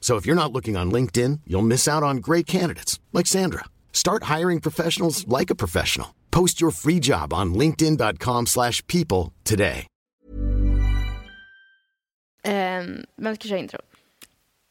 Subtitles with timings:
[0.00, 3.64] So if you're not looking on LinkedIn, you'll miss out on great candidates like Sandra.
[3.92, 6.14] Start hiring professionals like a professional.
[6.30, 9.86] Post your free job on linkedin.com/people slash people today.
[12.44, 13.80] Um, vem ska köra intro?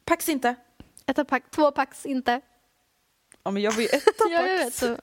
[0.05, 0.55] Pax inte.
[1.07, 2.41] Etta pack, två pax inte.
[3.43, 4.73] Ja men jag var ju etta Ja, jag vet.
[4.73, 4.97] Så.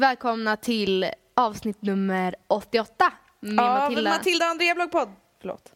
[0.00, 3.88] Välkomna till avsnitt nummer 88 med Ja, Matilda.
[3.88, 4.10] Matilda.
[4.10, 5.08] Matilda Andrea bloggpodd.
[5.40, 5.72] Förlåt.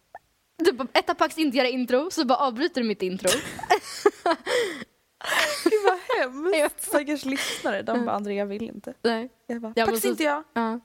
[0.59, 3.29] Du bara, etta pax inte göra intro, så bara avbryter du mitt intro.
[5.65, 5.99] Gud vad
[6.61, 6.83] hemskt.
[6.89, 7.83] Stackars lyssnare.
[7.83, 8.95] De bara, Andrea vill inte.
[9.03, 9.29] Nej.
[9.47, 10.43] Jag bara, Jag Pax måste- inte jag.
[10.53, 10.81] Ja.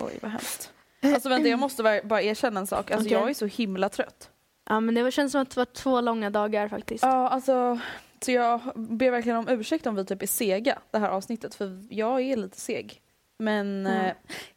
[0.00, 0.72] Oj vad hemskt.
[1.02, 2.90] Alltså vänta jag måste bara- erkänna en sak.
[2.90, 3.18] Alltså Okej.
[3.18, 4.30] jag är så himla trött.
[4.68, 7.04] ja, men det känns som att det var två långa dagar faktiskt.
[7.04, 7.78] Ja alltså.
[8.24, 11.54] Så jag ber verkligen om ursäkt om vi typ är sega det här avsnittet.
[11.54, 13.02] För jag är lite seg.
[13.38, 14.06] Men Mm.
[14.06, 14.12] eh,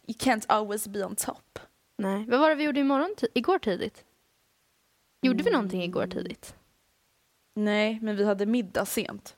[0.07, 1.59] you can't always be on top.
[1.97, 2.25] Nej.
[2.29, 4.05] Vad var det vi gjorde imorgon, igår tidigt?
[5.21, 5.53] Gjorde vi Mm.
[5.53, 6.55] någonting igår tidigt?
[7.55, 9.35] Nej men vi hade middag sent.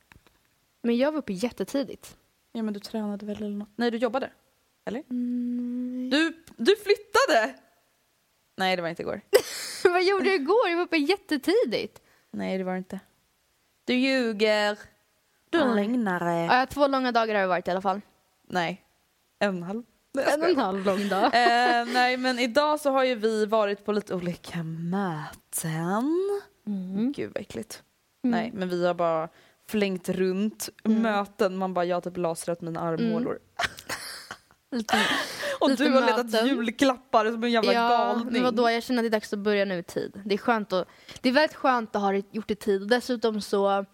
[0.82, 2.18] Men jag var uppe jättetidigt.
[2.52, 3.70] Ja men du tränade väl eller något?
[3.76, 4.32] Nej du jobbade?
[4.86, 5.04] Eller?
[5.10, 6.10] Mm.
[6.12, 7.56] Du, du flyttade!
[8.58, 9.22] Nej det var inte igår.
[9.84, 10.70] Vad gjorde jag igår?
[10.70, 12.02] Jag var uppe jättetidigt.
[12.32, 13.00] Nej det var det inte.
[13.86, 14.80] Du ljuger.
[15.50, 16.46] Du är en lögnare.
[16.46, 18.02] Ja, två långa dagar har det varit i alla fall.
[18.48, 18.82] Nej.
[19.40, 19.84] En halv.
[20.14, 21.24] Nej, En och en halv lång dag.
[21.34, 26.42] eh, nej men idag så har ju vi varit på lite olika möten.
[26.68, 27.12] Mm.
[27.12, 27.84] Gud vad äckligt.
[28.24, 29.30] Nej men vi har bara
[29.68, 31.58] flängt runt möten.
[31.58, 33.40] Man bara jag har typ lasrat mina armhålor.
[34.76, 34.98] Lite,
[35.60, 36.48] Och lite du har letat möten.
[36.48, 38.34] julklappar som en jävla ja, galning.
[38.34, 40.22] men vadå, jag känner att det är dags att börja nu i tid.
[40.26, 40.88] Det är skönt att,
[41.22, 42.88] det är väldigt skönt att ha gjort det i tid.
[42.88, 43.86] Dessutom så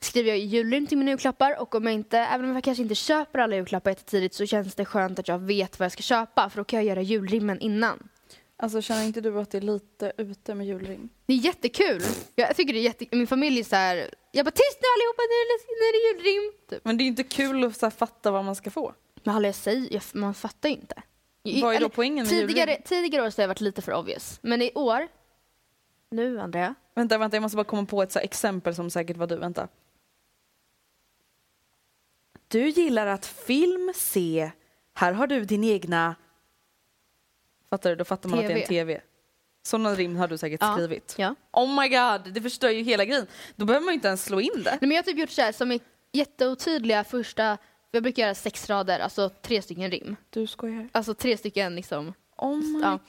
[0.00, 2.94] skriver jag julrim till mina julklappar och om jag inte, även om jag kanske inte
[2.94, 6.50] köper alla julklappar jättetidigt så känns det skönt att jag vet vad jag ska köpa
[6.50, 8.08] för då kan jag göra julrimmen innan.
[8.58, 11.08] Alltså känner inte du att det är lite ute med julrim?
[11.26, 12.02] Det är jättekul.
[12.34, 15.22] Jag tycker det är jätte, min familj är så här, jag bara tyst nu allihopa,
[15.22, 16.52] nu är det, nu är det julrim.
[16.70, 16.84] Typ.
[16.84, 18.94] Men det är inte kul att så fatta vad man ska få.
[19.26, 21.02] Men hallå jag säger, man fattar ju inte.
[21.62, 24.38] Vad är då poängen tidigare, tidigare år så har jag varit lite för obvious.
[24.42, 25.08] Men i år,
[26.10, 29.26] nu Andrea, Vänta, vänta, jag måste bara komma på ett så exempel som säkert var
[29.26, 29.36] du.
[29.36, 29.68] Vänta.
[32.48, 34.50] Du gillar att film, se.
[34.94, 36.14] Här har du din egna...
[37.70, 37.96] Fattar du?
[37.96, 39.00] Då fattar man att det är en tv.
[39.62, 40.74] Sådana rim har du säkert Ja.
[40.74, 41.14] skrivit.
[41.18, 41.34] Ja.
[41.52, 43.26] Oh my god, det förstör ju hela grejen.
[43.56, 44.70] Då behöver man ju inte ens slå in det.
[44.70, 45.80] Nej, men jag har typ gjort så här som är
[46.12, 47.58] jätteotydliga första,
[47.96, 50.16] jag brukar göra sex rader, alltså tre stycken rim.
[50.30, 50.88] Du skojar.
[50.92, 52.12] Alltså tre stycken liksom.
[52.36, 52.90] Oh my Ja.
[52.90, 53.00] god.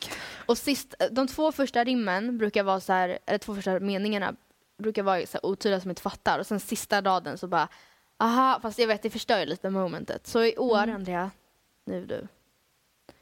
[0.46, 4.36] Och sist, de två första rimmen brukar vara så här, eller två första meningarna
[4.78, 7.68] brukar vara så här otydliga som inte fattar och sen sista raden så bara
[8.18, 10.28] aha, fast jag vet det förstör ju lite momentet.
[10.28, 11.32] Så i år Andrea,
[11.86, 12.28] nu du,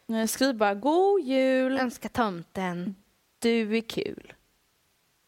[0.08, 2.96] Nej, Skriv bara god jul, önska tomten.
[3.40, 4.34] du är kul.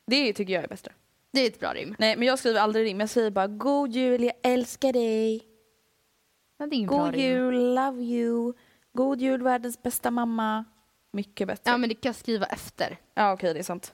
[0.08, 0.88] Det tycker jag är bäst.
[1.32, 1.96] Det är ett bra rim.
[2.00, 5.36] Nej men jag skriver aldrig rim, jag säger bara God jul, jag älskar dig.
[5.36, 6.46] Ja, det är ingen bra
[6.88, 8.54] God jul, love you.
[8.94, 10.66] God jul, världens bästa mamma.
[11.12, 11.72] Mycket bättre.
[11.72, 12.98] Ja men det kan jag skriva efter.
[13.14, 13.94] Ja okej det är sant.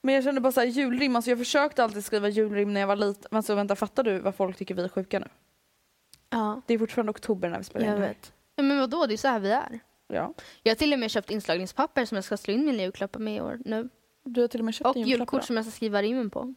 [0.00, 2.96] Men jag kände bara såhär julrim, alltså jag försökte alltid skriva julrim när jag var
[2.96, 3.28] liten.
[3.30, 5.26] Men så vänta, fattar du vad folk tycker vi är sjuka nu?
[6.30, 8.08] Ja, Det är fortfarande oktober när vi spelar jag in här.
[8.08, 8.32] vet.
[8.56, 9.80] Ja, men vadå, det är så här vi är.
[10.08, 10.34] Ja.
[10.62, 13.36] Jag har till och med köpt inslagningspapper som jag ska slå in mina julklappar med
[13.36, 13.88] i år nu.
[14.24, 16.54] Du har till och med köpt Och julkort som jag ska skriva rimmen på.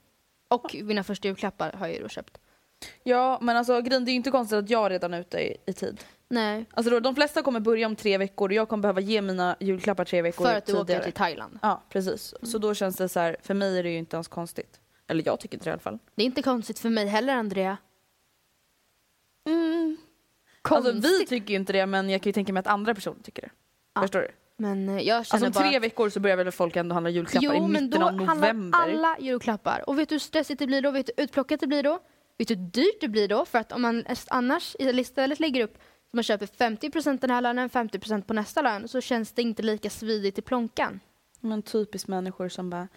[0.47, 2.37] Och mina första julklappar har jag ju då köpt.
[3.03, 5.57] Ja men alltså grejen, det är ju inte konstigt att jag redan är ute i,
[5.65, 6.03] i tid.
[6.27, 9.21] Nej, Alltså då, de flesta kommer börja om tre veckor och jag kommer behöva ge
[9.21, 10.99] mina julklappar tre veckor för att du tidigare.
[10.99, 11.59] åker till Thailand.
[11.61, 12.33] Ja precis.
[12.41, 14.79] Så då känns det så här, för mig är det ju inte ens konstigt.
[15.07, 15.99] Eller jag tycker inte det i alla fall.
[16.15, 17.77] Det är inte konstigt för mig heller, Andrea.
[19.47, 19.97] Mm.
[20.61, 20.95] Konstigt.
[20.95, 23.23] Alltså vi tycker ju inte det men jag kan ju tänka mig att andra personer
[23.23, 23.49] tycker det.
[23.95, 24.01] Ja.
[24.01, 24.27] Förstår du?
[24.57, 25.69] Men eh, jag känner Alltså om bara...
[25.69, 28.13] tre veckor så börjar väl folk ändå handla julklappar jo, i men mitten då av
[28.13, 28.27] november.
[28.27, 29.83] handlar alla julklappar.
[29.89, 30.91] Och vet du hur stressigt det blir då?
[30.91, 31.99] Vet du hur utplockat det blir då?
[32.37, 33.45] Vet du hur dyrt det blir då?
[33.45, 35.77] För att om man annars istället lägger upp
[36.11, 39.63] så man köper 50% den här lönen, 50% på nästa lön så känns det inte
[39.63, 40.99] lika svidigt i plånkan.
[41.39, 42.87] Men typiskt människor som bara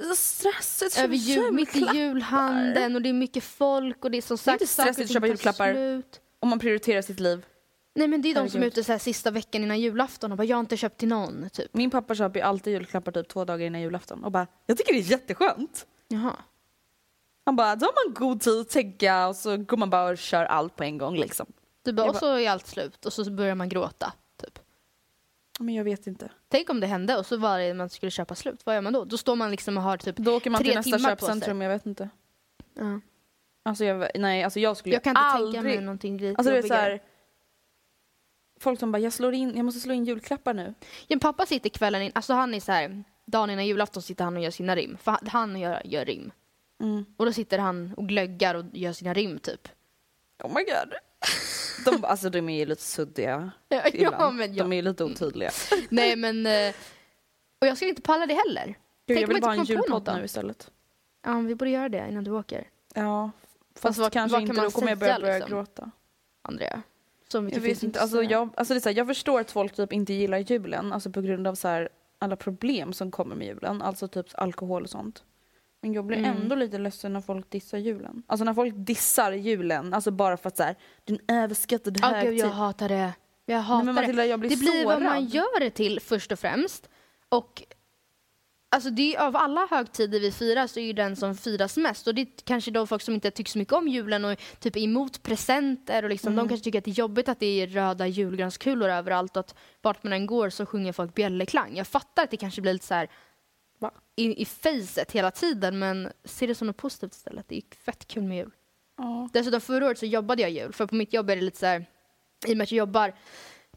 [0.00, 4.18] så stressigt Över jul, mitt i julklappar." julhandeln och det är mycket folk och det
[4.18, 5.72] är som Det är sagt inte stressigt att köpa julklappar.
[5.72, 6.20] slut.
[6.40, 7.46] Om man prioriterar sitt liv.
[7.94, 8.72] Nej men det är de som är Herregud.
[8.78, 11.50] ute så här sista veckan innan julafton och bara jag har inte köpt till någon
[11.52, 11.74] typ.
[11.74, 14.92] Min pappa köper ju alltid julklappar typ två dagar innan julafton och bara jag tycker
[14.92, 15.86] det är jätteskönt.
[16.08, 16.36] Jaha.
[17.44, 20.18] Han bara då har man god tid att tänka och så går man bara och
[20.18, 21.46] kör allt på en gång liksom.
[21.82, 24.12] Du bara, och så är allt slut och så börjar man gråta.
[24.42, 24.58] Typ.
[25.58, 26.30] Men jag vet inte.
[26.48, 28.66] Tänk om det hände och så var det man skulle köpa slut.
[28.66, 29.04] Vad gör man då?
[29.04, 30.16] Då står man liksom och har typ...
[30.16, 31.34] Då åker man Tre till nästa timmar på sig.
[31.34, 32.08] köpcentrum, jag vet inte.
[32.74, 33.00] Ja.
[33.64, 35.54] Alltså jag, nej, alltså jag skulle Jag kan inte aldrig...
[35.62, 36.90] tänka mig någonting lite Alltså det är så jobbigare.
[36.90, 37.00] här,
[38.60, 40.74] Folk som bara, jag, slår in, jag måste slå in julklappar nu.
[41.06, 44.36] Ja, pappa sitter kvällen in, alltså han är så här, dagen innan julafton sitter han
[44.36, 44.96] och gör sina rim.
[45.02, 46.30] För han- han gör, gör rim.
[46.82, 47.04] Mm.
[47.16, 49.68] Och då sitter han och glöggar och gör sina rim typ.
[50.42, 50.92] Oh my god.
[51.84, 54.36] De, alltså de är ju lite suddiga Ja, ibland.
[54.36, 54.62] men ja.
[54.62, 55.50] De är ju lite otydliga.
[55.88, 56.46] Nej men...
[56.46, 56.74] eh,
[57.60, 58.66] Och jag skulle inte palla det heller.
[58.66, 58.76] Gud,
[59.06, 60.70] Tänk jag vill bara ha en julpodd nu istället.
[61.24, 62.68] Ja, vi borde göra det innan du åker.
[62.94, 63.30] Ja,
[63.74, 65.50] fast, Fast vad- kanske vad kan inte, då kommer jag börja, börja liksom?
[65.56, 65.90] gråta.
[66.42, 66.82] Andrea.
[67.34, 69.50] Mycket Jag finns vet inte, alltså, jag, alltså det är så här, jag förstår att
[69.50, 71.88] folk typ inte gillar julen, alltså på grund av så här,
[72.18, 75.24] alla problem som kommer med julen, alltså typ alkohol och sånt.
[75.82, 76.36] Men jag blir Mm.
[76.36, 78.22] ändå lite ledsen när folk dissar julen.
[78.26, 81.98] Alltså när folk dissar julen, alltså bara för att så här, det är en överskattad
[82.02, 82.38] Ja, gud, högtid.
[82.40, 83.12] jag hatar det.
[83.46, 84.56] Jag hatar Nej, men Matilda, jag blir det.
[84.56, 86.88] Det blir vad man gör det till först och främst.
[87.28, 87.62] Och
[88.70, 92.06] alltså det är, av alla högtider vi firar så är ju den som firas mest.
[92.06, 94.76] Och det är kanske de folk som inte tycker så mycket om julen och typ
[94.76, 96.44] är emot presenter och liksom, Mm.
[96.44, 99.54] de kanske tycker att det är jobbigt att det är röda julgranskulor överallt och att
[99.82, 101.76] vart man än går så sjunger folk bjällerklang.
[101.76, 103.08] Jag fattar att det kanske blir lite så här
[103.82, 103.90] Va?
[104.16, 107.48] i, i facet hela tiden men se det som något positivt istället.
[107.48, 108.50] Det är fett kul med jul.
[108.96, 109.28] Ja.
[109.32, 111.66] Dessutom förra året så jobbade jag jul, för på mitt jobb är det lite så
[111.66, 111.86] här,
[112.46, 113.14] i och med att jag jobbar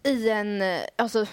[0.04, 1.26] i en, eh, alltså,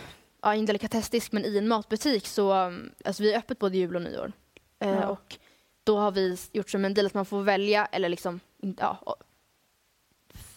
[0.43, 3.97] ja, en delikatessdisk men i en matbutik så, um, alltså vi är öppet både jul
[3.97, 4.33] och nyår.
[4.79, 5.07] Eh, Ja.
[5.07, 5.39] Och
[5.85, 8.41] då har vi gjort som en deal att man får välja, eller liksom,
[8.79, 9.17] ja,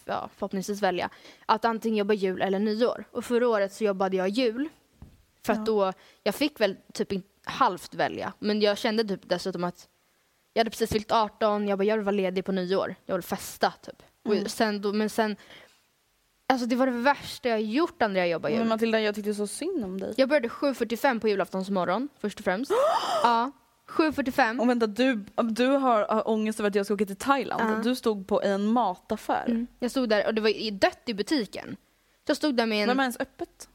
[0.04, 1.10] ja, förhoppningsvis välja,
[1.46, 3.04] att antingen jobba jul eller nyår.
[3.10, 4.68] Och förra året så jobbade jag jul,
[5.42, 5.92] för att då,
[6.22, 9.88] jag fick väl typ inte halvt välja, men jag kände typ dessutom att
[10.52, 12.94] jag hade precis fyllt 18, jag bara jag vill vara ledig på nyår.
[13.06, 14.02] Jag vill festa typ.
[14.26, 14.44] Mm.
[14.44, 15.36] Och sen då, men sen,
[16.46, 18.60] alltså det var det värsta jag gjort när jag jobbade jul.
[18.60, 20.14] Men Matilda, jag tyckte så synd om dig.
[20.16, 22.70] Jag började 7.45 på julaftons morgon först och främst.
[23.22, 23.50] ja,
[23.88, 24.60] 7.45.
[24.60, 27.62] Och vänta, du, du har, ångest över att jag ska åka till Thailand.
[27.78, 27.82] Ja.
[27.82, 29.44] Du stod på en mataffär.
[29.46, 29.66] Mm.
[29.78, 31.76] Jag stod där och det var i- dött i butiken.
[32.26, 32.88] Så jag stod där med en...
[32.88, 33.68] Vem är ens öppet?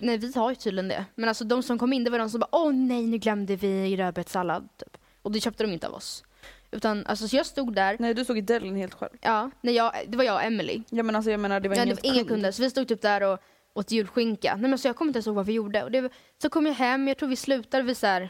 [0.00, 1.04] Nej, vi har ju tydligen det.
[1.14, 3.56] Men alltså de som kom in, det var de som bara åh nej, nu glömde
[3.56, 4.68] vi rödbetssallad.
[4.76, 4.96] Typ.
[5.22, 6.24] Och det köpte de inte av oss.
[6.70, 9.10] Utan alltså så jag stod där, Nej, du stod i delen helt själv.
[9.20, 10.82] ja, när jag, det var jag och Emily.
[10.90, 12.52] Ja, men alltså, jag menar, det var Nej, det var inga kunder.
[12.52, 13.38] Så vi stod typ där och
[13.74, 14.56] åt julskinka.
[14.56, 15.84] Nej, men så jag kommer inte ens ihåg vad vi gjorde.
[15.84, 16.10] Och det,
[16.42, 18.28] så kom jag hem, jag tror vi slutade vid så här,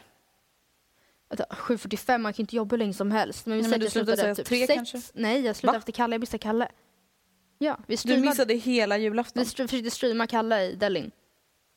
[1.29, 3.45] vänta, 7.45, man kan inte jobba hur länge som helst.
[3.45, 4.75] Men vi Nej, men du jag slutade slutade typ tre sex.
[4.91, 4.97] kanske?
[5.13, 5.79] Nej, jag slutade Va?
[5.79, 6.67] efter Kalle, jag missade Kalle.
[7.57, 9.43] Ja, vi, Du streamade, missade hela vi julafton.
[9.43, 11.11] str- försökte streama Kalle i Delin.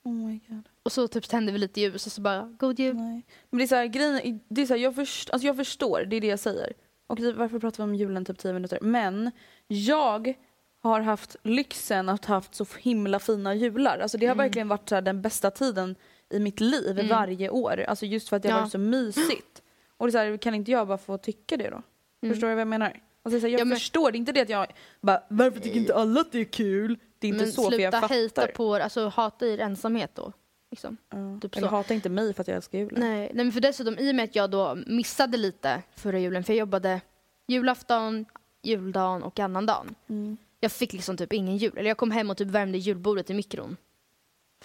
[0.06, 0.68] Oh my god.
[0.82, 2.96] Och så typ tände vi lite ljus och så bara, god jul.
[2.96, 3.22] Nej.
[3.50, 6.04] Men det är så här, grejen, det är så här, jag, först, alltså jag förstår,
[6.06, 6.72] det är det jag säger.
[7.06, 8.78] Och varför pratar vi om julen typ 10 minuter?
[8.82, 9.30] Men
[9.66, 10.34] jag
[10.82, 13.98] har haft lyxen att haft så himla fina jular.
[13.98, 15.94] Alltså det har verkligen varit så här, den bästa tiden
[16.30, 17.08] i mitt liv Mm.
[17.08, 17.80] varje år.
[17.80, 18.62] Alltså just för att det har Ja.
[18.62, 19.62] varit så mysigt.
[19.96, 21.82] Och det är så här, kan inte jag bara få tycka det då?
[22.28, 23.00] Förstår du vad jag menar?
[23.22, 23.68] Alltså, så här, jag Mm.
[23.68, 24.66] Ja, men- förstår, det är inte det att jag
[25.00, 26.98] bara varför tycker inte alla att det är kul?
[27.26, 28.14] Det är inte Men så för jag sluta fattar.
[28.14, 30.32] hejta på, alltså hata er ensamhet då.
[30.70, 30.96] Liksom.
[31.10, 31.38] Ja.
[31.42, 31.74] Typ Eller så.
[31.76, 33.00] hata inte mig för att jag älskar julen.
[33.00, 36.44] Nej, nej, men för dessutom i och med att jag då missade lite förra julen,
[36.44, 37.00] för jag jobbade
[37.46, 38.24] julafton,
[38.62, 39.94] juldagen och annandagen.
[40.08, 40.36] Mm.
[40.60, 41.78] Jag fick liksom typ ingen jul.
[41.78, 43.76] Eller jag kom hem och typ värmde julbordet i mikron.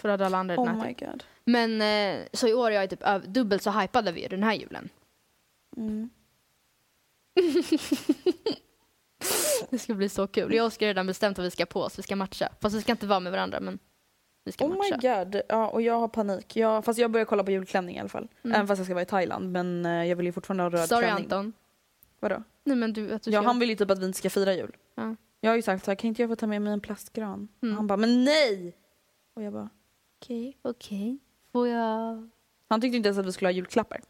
[0.00, 1.24] För att alla andra Oh my god.
[1.44, 4.88] Men eh, så i år är jag typ dubbelt så hypad över den här julen.
[5.76, 6.10] Mm.
[9.70, 10.54] Det ska bli så kul.
[10.54, 11.98] Jag och Oskar har redan bestämt vad vi ska på oss.
[11.98, 12.48] Vi ska matcha.
[12.60, 13.78] Fast vi ska inte vara med varandra men
[14.44, 15.24] vi ska Oh my matcha.
[15.24, 15.40] god.
[15.48, 16.56] Ja, och jag har panik.
[16.56, 18.28] Jag, fast jag börjar kolla på julklänning i alla fall.
[18.44, 18.54] Mm.
[18.54, 19.52] Även fast jag ska vara i Thailand.
[19.52, 21.24] Men eh, jag vill ju fortfarande ha röd Sorry klänning.
[21.24, 21.52] Anton.
[22.20, 22.42] Vadå?
[22.64, 23.46] Nej men du, att du Ja, ska...
[23.46, 24.76] han vill ju typ att vi inte ska fira jul.
[24.94, 25.16] Ja.
[25.40, 27.48] Jag har ju sagt så här, kan inte jag få ta med mig en plastgran?
[27.62, 27.76] Mm.
[27.76, 28.76] Han bara, men nej!
[29.34, 29.70] Och jag bara,
[30.20, 31.18] Okej, okej.
[31.52, 32.28] Får jag...
[32.68, 34.00] han tyckte inte ens att vi skulle ha julklappar.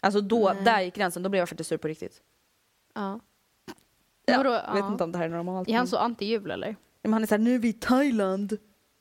[0.00, 0.64] Alltså då, Nej.
[0.64, 1.22] där gick gränsen.
[1.22, 2.22] Då blev jag faktiskt sur på riktigt.
[2.94, 3.20] Ja.
[4.26, 4.88] Ja, Vadå, jag vet ja.
[4.92, 5.68] inte om det här är normalt.
[5.68, 6.76] Är han men- så anti-jul eller?
[7.02, 8.56] Men han är såhär, nu är vi i Thailand.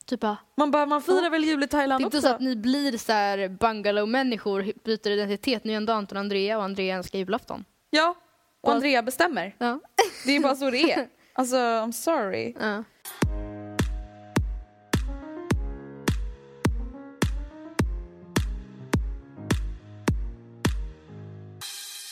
[0.06, 2.28] Typ bara, Man bara, man firar väl jul i det är Thailand inte också?
[2.28, 5.64] så att ni blir så här bungalow-människor, byter identitet.
[5.64, 7.66] Nu är ändå Anton och Andrea och Andrea älskar julafton.
[7.90, 8.18] Ja, och
[8.62, 9.56] Vad- Andrea bestämmer.
[9.58, 9.80] Ja.
[10.26, 11.08] Det är bara så det är.
[11.38, 12.54] Alltså, I'm sorry.
[12.60, 12.84] ja.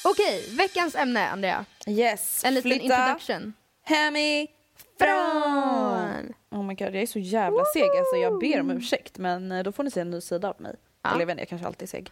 [0.03, 1.65] Okej, veckans ämne Andrea.
[1.87, 3.53] Yes, En liten flytta introduction.
[3.83, 4.47] hemifrån.
[4.99, 6.33] Från.
[6.51, 7.83] Oh my god, jag är så jävla seg.
[7.83, 10.61] Alltså, jag ber om ursäkt men eh, då får ni se en ny sida av
[10.61, 10.75] mig.
[11.01, 11.09] Ja.
[11.09, 12.11] Eller jag vet inte, jag kanske alltid är seg.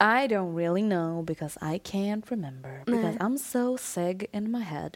[0.00, 2.84] I don't really know because I can't remember.
[2.84, 4.90] Because I'm so seg in my head.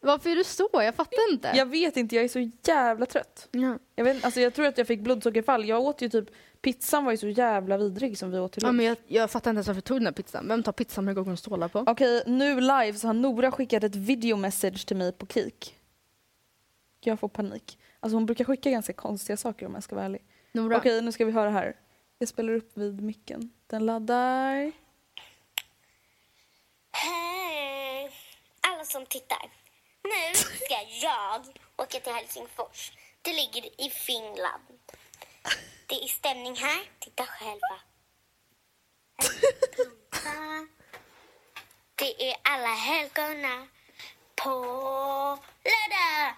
[0.00, 0.68] Varför är du så?
[0.72, 1.52] Jag fattar inte.
[1.54, 3.48] Jag vet inte, jag är så jävla trött.
[3.50, 3.78] Ja.
[3.94, 5.68] Jag, vet, alltså, jag tror att jag fick blodsockerfall.
[5.68, 6.28] Jag åt ju typ,
[6.62, 8.76] pizzan var ju så jävla vidrig som vi åt till Ja, lunch.
[8.76, 10.48] men jag, jag fattar inte ens varför jag tog den här pizzan.
[10.48, 11.84] Vem tar pizzan med stålar på?
[11.86, 15.74] Okej, nu live så har Nora skickat ett videomessage till mig på Kik.
[17.00, 17.78] Jag får panik.
[18.00, 20.22] Alltså hon brukar skicka ganska konstiga saker om jag ska vara ärlig.
[20.52, 20.76] Nora.
[20.76, 21.76] Okej, nu ska vi höra här.
[22.18, 23.50] Jag spelar upp vid micken.
[23.66, 24.72] Den laddar.
[26.92, 28.10] Hej
[28.60, 29.50] alla som tittar.
[30.04, 31.40] Nu ska jag
[31.76, 32.92] åka till Helsingfors.
[33.22, 34.62] Det ligger i Finland.
[35.86, 36.90] Det är stämning här.
[36.98, 37.80] Titta själva.
[39.70, 40.66] Pumpa.
[41.94, 43.66] Det är alla helgona
[44.34, 44.50] på
[45.64, 46.34] lördag.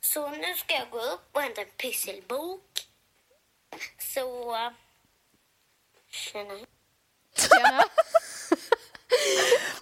[0.00, 2.62] Så nu ska jag gå upp och hämta en pysselbok.
[3.98, 4.56] Så...
[6.10, 6.66] Tjena.
[7.36, 7.82] Tjena.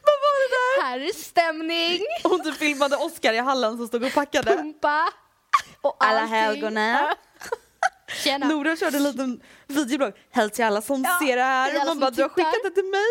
[0.03, 0.83] Vad var det där?
[0.83, 2.01] Här är stämning.
[2.23, 4.57] Hon typ filmade Oscar i hallen som stod och packade.
[4.57, 5.13] Pumpa.
[5.81, 7.17] Och Alla helgona.
[8.09, 8.49] Tjena.
[8.49, 10.13] Nora körde en liten videoblogg.
[10.31, 11.71] Hälsa till alla som Ja, ser det här.
[11.71, 13.11] till Och man bara, du har tittar." skickat det till mig.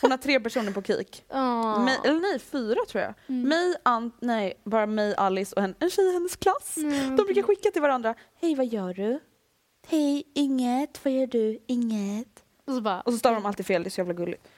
[0.00, 1.24] Hon har tre personer på Kik.
[1.28, 1.84] Åh.
[1.84, 3.14] Mig, eller nej, fyra tror jag.
[3.28, 3.48] Mm.
[3.48, 6.76] Mig, Ant, nej, bara mig, Alice och en, en tjej i hennes klass.
[6.76, 7.16] Mm.
[7.16, 8.14] De brukar skicka till varandra.
[8.40, 9.20] Hej, vad gör du?
[9.86, 11.04] Hej, inget.
[11.04, 11.58] Vad gör du?
[11.66, 12.28] Inget.
[12.66, 14.48] Och så bara, Och så stavar de alltid fel, det är så jävla gulligt.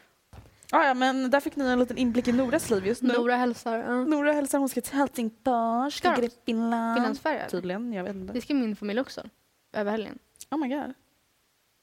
[0.71, 3.15] Ah, ja, men där fick ni en liten inblick i Noras liv just nu.
[3.15, 3.79] Nora hälsar.
[3.79, 4.05] Ja.
[4.05, 6.97] Nora hälsar, hon ska till Helsingfors, Ska i Finland.
[6.97, 7.49] Finlandsfärja.
[7.49, 8.33] Tydligen, jag vet inte.
[8.33, 9.23] Det ska min familj också.
[9.77, 10.19] Över helgen.
[10.51, 10.89] Oh my god.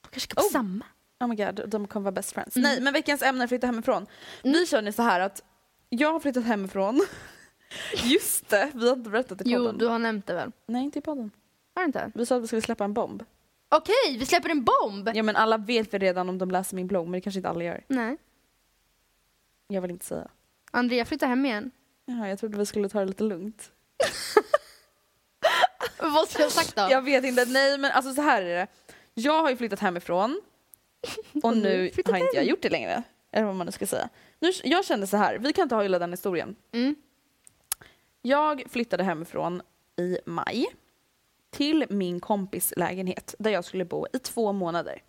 [0.01, 0.51] De kanske ska på Oh.
[0.51, 0.85] samma.
[1.19, 2.55] Oh my god, de kommer vara best friends.
[2.55, 2.69] Mm.
[2.69, 4.05] Nej, men veckans ämne är flytta hemifrån.
[4.43, 5.43] Vi känner så här att
[5.89, 7.01] jag har flyttat hemifrån.
[8.03, 9.51] Just det, vi har inte berättat i podden.
[9.65, 10.51] Jo, du har nämnt det väl?
[10.65, 11.31] Nej, inte i podden.
[11.75, 12.11] Har du inte?
[12.15, 13.23] Vi sa att vi skulle släppa en bomb.
[13.69, 15.09] Okej, vi släpper en bomb!
[15.13, 17.49] Ja men alla vet väl redan om de läser min blogg, men det kanske inte
[17.49, 17.83] alla gör.
[17.87, 18.17] Nej.
[19.67, 20.27] Jag vill inte säga.
[20.71, 21.71] Andrea flyttar hem igen.
[22.05, 23.71] Jaha, jag trodde vi skulle ta det lite lugnt.
[26.13, 26.87] Vad ska jag ha sagt då?
[26.89, 28.67] Jag vet inte, nej men alltså så här är det.
[29.13, 30.41] Jag har ju flyttat hemifrån
[31.43, 33.03] och nu har inte jag gjort det längre.
[33.31, 34.09] Eller vad man nu ska säga.
[34.39, 36.55] Nu, jag kände så här, vi kan ta hela den historien.
[36.71, 36.95] Mm.
[38.21, 39.61] Jag flyttade hemifrån
[39.97, 40.65] i maj
[41.51, 45.01] till min kompis lägenhet där jag skulle bo i två månader.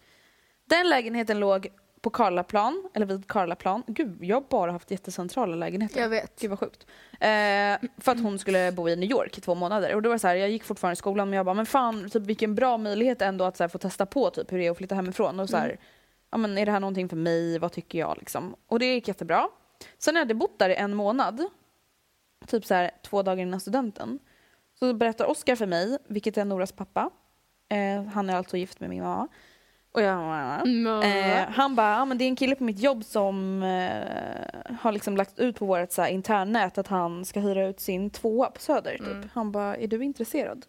[0.64, 1.68] Den lägenheten låg
[2.04, 3.82] på Karlaplan, eller vid Karlaplan.
[3.87, 6.00] Gud, jag har bara haft jättecentrala lägenheter.
[6.00, 6.40] Jag vet.
[6.40, 6.87] Gud vad sjukt.
[7.12, 9.94] Eh, för att hon skulle bo i New York i två månader.
[9.94, 11.66] Och då var det så här, jag gick fortfarande i skolan men jag bara, men
[11.66, 14.66] fan typ, vilken bra möjlighet ändå att så här, få testa på typ, hur det
[14.66, 15.40] är att flytta hemifrån.
[15.40, 15.78] Och så här,
[16.30, 17.58] ja, men, är det här någonting för mig?
[17.58, 18.16] Vad tycker jag?
[18.18, 18.56] Liksom.
[18.66, 19.49] Och det gick jättebra.
[19.99, 21.44] Sen när jag hade bott där i en månad,
[22.46, 24.18] typ så här, två dagar innan studenten,
[24.78, 27.11] så berättar Oskar för mig, vilket är Noras pappa.
[27.68, 29.28] Eh, han är alltså gift med min mamma.
[29.94, 30.14] Och jag
[30.66, 31.02] Mm.
[31.02, 34.92] Eh, han bara, ah, men det är en kille på mitt jobb som eh, har
[34.92, 38.60] liksom lagt ut på vårt så internnät att han ska hyra ut sin tvåa på
[38.60, 38.98] Söder.
[38.98, 39.06] Typ.
[39.06, 39.28] Mm.
[39.34, 40.66] Han bara, är du intresserad?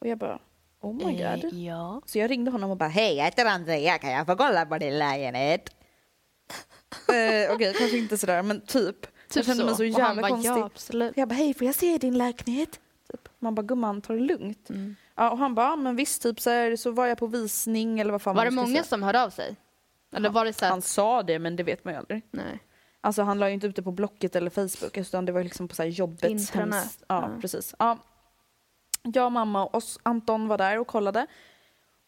[0.00, 0.38] Och jag bara,
[0.80, 1.44] oh my god.
[1.44, 2.02] Eh, ja.
[2.06, 4.78] Så jag ringde honom och bara, hej jag heter Andrea, kan jag få kolla på
[4.78, 5.68] din lägenhet?
[7.08, 9.06] eh, Okej, kanske inte sådär, men typ.
[9.34, 10.50] jag kände mig så Och han jävla bara, konstig.
[10.50, 11.16] Ja, absolut.
[11.16, 12.80] Jag bara, hej får jag se din lägenhet?
[13.12, 13.28] Typ.
[13.38, 14.70] Man bara, gumman ta det lugnt.
[14.70, 14.96] Mm.
[15.16, 18.00] Ja, och han bara, "Ja, men visst typ så, här, så var jag på visning
[18.00, 18.82] eller vad fan Var det många säga.
[18.84, 19.56] som hörde av sig?
[20.16, 22.22] Eller var det så här, Han sa det men det vet man ju aldrig.
[22.30, 22.58] nej.
[23.00, 25.68] Alltså han la ju inte ut det på Blocket eller Facebook utan det var liksom
[25.68, 26.84] på så här jobbets Intranät.
[26.84, 27.40] hems- Ja, Ja.
[27.40, 27.74] precis.
[27.78, 27.98] Ja.
[29.02, 31.26] Jag, mamma och oss, Anton var där och kollade.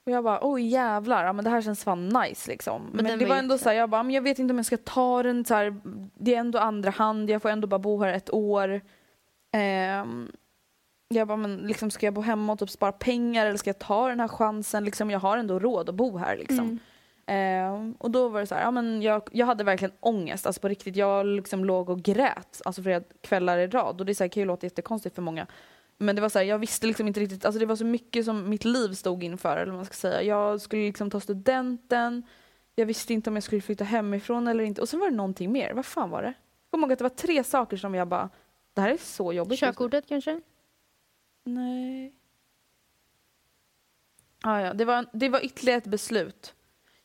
[0.07, 2.91] Och jag bara, oj jävlar, ja, men det här känns fan nice liksom.
[2.93, 4.67] Men, den det var ändå så här, jag bara, men jag vet inte om jag
[4.67, 5.81] ska ta den så här,
[6.15, 8.81] det är ändå andra hand, jag får ändå bara bo här ett år.
[9.53, 10.33] Ehm,
[11.09, 13.79] jag bara, men liksom ska jag bo hemma och typ spara pengar eller ska jag
[13.79, 14.85] ta den här chansen?
[14.85, 16.59] Liksom, jag har ändå råd att bo här liksom.
[16.59, 16.79] Mm.
[17.27, 20.61] Ehm, och då var det så här, ja, men jag, jag hade verkligen ångest, alltså
[20.61, 20.97] på riktigt.
[20.97, 24.01] Jag liksom låg och grät alltså flera kvällar i rad.
[24.01, 25.47] Och det så här, kan ju låta jättekonstigt för många.
[25.99, 28.25] Men det var så här, jag visste liksom inte riktigt, alltså det var så mycket
[28.25, 29.57] som mitt liv stod inför.
[29.57, 30.23] Eller vad man ska säga.
[30.23, 32.23] Jag skulle liksom ta studenten,
[32.75, 34.81] jag visste inte om jag skulle flytta hemifrån eller inte.
[34.81, 36.29] Och sen var det någonting mer, vad fan var det?
[36.29, 38.31] Jag kommer ihåg att det var tre saker som jag bara,
[38.75, 39.59] det här är så jobbigt.
[39.59, 40.41] Körkortet kanske?
[41.47, 42.15] Nej.
[44.43, 46.55] Ah, ja, det var, det var ytterligare ett beslut.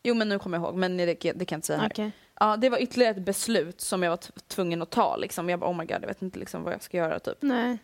[0.04, 1.90] Jo men nu kommer jag ihåg, men det, det kan jag inte säga här.
[1.92, 2.12] Okej.
[2.40, 5.18] Ja, det var ytterligare ett beslut som jag var tvungen att ta.
[5.18, 5.50] Liksom.
[5.50, 7.20] Jag bara, oh my god, jag vet inte liksom vad jag ska göra.
[7.20, 7.38] Typ.
[7.42, 7.78] Nej.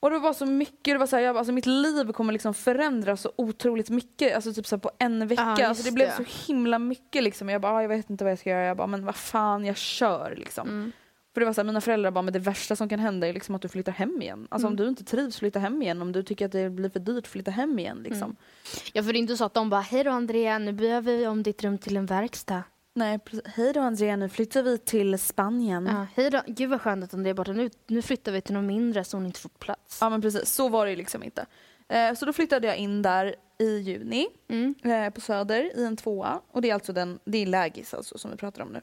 [0.00, 2.32] Och det var så mycket, det var så här, jag bara, alltså, mitt liv kommer
[2.32, 4.34] liksom förändras så otroligt mycket.
[4.34, 5.56] Alltså typ så här, på en vecka.
[5.58, 6.24] Ja, alltså, det blev det.
[6.24, 7.22] så himla mycket.
[7.22, 7.48] Liksom.
[7.48, 8.64] Jag bara, ah, jag vet inte vad jag ska göra.
[8.64, 10.34] Jag bara, men vad fan, jag kör.
[10.36, 10.68] Liksom.
[10.68, 10.92] Mm.
[11.34, 13.32] För det var så här, mina föräldrar bara, men det värsta som kan hända är
[13.32, 14.46] liksom att du flyttar hem igen.
[14.50, 14.84] Alltså om Mm.
[14.84, 16.02] du inte trivs, flytta hem igen.
[16.02, 17.98] Om du tycker att det blir för dyrt, flytta hem igen.
[18.02, 18.22] Liksom.
[18.22, 18.36] Mm.
[18.92, 21.26] Ja, för det är inte så att de bara, hej då Andrea, nu behöver vi
[21.26, 22.62] om ditt rum till en verkstad.
[22.94, 23.18] Nej.
[23.44, 25.86] Hej då Andrea, nu flyttar vi till Spanien.
[25.86, 27.52] Ja, hej då, gud vad skönt att Andrea är borta.
[27.52, 29.98] Nu, nu flyttar vi till något mindre så hon inte får plats.
[30.00, 31.46] Ja men precis, så var det liksom inte.
[31.88, 34.74] Eh, så då flyttade jag in där i juni Mm.
[34.84, 36.40] eh, på Söder i en tvåa.
[36.50, 38.80] Och det är alltså den, det är lägis alltså som vi pratar om nu.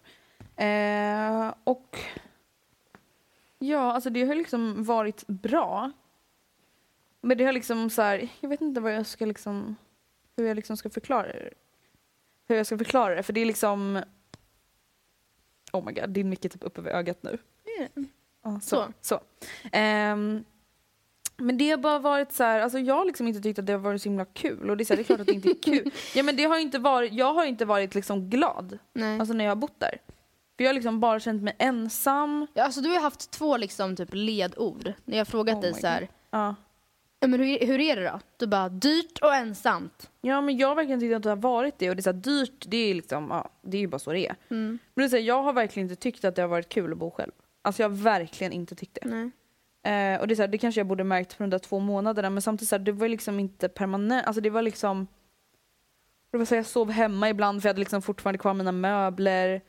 [0.65, 1.97] Eh, och
[3.61, 5.91] ja, alltså det har liksom varit bra.
[7.21, 9.75] Men det har liksom så här, jag vet inte vad jag ska liksom,
[10.37, 11.49] hur jag liksom ska förklara det.
[12.47, 14.03] Hur jag ska förklara det, för det är liksom
[15.73, 17.37] Oh my god, din mick är typ uppe vid ögat nu.
[18.43, 18.75] Ja, så.
[18.75, 18.93] Så.
[19.01, 19.21] så.
[19.71, 20.43] Ehm,
[21.37, 23.73] men det har bara varit så här, alltså jag har liksom inte tyckt att det
[23.73, 25.33] har varit så himla kul och det är, så här, det är klart att det
[25.33, 25.91] inte är kul.
[26.15, 29.19] Ja men det har inte varit, jag har inte varit liksom glad Nej.
[29.19, 29.97] alltså när jag har bott där.
[30.61, 32.47] För jag har liksom bara känt mig ensam.
[32.53, 34.93] Ja, alltså, du har haft två liksom, typ, ledord.
[35.05, 36.55] När jag har frågat Oh dig så här, Ja.
[37.19, 38.19] "Ja, men hur, hur är det då?
[38.37, 40.09] Du bara, dyrt och ensamt.
[40.21, 42.09] ja men jag har verkligen tyckt att det har varit det och det är så
[42.11, 44.35] här, dyrt, det är liksom, ja, det är ju bara så det är.
[44.49, 44.79] Mm.
[44.93, 46.91] Men det är så här, jag har verkligen inte tyckt att det har varit kul
[46.91, 47.31] att bo själv.
[47.61, 49.09] Alltså jag har verkligen inte tyckt det.
[49.09, 49.31] Nej.
[50.13, 51.79] Eh, och det, är så här, det kanske jag borde märkt på de där två
[51.79, 54.27] månaderna men samtidigt så här, det var liksom inte permanent.
[54.27, 55.07] Alltså det var liksom...
[56.31, 58.71] Det var så här, jag sov hemma ibland för jag hade liksom fortfarande kvar mina
[58.71, 59.61] möbler.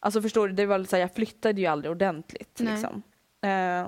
[0.00, 2.58] Alltså förstår du, det var så här, jag flyttade ju aldrig ordentligt.
[2.60, 2.72] Nej.
[2.72, 3.02] Liksom.
[3.42, 3.86] Eh,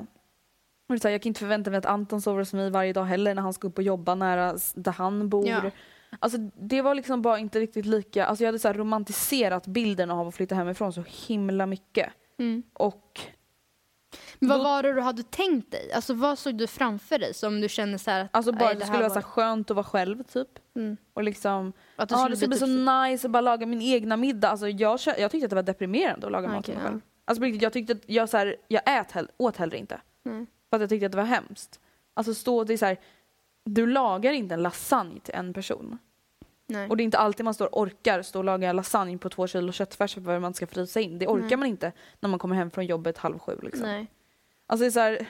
[0.88, 2.92] och det är här, jag kan inte förvänta mig att Anton sover hos mig varje
[2.92, 5.48] dag heller när han ska upp och jobba nära där han bor.
[5.48, 5.70] Ja.
[6.18, 10.28] Alltså det var liksom bara inte riktigt lika, alltså jag hade så romantiserat bilden av
[10.28, 12.12] att flytta hemifrån så himla mycket.
[12.38, 12.62] Mm.
[12.72, 13.20] Och
[14.40, 15.92] vad Då- var det du hade tänkt dig?
[15.92, 18.78] Alltså vad såg du framför dig som du kände så här att Alltså bara att
[18.80, 20.48] det skulle vara så här skönt att vara själv typ.
[20.76, 20.96] Mm.
[21.14, 22.66] Och liksom, Att du ja skulle det skulle bli bli så
[23.06, 24.48] typ nice att bara laga min egna middag.
[24.50, 27.00] Alltså jag, jag tyckte att det var deprimerande att laga mat Okej, till mig själv.
[27.04, 27.10] ja.
[27.24, 30.00] Alltså jag tyckte att jag, så här, jag ät hell- åt heller inte.
[30.26, 30.46] Mm.
[30.70, 31.80] För att jag tyckte att det var hemskt.
[32.14, 32.96] Alltså stå, det är så här,
[33.64, 35.98] du lagar inte en lasagne till en person.
[36.66, 36.88] Nej.
[36.88, 39.72] Och det är inte alltid man står orkar stå och laga lasagne på två kilo
[39.72, 41.18] köttfärs för vad man ska frysa in.
[41.18, 41.56] Det orkar Nej.
[41.56, 43.58] man inte när man kommer hem från jobbet halv sju.
[43.62, 43.86] Liksom.
[43.86, 44.06] Nej.
[44.70, 45.26] Alltså det är så här,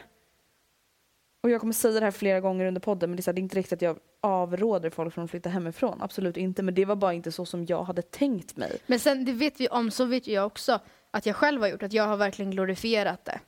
[1.43, 3.41] och jag kommer säga det här flera gånger under podden men det är, här, det
[3.41, 5.99] är inte riktigt att jag avråder folk från att flytta hemifrån.
[6.03, 6.63] Absolut inte.
[6.63, 8.79] Men det var bara inte så som jag hade tänkt mig.
[8.87, 11.83] Men sen det vet vi om, så vet jag också att jag själv har gjort,
[11.83, 13.41] att jag har verkligen glorifierat det.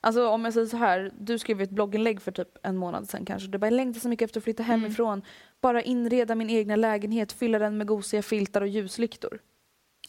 [0.00, 3.24] Alltså om jag säger så här, du skrev ett blogginlägg för typ en månad sedan
[3.24, 3.48] kanske.
[3.48, 4.80] Du bara, jag längtar så mycket efter att flytta Mm.
[4.80, 5.22] hemifrån.
[5.60, 9.38] Bara inreda min egna lägenhet, fylla den med gosiga filtar och ljuslyktor.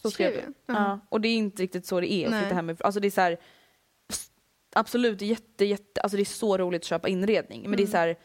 [0.02, 0.38] Så skrev du.
[0.38, 0.76] jag?
[0.76, 1.00] Ja.
[1.08, 2.40] Och det är inte riktigt så det är att Nej.
[2.40, 2.84] flytta hemifrån.
[2.86, 3.36] Alltså det är så här,
[4.74, 7.62] absolut jätte, jätte, alltså det är så roligt att köpa inredning.
[7.62, 7.90] Men det är Mm.
[7.90, 8.16] så här,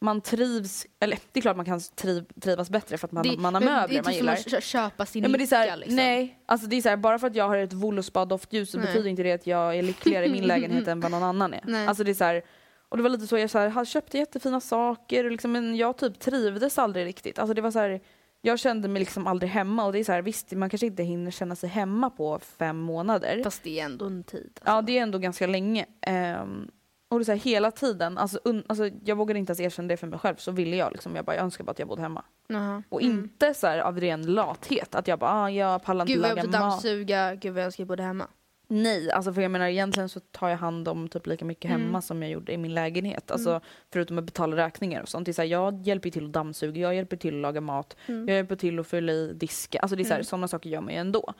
[0.00, 3.38] man trivs, eller det är klart man kan triv, trivas bättre för att man, det,
[3.38, 4.36] man har möbler det är man typ gillar.
[4.36, 5.96] som att kö- köpa sin Ja, men det är så här, liksom.
[5.96, 8.86] Nej, alltså det är så här, bara för att jag har ett Voluspa-doftljus så Nej.
[8.86, 11.60] betyder inte det att jag är lyckligare i min lägenhet än vad någon annan är.
[11.64, 11.86] Nej.
[11.86, 12.42] Alltså det är så här,
[12.88, 16.18] och det var lite så, jag så här, köpte jättefina saker liksom, men jag typ
[16.18, 17.38] trivdes aldrig riktigt.
[17.38, 18.00] Alltså det var så här,
[18.40, 21.02] jag kände mig liksom aldrig hemma och det är så här, visst man kanske inte
[21.02, 23.40] hinner känna sig hemma på fem månader.
[23.44, 24.60] Fast det är ändå en tid.
[24.64, 25.86] Ja det är ändå ganska länge.
[26.00, 26.70] Ehm,
[27.10, 29.88] och det är så här, hela tiden, alltså, un, alltså, jag vågade inte ens erkänna
[29.88, 31.88] det för mig själv så ville jag liksom, jag bara jag önskar bara att jag
[31.88, 32.24] bodde hemma.
[32.48, 32.82] Jaha.
[32.88, 33.18] Och Mm.
[33.18, 36.30] inte så här av ren lathet, att jag bara ah, jag pallar inte Gud vad
[36.30, 36.70] laga jobbigt att mat.
[36.70, 38.26] dammsuga, gud vad jag önskar jag bodde hemma.
[38.70, 41.88] Nej, alltså för jag menar egentligen så tar jag hand om typ lika mycket hemma
[41.88, 42.02] Mm.
[42.02, 43.30] som jag gjorde i min lägenhet.
[43.30, 43.60] Alltså
[43.92, 45.24] förutom att betala räkningar och sånt.
[45.24, 47.96] Det är så här, jag hjälper till att dammsuga, jag hjälper till att laga mat,
[48.06, 48.28] Mm.
[48.28, 49.78] jag hjälper till att fylla i diska.
[49.78, 51.34] Alltså det är så här, sådana saker gör man ju ändå.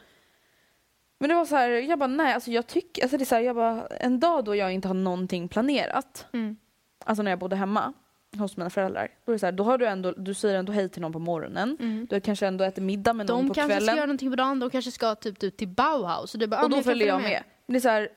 [1.20, 3.34] Men det var så här, jag bara nej, alltså jag tycker, alltså det är så
[3.34, 6.56] här, jag bara, en dag då jag inte har någonting planerat, Mm.
[7.04, 7.92] alltså när jag bodde hemma
[8.38, 10.72] hos mina föräldrar, då är det så här, då har du ändå, du säger ändå
[10.72, 12.06] hej till någon på morgonen, Mm.
[12.10, 13.86] du kanske ändå äter middag med någon De på kanske kvällen.
[13.86, 16.34] ska göra någonting på dagen, de kanske ska typ ut till Bauhaus.
[16.34, 17.42] Och, du bara, ah, och men då följer jag med.
[17.66, 18.08] Det är så här,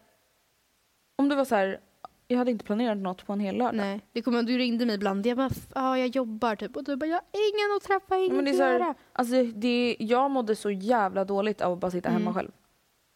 [1.18, 1.80] om det var så här,
[2.28, 3.76] jag hade inte planerat något på en hel lördag.
[3.76, 5.26] Nej, det kommer, du ringde mig ibland.
[5.26, 6.76] Jag bara, "F- ja jag jobbar typ.
[6.76, 8.96] Och du bara, jag har ingen att träffa, ingen Men det är så här, göra.
[9.14, 12.34] alltså det, jag mådde så jävla dåligt av att bara sitta hemma Mm.
[12.34, 12.52] själv.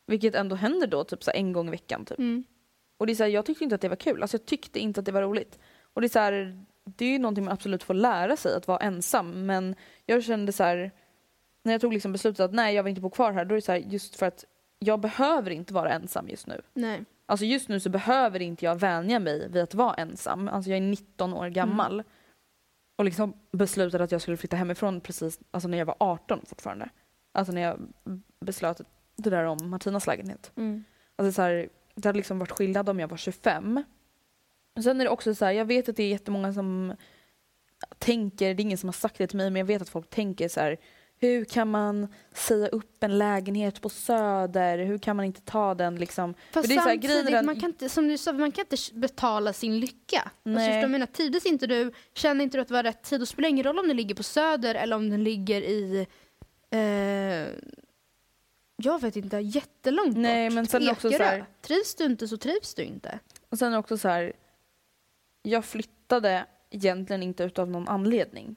[0.07, 2.05] Vilket ändå händer då typ så en gång i veckan.
[2.05, 2.19] Typ.
[2.19, 2.43] Mm.
[2.97, 4.21] Och det är så här, jag tyckte inte att det var kul.
[4.21, 5.59] Alltså jag tyckte inte att det var roligt.
[5.93, 8.67] Och det är så här, det är ju någonting man absolut får lära sig att
[8.67, 9.45] vara ensam.
[9.45, 10.91] Men jag kände så här,
[11.63, 13.45] när jag tog liksom beslutet att nej jag vill inte bo kvar här.
[13.45, 14.45] Då är det så här, just för att
[14.79, 16.61] jag behöver inte vara ensam just nu.
[16.73, 17.05] Nej.
[17.25, 20.47] Alltså just nu så behöver inte jag vänja mig vid att vara ensam.
[20.47, 22.03] Alltså jag är 19 år gammal.
[22.95, 26.89] Och liksom beslutade att jag skulle flytta hemifrån precis alltså när jag var 18 fortfarande.
[27.31, 27.79] Alltså när jag
[28.39, 28.81] beslöt
[29.15, 30.51] det där om Martinas lägenhet.
[30.55, 30.83] Mm.
[31.15, 33.83] Alltså så här, det hade liksom varit skillnad om jag var 25.
[34.75, 36.93] Och sen är det också så här, jag vet att det är jättemånga som
[37.97, 40.09] tänker, det är ingen som har sagt det till mig, men jag vet att folk
[40.09, 40.77] tänker så här.
[41.19, 44.77] Hur kan man säga upp en lägenhet på Söder?
[44.77, 46.33] Hur kan man inte ta den liksom?
[46.51, 48.51] Fast För det är så här, samtidigt, grejen man kan inte, som du sa, man
[48.51, 50.21] kan inte betala sin lycka.
[50.21, 50.87] Alltså, Nej.
[50.87, 51.05] menar?
[51.05, 53.63] Trivdes inte du, kände inte du att det var rätt tid, då spelar det ingen
[53.63, 56.07] roll om den ligger på Söder eller om den ligger i,
[56.71, 56.79] eh,
[58.77, 60.55] jag vet inte, jättelångt Nej, bort.
[60.55, 63.19] men sen också så här- Trivs du inte så trivs du inte.
[63.49, 64.33] Och sen också så här.
[65.45, 68.55] Jag flyttade egentligen inte utav någon anledning.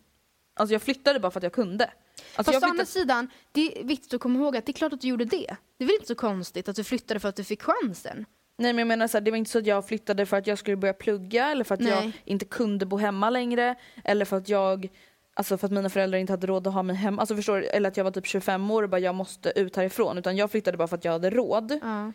[0.54, 1.84] Alltså jag flyttade bara för att jag kunde.
[1.84, 4.74] Alltså Fast jag å andra sidan, det är viktigt att komma ihåg att det är
[4.74, 5.56] klart att du gjorde det.
[5.76, 8.26] Det är väl inte så konstigt att du flyttade för att du fick chansen?
[8.58, 10.46] nej men jag menar så här, det var inte så att jag flyttade för att
[10.46, 12.22] jag skulle börja plugga eller för att jag Nej.
[12.24, 13.74] inte kunde bo hemma längre.
[14.04, 14.88] Eller för att jag
[15.34, 17.22] Alltså för att mina föräldrar inte hade råd att ha mig hemma.
[17.22, 17.66] Alltså förstår du?
[17.66, 20.18] Eller att jag var typ 25 år och bara jag måste ut härifrån.
[20.18, 21.78] Utan jag flyttade bara för att jag hade råd.
[21.82, 22.12] Ja.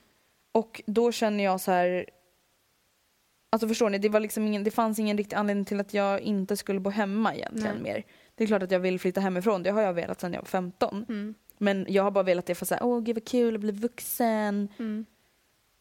[0.51, 2.05] Och då känner jag så här.
[3.53, 6.21] Alltså förstår ni, det, var liksom ingen, det fanns ingen riktig anledning till att jag
[6.21, 7.93] inte skulle bo hemma egentligen Nej.
[7.93, 8.03] mer.
[8.35, 10.45] Det är klart att jag vill flytta hemifrån, det har jag velat sedan jag var
[10.45, 11.05] 15.
[11.09, 11.35] Mm.
[11.57, 14.69] Men jag har bara velat det för att åh gud vad kul att bli vuxen.
[14.79, 15.05] Mm.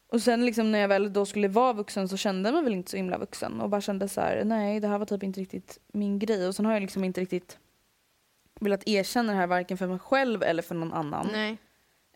[0.07, 2.73] Och sen liksom när jag väl då skulle vara vuxen så kände jag mig väl
[2.73, 3.61] inte så himla vuxen.
[3.61, 6.47] Och bara kände så här, nej det här var typ inte riktigt min grej.
[6.47, 7.57] Och sen har jag liksom inte riktigt
[8.59, 11.29] velat erkänna det här varken för mig själv eller för någon annan.
[11.31, 11.57] Nej.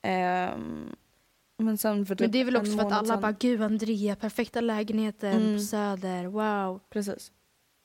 [0.01, 0.95] Ehm,
[1.57, 3.61] men sen för typ Men det är väl också för att alla sedan- bara, gud
[3.61, 5.55] Andrea, perfekta lägenheten Mm.
[5.55, 6.79] på Söder, wow.
[6.89, 7.31] Precis.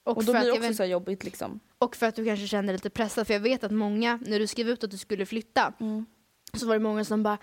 [0.05, 1.61] Och, Och då blir det också vet, så jobbigt liksom.
[1.79, 4.39] och för att du kanske känner dig lite pressad, för jag vet att många, när
[4.39, 6.07] du skrev ut att du skulle flytta, Mm.
[6.55, 7.39] så var det många som bara,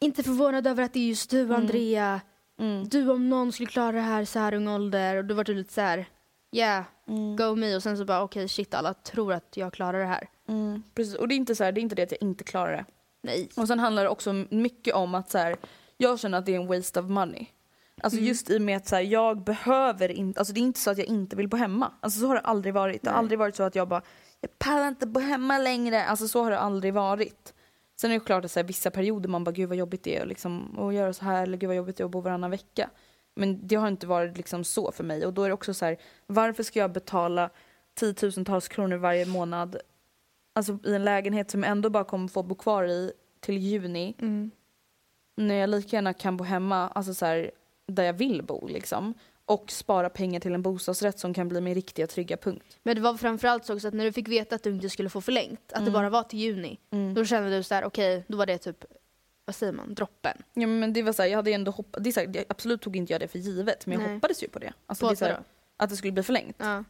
[0.00, 2.20] inte förvånad över att det är just du Andrea,
[2.60, 2.88] Mm.
[2.88, 5.54] du om någon skulle klara det här så här ung ålder, och då var du
[5.54, 6.06] lite så här,
[6.52, 7.36] yeah, Mm.
[7.36, 10.28] go me, och sen så bara okej shit alla tror att jag klarar det här.
[10.48, 10.82] Mm.
[10.94, 11.14] Precis.
[11.14, 12.84] Och det är inte så här, det är inte det att jag inte klarar det.
[13.24, 13.48] Nej.
[13.56, 15.56] Och sen handlar det också mycket om att så här,
[15.96, 17.46] jag känner att det är en waste of money.
[18.02, 18.28] Alltså Mm.
[18.28, 20.90] just i och med att så här, jag behöver inte, alltså det är inte så
[20.90, 21.92] att jag inte vill bo hemma.
[22.00, 23.02] Alltså så har det aldrig varit.
[23.02, 23.18] Det har Nej.
[23.18, 24.02] aldrig varit så att jag bara,
[24.40, 26.04] jag pallar inte bo hemma längre.
[26.04, 27.54] Alltså så har det aldrig varit.
[28.00, 30.16] Sen är det klart att så här, vissa perioder man bara, gud vad jobbigt det
[30.16, 32.50] är liksom, att göra så här eller gud vad jobbigt det är att bo varannan
[32.50, 32.90] vecka.
[33.36, 35.26] Men det har inte varit liksom så för mig.
[35.26, 37.50] Och då är det också så här, varför ska jag betala
[37.94, 39.76] tiotusentals kronor varje månad
[40.54, 44.14] alltså i en lägenhet som jag ändå bara kommer få bo kvar i till juni
[44.20, 44.50] Mm.
[45.36, 47.50] när jag lika gärna kan bo hemma, alltså så här,
[47.86, 49.14] där jag vill bo liksom.
[49.46, 52.78] Och spara pengar till en bostadsrätt som kan bli min riktiga trygga punkt.
[52.82, 55.08] Men det var framförallt så också att när du fick veta att du inte skulle
[55.08, 56.78] få förlängt, att det bara var till juni,
[57.14, 58.84] då kände du så här, okej, då var det typ,
[59.44, 60.42] vad säger man, droppen.
[60.54, 62.44] Ja, men det var så här, jag hade ändå hoppat, det är så här, det-
[62.48, 64.14] absolut tog inte jag det för givet men jag Nej.
[64.14, 64.72] hoppades ju på det.
[64.86, 65.40] Alltså, På det här,
[65.76, 66.56] att det skulle bli förlängt.
[66.58, 66.84] Ja.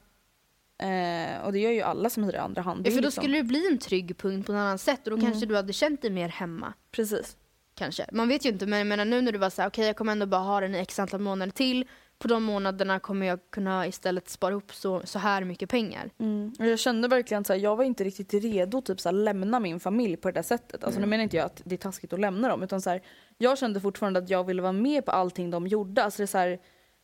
[0.85, 2.87] Eh, och det gör ju alla som hyr i andra hand.
[2.87, 5.18] Ja, för då liksom- skulle det bli en trygg punkt på ett annat sätt och
[5.18, 6.73] då kanske du hade känt dig mer hemma.
[6.90, 7.37] Precis.
[7.75, 8.07] Kanske.
[8.12, 10.12] Man vet ju inte, men jag menar nu när du så här, okej jag kommer
[10.12, 11.88] ändå bara ha den i x antal månader till.
[12.18, 16.11] På de månaderna kommer jag kunna istället spara ihop så, så här mycket pengar.
[16.18, 16.53] Mm.
[16.59, 19.81] Och jag kände verkligen att jag var inte riktigt redo typ så här, lämna min
[19.81, 20.85] familj på det där sättet.
[20.85, 23.03] Alltså, Nu menar inte jag att det är taskigt att lämna dem utan så här,
[23.38, 26.05] jag kände fortfarande att jag ville vara med på allting de gjorde.
[26.05, 26.59] Alltså, det är så här,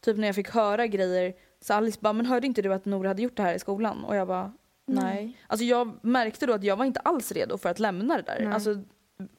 [0.05, 3.09] typ när jag fick höra grejer, så Alice bara “men hörde inte du att Nora
[3.09, 4.53] hade gjort det här i skolan?” och jag bara
[4.87, 5.37] nej.
[5.47, 8.39] Alltså jag märkte då att jag var inte alls redo för att lämna det där.
[8.45, 8.53] Nej.
[8.55, 8.83] Alltså,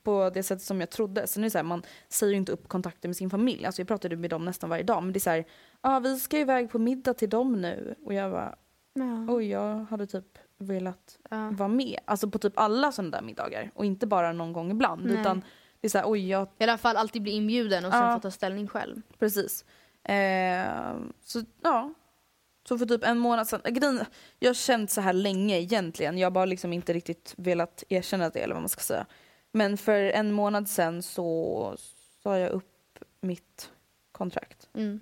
[0.03, 1.27] på det sättet som jag trodde.
[1.27, 3.65] Sen är det så här, man säger ju inte upp kontakten med sin familj.
[3.65, 5.45] Alltså jag pratade med dem nästan varje dag men det är så här,
[5.81, 7.95] ah, vi ska iväg på middag till dem nu.
[8.05, 8.55] Och jag bara
[8.93, 9.25] Ja.
[9.35, 11.49] Oj, jag hade typ velat Ja.
[11.51, 11.99] vara med.
[12.05, 13.71] Alltså på typ alla sådana där middagar.
[13.75, 15.05] Och inte bara någon gång ibland.
[15.05, 15.21] Nej.
[15.21, 15.41] Utan
[15.81, 18.15] Det är så här, oj, jag I alla fall alltid bli inbjuden och sen Ja.
[18.15, 19.01] få ta ställning själv.
[19.19, 19.65] Precis.
[20.03, 21.93] Eh, så ja.
[22.71, 24.05] Så för typ en månad sedan,
[24.39, 26.17] jag har känt så här länge egentligen.
[26.17, 29.05] Jag har bara liksom inte riktigt velat erkänna det eller vad man ska säga.
[29.51, 31.75] Men för en månad sedan så
[32.23, 33.71] sa jag upp mitt
[34.11, 34.69] kontrakt.
[34.73, 35.01] Mm.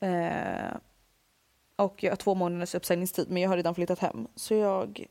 [0.00, 0.76] Eh,
[1.76, 4.28] och jag har två månaders uppsägningstid men jag har redan flyttat hem.
[4.34, 5.06] Så jag,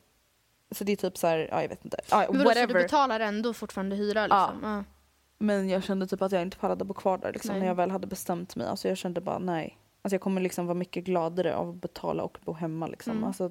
[0.70, 1.96] så det är typ så här, ja jag vet inte.
[2.10, 2.82] Ja, Men vadå, så du whatever.
[2.82, 4.60] betalar ändå fortfarande hyra liksom?
[4.62, 4.84] Ja.
[5.38, 7.60] Men jag kände typ att jag inte pallade bo kvar där liksom, Nej.
[7.60, 8.66] när jag väl hade bestämt mig.
[8.66, 9.78] Alltså jag kände bara nej.
[10.04, 12.86] Alltså jag kommer liksom vara mycket gladare av att betala och bo hemma.
[12.86, 13.12] Liksom.
[13.12, 13.24] Mm.
[13.24, 13.50] Alltså,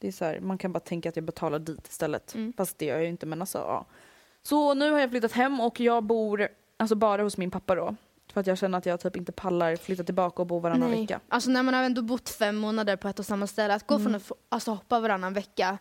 [0.00, 2.34] det är så här, man kan bara tänka att jag betalar dit istället.
[2.34, 2.52] Mm.
[2.56, 3.26] Fast det gör jag ju inte.
[3.26, 3.86] Men alltså, ja.
[4.42, 7.96] Så nu har jag flyttat hem och jag bor alltså bara hos min pappa då.
[8.32, 11.00] För att jag känner att jag typ inte pallar flytta tillbaka och bo varannan Nej.
[11.00, 11.20] vecka.
[11.28, 13.98] Alltså när man har ändå bott fem månader på ett och samma ställe, att gå
[13.98, 15.78] från att alltså, hoppa varannan vecka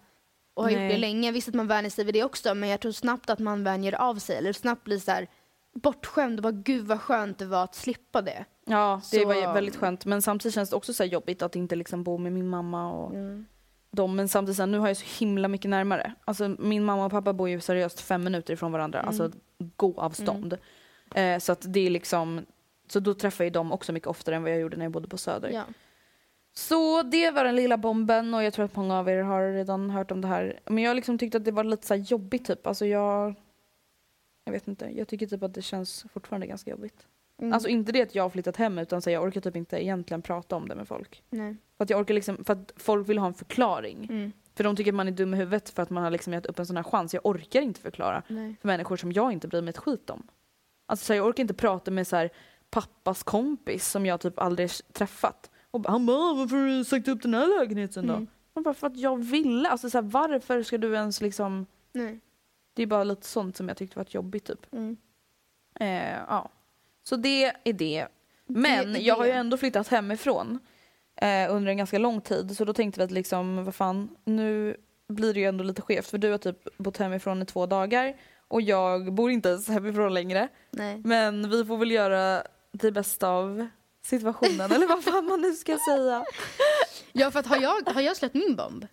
[0.53, 0.89] och ha gjort Mm.
[0.89, 3.39] Det länge, visst att man vänjer sig vid det också, men jag tror snabbt att
[3.39, 5.27] man vänjer av sig, eller snabbt blir så här
[5.73, 8.45] bortskämd och bara gud vad skönt det var att slippa det.
[8.65, 10.05] Ja, det Så- var väldigt skönt.
[10.05, 13.13] Men samtidigt känns det också så jobbigt att inte liksom bo med min mamma och
[13.91, 14.15] dem.
[14.15, 16.13] Men samtidigt så här, nu har jag så himla mycket närmare.
[16.25, 19.01] Alltså min mamma och pappa bor ju seriöst fem minuter ifrån varandra.
[19.01, 19.31] Alltså
[19.77, 20.57] gåavstånd.
[21.15, 22.45] Eh, så att det är liksom,
[22.89, 25.07] så då träffar jag dem också mycket oftare än vad jag gjorde när jag bodde
[25.07, 25.49] på Söder.
[25.49, 25.63] Ja.
[26.55, 29.89] Så det var den lilla bomben och jag tror att många av er har redan
[29.89, 30.59] hört om det här.
[30.65, 32.67] Men jag liksom tyckte att det var lite så jobbigt typ.
[32.67, 33.35] Alltså jag,
[34.45, 37.07] jag vet inte, jag tycker typ att det känns fortfarande ganska jobbigt.
[37.41, 37.53] Mm.
[37.53, 40.21] Alltså inte det att jag har flyttat hem utan så jag orkar typ inte egentligen
[40.21, 41.23] prata om det med folk.
[41.29, 41.55] Nej.
[41.77, 44.07] För att jag orkar liksom, för att folk vill ha en förklaring.
[44.09, 44.31] Mm.
[44.55, 46.45] För de tycker att man är dum i huvudet för att man har liksom gett
[46.45, 47.13] upp en sån här chans.
[47.13, 48.55] Jag orkar inte förklara Nej.
[48.61, 50.27] för människor som jag inte bryr mig ett skit om.
[50.85, 52.29] Alltså så jag orkar inte prata med så här
[52.69, 55.51] pappas kompis som jag typ aldrig träffat.
[55.71, 58.13] Och bara, han bara, varför har du sagt upp den här lägenheten då?
[58.13, 58.27] Mm.
[58.53, 59.69] Man bara, för att jag ville.
[59.69, 61.65] Alltså så här, varför ska du ens liksom...
[61.91, 62.19] Nej.
[62.73, 64.73] Det är bara lite sånt som jag tyckte var jobbigt typ.
[64.73, 64.97] Mm.
[65.79, 66.49] Eh, ja.
[67.03, 68.07] Så det är det.
[68.45, 70.59] Men Det är jag har ju ändå flyttat hemifrån
[71.15, 72.57] eh, under en ganska lång tid.
[72.57, 76.07] Så då tänkte vi att liksom, vad fan, nu blir det ju ändå lite skevt.
[76.07, 78.15] För du har typ bott hemifrån i två dagar
[78.47, 80.47] och jag bor inte ens hemifrån längre.
[80.71, 81.01] Nej.
[81.05, 83.67] Men vi får väl göra det bästa av
[84.05, 86.25] situationen, eller vad fan man nu ska säga.
[87.15, 88.87] Ja, för att har jag, har jag släppt min bomb?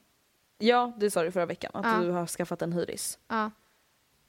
[0.58, 2.00] Ja, det sa du förra veckan, att Ja.
[2.06, 3.18] du har skaffat en hyris.
[3.28, 3.50] Ja.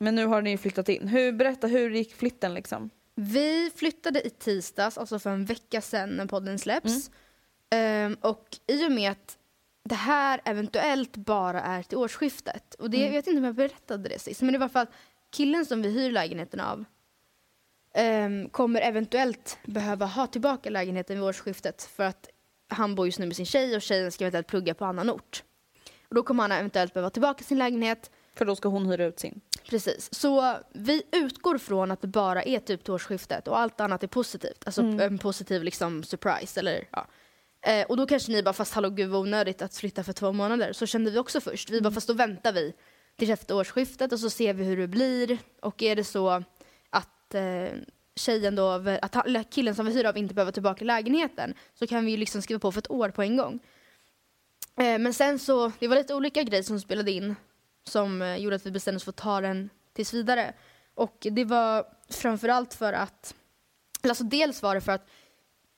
[0.01, 1.07] Men nu har ni flyttat in.
[1.07, 2.89] Hur, berätta, hur gick flytten liksom?
[3.15, 7.11] Vi flyttade i tisdags, alltså för en vecka sedan när podden släpps.
[7.69, 9.37] Ehm, och i och med att
[9.83, 12.73] det här eventuellt bara är till årsskiftet.
[12.73, 14.91] Och det, jag vet inte om jag berättade det sist, men det var för att
[15.31, 16.85] killen som vi hyr lägenheten av
[17.93, 22.29] ehm, kommer eventuellt behöva ha tillbaka lägenheten vid årsskiftet för att
[22.67, 25.43] han bor just nu med sin tjej och tjejen ska eventuellt plugga på annan ort.
[26.09, 29.19] Och då kommer han eventuellt behöva tillbaka sin lägenhet För då ska hon hyra ut
[29.19, 29.41] sin.
[29.69, 30.13] Precis.
[30.13, 34.07] Så vi utgår från att det bara är typ till årsskiftet och allt annat är
[34.07, 34.63] positivt.
[34.65, 37.07] Alltså en positiv liksom surprise eller ja.
[37.63, 40.31] Eh, och då kanske ni bara, fast hallå gud vad onödigt att flytta för två
[40.31, 40.73] månader.
[40.73, 41.69] Så kände vi också först.
[41.69, 42.73] Vi bara, fast då väntar vi
[43.15, 45.37] till efter årsskiftet och så ser vi hur det blir.
[45.61, 46.43] Och är det så
[46.89, 47.69] att eh,
[48.15, 49.15] tjejen då, att
[49.49, 52.59] killen som vi hyr av inte behöver tillbaka lägenheten så kan vi ju liksom skriva
[52.59, 53.59] på för ett år på en gång.
[54.77, 57.35] Eh, men sen så, det var lite olika grejer som spelade in
[57.91, 60.53] som eh, gjorde att vi bestämde oss för att ta den tills vidare.
[60.95, 63.35] Och det var framförallt för att,
[64.03, 65.07] alltså dels var det för att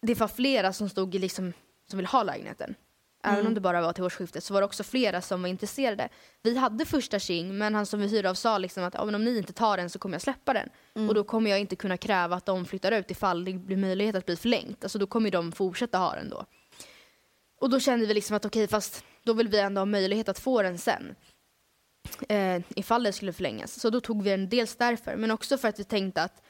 [0.02, 1.54] det var flera som stod i liksom,
[1.90, 2.76] som vill ha lägenheten.
[3.26, 6.10] Även om det bara var till årsskiftet så var det också flera som var intresserade.
[6.42, 9.38] Vi hade första tjing men han som vi hyrde av sa liksom att om ni
[9.38, 10.70] inte tar den så kommer jag släppa den.
[11.10, 14.16] Och då kommer jag inte kunna kräva att de flyttar ut ifall det blir möjlighet
[14.16, 14.84] att bli förlängt.
[14.84, 16.46] Alltså då kommer de fortsätta ha den då.
[17.60, 20.40] Och då kände vi liksom att okej fast då vill vi ändå ha möjlighet att
[20.40, 21.16] få den sen
[22.30, 23.80] eh, ifall det skulle förlängas.
[23.80, 26.42] Så då tog vi den dels därför, men också för att vi tänkte att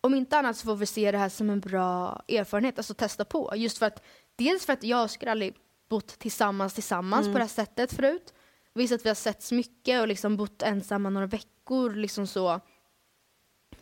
[0.00, 3.24] om inte annat så får vi se det här som en bra erfarenhet, alltså testa
[3.24, 3.52] på.
[3.56, 4.02] Just för att,
[4.36, 5.54] dels för att jag skulle aldrig
[5.88, 8.34] bott tillsammans tillsammans på det här sättet förut.
[8.74, 12.52] Visst att vi har setts mycket och liksom bott ensamma några veckor liksom så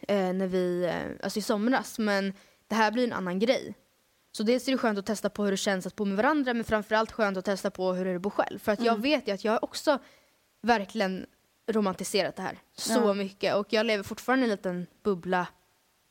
[0.09, 2.33] eh, när vi, eh, alltså i somras, men
[2.69, 3.75] det här blir en annan grej.
[4.33, 6.55] Så dels är det skönt att testa på hur det känns att bo med varandra
[6.55, 8.59] men framförallt skönt att testa på hur det är att bo själv.
[8.59, 9.99] För att jag vet ju att jag också
[10.65, 11.27] verkligen
[11.67, 13.15] romantiserat det här så Ja.
[13.15, 15.47] mycket och jag lever fortfarande i en liten bubbla.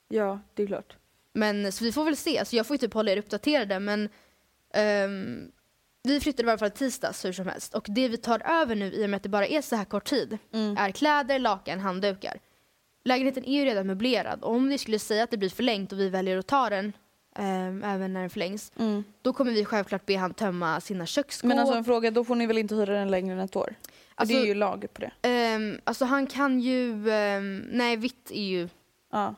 [0.10, 0.98] Ja, det är klart.
[1.34, 4.10] Men så vi får väl se, så jag får ju typ hålla er uppdaterade men
[4.74, 5.52] ehm,
[6.04, 8.92] vi flyttade i alla fall tisdags hur som helst och det vi tar över nu
[8.94, 10.38] i och med att det bara är så här kort tid
[10.78, 12.40] är kläder, lakan, handdukar.
[13.06, 16.00] Lägenheten är ju redan möblerad och om vi skulle säga att det blir förlängt och
[16.00, 16.94] vi väljer att ta den
[17.36, 18.72] ehm, även när den förlängs
[19.22, 21.48] då kommer vi självklart be han tömma sina köksskåp.
[21.48, 23.76] Men alltså en fråga, då får ni väl inte hyra den längre än ett år?
[24.16, 25.12] Alltså, det är ju lag på det.
[25.22, 28.70] ehm, alltså han kan ju, ehm, nej vitt är ju,
[29.12, 29.36] Ja.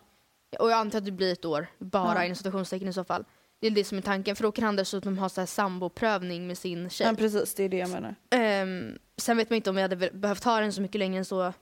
[0.60, 2.24] och jag antar att det blir ett år, bara Ja.
[2.26, 3.26] inom citationstecken i så fall.
[3.60, 6.48] Det är det som är tanken, för då kan han dessutom ha så här samboprövning
[6.48, 7.08] med sin tjej.
[7.08, 8.16] ja precis, det är det jag menar.
[8.30, 11.18] Ehm, sen vet man inte om jag hade be- behövt ha den så mycket längre
[11.18, 11.54] än så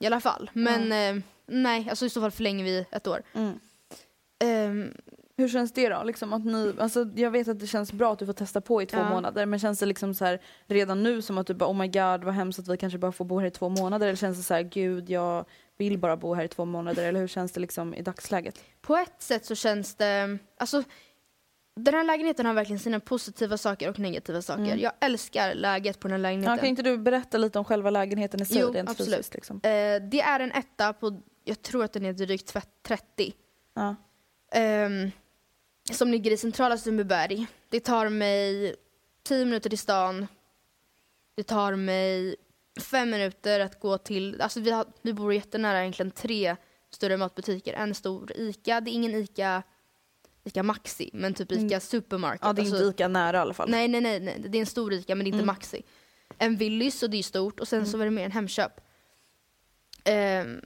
[0.00, 0.50] i alla fall.
[0.52, 3.22] Men ehm, nej, alltså i så fall förlänger vi ett år.
[3.34, 3.60] Mm.
[4.44, 4.94] Ehm,
[5.38, 6.02] Hur känns det då?
[6.02, 8.82] Liksom att ni, alltså jag vet att det känns bra att du får testa på
[8.82, 9.08] i två Ja.
[9.10, 11.86] månader men känns det liksom så här redan nu som att du bara oh my
[11.88, 14.36] god vad hemskt att vi kanske bara får bo här i två månader eller känns
[14.36, 15.44] det så här gud jag
[15.76, 18.60] vill bara bo här i två månader eller hur känns det liksom i dagsläget?
[18.80, 20.82] på ett sätt så känns det, alltså
[21.76, 24.62] den här lägenheten har verkligen sina positiva saker och negativa saker.
[24.62, 24.78] Mm.
[24.78, 26.58] Jag älskar läget på den här Ja, lägenheten.
[26.58, 29.10] kan inte du berätta lite om själva lägenheten i sig Jo, rent absolut.
[29.14, 29.34] fysiskt?
[29.34, 29.56] Liksom?
[29.56, 29.70] Eh,
[30.10, 33.32] det är en etta på, jag tror att den är drygt tvätt- 30.
[33.74, 33.96] Ja.
[34.52, 35.10] Ehm,
[35.92, 37.46] som ligger i centrala Sundbyberg.
[37.68, 38.74] Det tar mig
[39.22, 40.26] 10 minuter till stan.
[41.34, 42.36] Det tar mig
[42.80, 46.56] fem minuter att gå till, alltså vi, har, vi bor jättenära egentligen tre
[46.90, 47.72] större matbutiker.
[47.74, 49.62] En stor ICA, det är ingen ICA,
[50.44, 51.80] ICA Maxi, men typ ICA Mm.
[51.80, 52.40] Supermarket.
[52.44, 53.70] ja det är Alltså- inte lika nära i alla fall.
[53.70, 55.46] Nej, nej, nej, nej, det är en stor ICA men det är inte Mm.
[55.46, 55.82] Maxi.
[56.38, 58.72] En Willys och det är stort och sen så var det mer en Hemköp.
[60.04, 60.60] Ehm,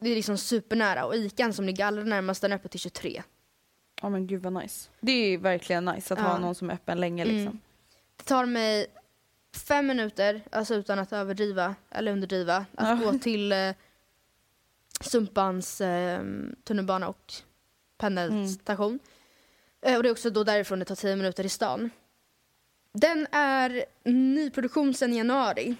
[0.00, 3.22] det är liksom supernära och ICAn som ligger allra närmast den är öppen till 23.
[4.02, 4.90] Ja men gud vad nice.
[5.00, 6.38] Det är verkligen nice att ha Ja.
[6.38, 7.40] någon som är öppen länge liksom.
[7.46, 7.60] Mm.
[8.16, 8.86] Det tar mig
[9.66, 13.12] fem minuter, alltså utan att överdriva eller underdriva, att Ja.
[13.12, 13.70] gå till eh,
[15.00, 16.22] Sumpans eh,
[16.64, 17.32] tunnelbana och
[17.98, 18.98] pendelstation.
[19.82, 21.90] Eh, och det är också då därifrån det tar tio minuter i stan.
[22.92, 25.76] Den är nyproduktion sedan januari,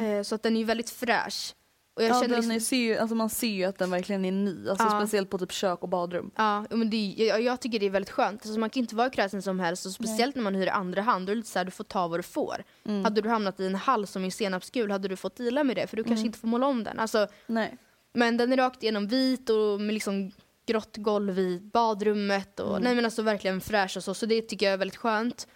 [0.00, 1.54] eh, så att den är väldigt fräsch.
[1.94, 2.16] Och jag Mm.
[2.16, 4.68] Ja, känner liksom, ser ju, alltså man ser ju att den verkligen är ny.
[4.68, 5.00] Alltså Ja.
[5.00, 6.30] Speciellt på typ kök och badrum.
[6.36, 8.46] Ja, men det, jag, jag tycker det är väldigt skönt.
[8.46, 11.26] Alltså man kan inte vara kräsen som helst och speciellt när man hyr andra hand.
[11.26, 12.64] Då är det lite så här, du får ta vad du får.
[12.84, 13.04] Mm.
[13.04, 15.86] Hade du hamnat i en hall som är senapsgul hade du fått deala med det
[15.86, 16.08] för du Mm.
[16.10, 16.98] kanske inte får måla om den.
[16.98, 17.76] Alltså, Nej.
[18.12, 20.30] men den är rakt igenom vit och med liksom
[20.66, 22.82] grått golv i badrummet och Mm.
[22.82, 24.14] nej men alltså verkligen fräsch och så.
[24.14, 25.46] Så det tycker jag är väldigt skönt.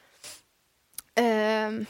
[1.15, 1.87] Ehm,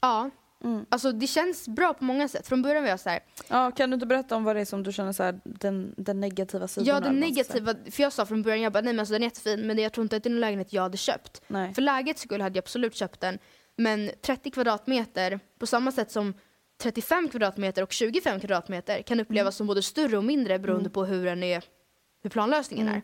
[0.00, 0.30] ja,
[0.64, 0.86] Mm.
[0.88, 2.46] alltså det känns bra på många sätt.
[2.46, 4.64] Från början var jag så här, Ja, kan du inte berätta om vad det är
[4.64, 6.86] som du känner så här, den, den negativa sidan?
[6.86, 9.26] ja den negativa, för jag sa från början, jag bara nej men alltså den är
[9.26, 11.42] jättefin men jag tror inte att det är en lägenhet jag hade köpt.
[11.46, 11.74] Nej.
[11.74, 13.38] För lägets skull hade jag absolut köpt den.
[13.76, 16.34] Men 30 kvadratmeter, på samma sätt som
[16.82, 21.24] 35 kvadratmeter och 25 kvadratmeter kan upplevas som både större och mindre beroende på hur,
[21.24, 21.64] den är,
[22.22, 23.02] hur planlösningen är.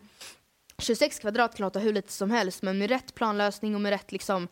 [0.79, 4.13] 26 kvadrat kan låta hur lite som helst men med rätt planlösning och med rätt
[4.13, 4.49] liksom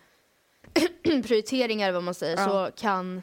[1.03, 2.44] prioriteringar vad man säger Ja.
[2.48, 3.22] så kan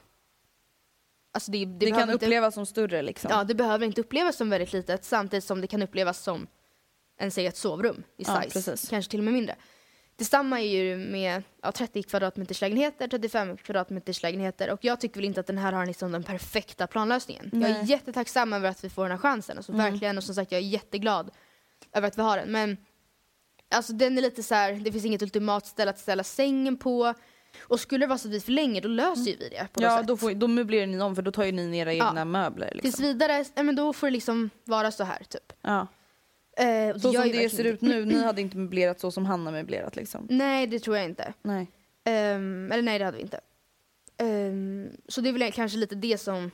[1.34, 3.32] Alltså det, det, Det, kan inte, upplevas som större liksom.
[3.32, 6.48] Ja, det behöver inte upplevas som väldigt litet samtidigt som det kan upplevas som
[7.18, 8.54] en säg ett sovrum i Ja, size.
[8.54, 8.90] precis.
[8.90, 9.56] Kanske till och med mindre.
[10.16, 15.26] Detsamma är ju med ja, 30 kvadratmeters lägenheter, 35 kvadratmeters lägenheter och jag tycker väl
[15.26, 17.50] inte att den här har liksom den perfekta planlösningen.
[17.54, 17.86] Jag är Nej.
[17.86, 19.92] jättetacksam över att vi får den här chansen, alltså Mm.
[19.92, 21.32] verkligen och som sagt jag är jätteglad
[21.94, 22.78] över att vi har den men
[23.72, 27.14] alltså den är lite så här, det finns inget ultimat ställe att ställa sängen på
[27.60, 29.90] och skulle det vara så att vi förlänger då löser ju vi det på något
[29.92, 30.08] Ja, sätt.
[30.08, 32.72] då, får, då möblerar ni om för då tar ju ni in era egna möbler.
[32.74, 32.82] Liksom.
[32.92, 35.54] Tills vidare, ja, men då får det liksom vara så här typ.
[35.62, 35.88] Ja.
[36.58, 39.00] Eh, och Så gör som ju det verkligen ser ut nu, ni hade inte möblerat
[39.00, 40.28] så som han har möblerat liksom.
[40.30, 41.34] Nej, det tror jag inte.
[41.42, 41.68] Nej.
[42.04, 43.40] Ehm, eller nej, det hade vi inte.
[44.18, 46.52] Ehm, så det är väl kanske lite det som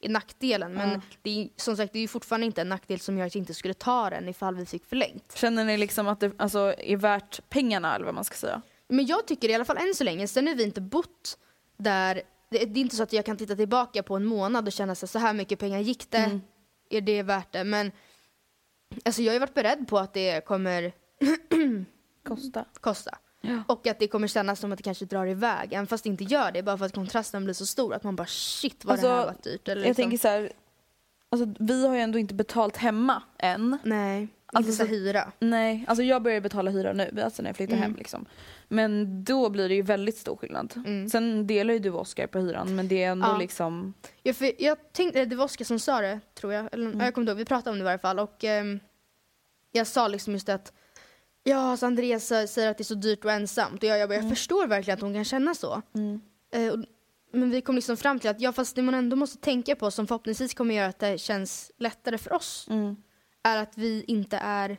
[0.00, 0.74] är nackdelen.
[0.74, 1.00] Men Ja.
[1.22, 3.40] det är, som sagt, det är ju fortfarande inte en nackdel som gör att jag
[3.42, 5.32] inte skulle ta den ifall vi fick förlängt.
[5.36, 8.62] Känner ni liksom att det alltså, är värt pengarna eller vad man ska säga?
[8.88, 11.38] Men jag tycker i alla fall än så länge, sen har vi inte bott
[11.76, 12.14] där.
[12.50, 14.94] Det, det är inte så att jag kan titta tillbaka på en månad och känna
[14.94, 16.18] så, så här mycket pengar gick det.
[16.18, 16.40] Mm.
[16.90, 17.64] Är det värt det?
[17.64, 17.92] Men
[19.04, 20.92] alltså, jag har ju varit beredd på att det kommer
[22.28, 22.64] Kosta.
[22.80, 23.18] kosta.
[23.40, 23.62] Ja.
[23.68, 26.24] Och att det kommer kännas som att det kanske drar iväg, även fast det inte
[26.24, 26.62] gör det.
[26.62, 29.32] Bara för att kontrasten blir så stor att man bara shit vad det här Alltså,
[29.32, 29.68] var dyrt.
[29.68, 30.02] Eller Jag liksom.
[30.02, 30.52] tänker så här,
[31.34, 33.78] alltså, vi har ju ändå inte betalt hemma än.
[33.82, 35.32] Nej, Alltså, inte så hyra.
[35.38, 37.82] Nej, alltså jag börjar betala hyra nu, alltså när jag flyttar Mm.
[37.82, 38.24] hem liksom.
[38.68, 40.72] Men då blir det ju väldigt stor skillnad.
[40.76, 41.08] Mm.
[41.08, 43.38] Sen delar ju du och Oskar på hyran men det är ändå Ja.
[43.38, 43.94] liksom...
[44.22, 46.68] Jag, för, jag tänkte, det var Oskar som sa det, tror jag.
[46.72, 46.98] Eller, Mm.
[46.98, 48.18] ja, Jag kommer inte ihåg, vi pratade om det i varje fall.
[48.18, 48.80] Och ehm,
[49.72, 50.72] jag sa liksom just att
[51.46, 53.82] Ja, så Andreas sä- säger att det är så dyrt och ensamt.
[53.82, 55.82] Och jag, jag, bara, jag förstår verkligen att hon kan känna så.
[55.94, 56.20] Mm.
[56.52, 56.78] Eh, och,
[57.34, 59.90] men vi kom liksom fram till att ja, fast det man ändå måste tänka på
[59.90, 62.96] som förhoppningsvis kommer göra att det känns lättare för oss Mm.
[63.42, 64.76] är att vi inte är,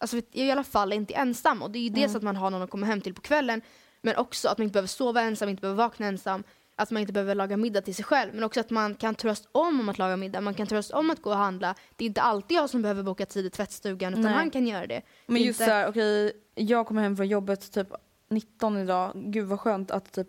[0.00, 1.62] alltså vi är i alla fall inte ensam.
[1.62, 2.00] Och det är ju Mm.
[2.00, 3.60] dels att man har någon att komma hem till på kvällen,
[4.02, 6.42] men också att man inte behöver sova ensam, inte behöver vakna ensam,
[6.76, 9.48] att man inte behöver laga middag till sig själv, men också att man kan trösta
[9.52, 11.74] om om att laga middag, man kan trösta om att gå och handla.
[11.96, 14.32] Det är inte alltid jag som behöver boka tid i tvättstugan, utan Nej.
[14.34, 15.02] han kan göra det.
[15.26, 17.88] Men Det just inte- såhär, okej, jag kommer hem från jobbet typ
[18.30, 19.12] 19 idag.
[19.14, 20.28] Gud vad skönt att typ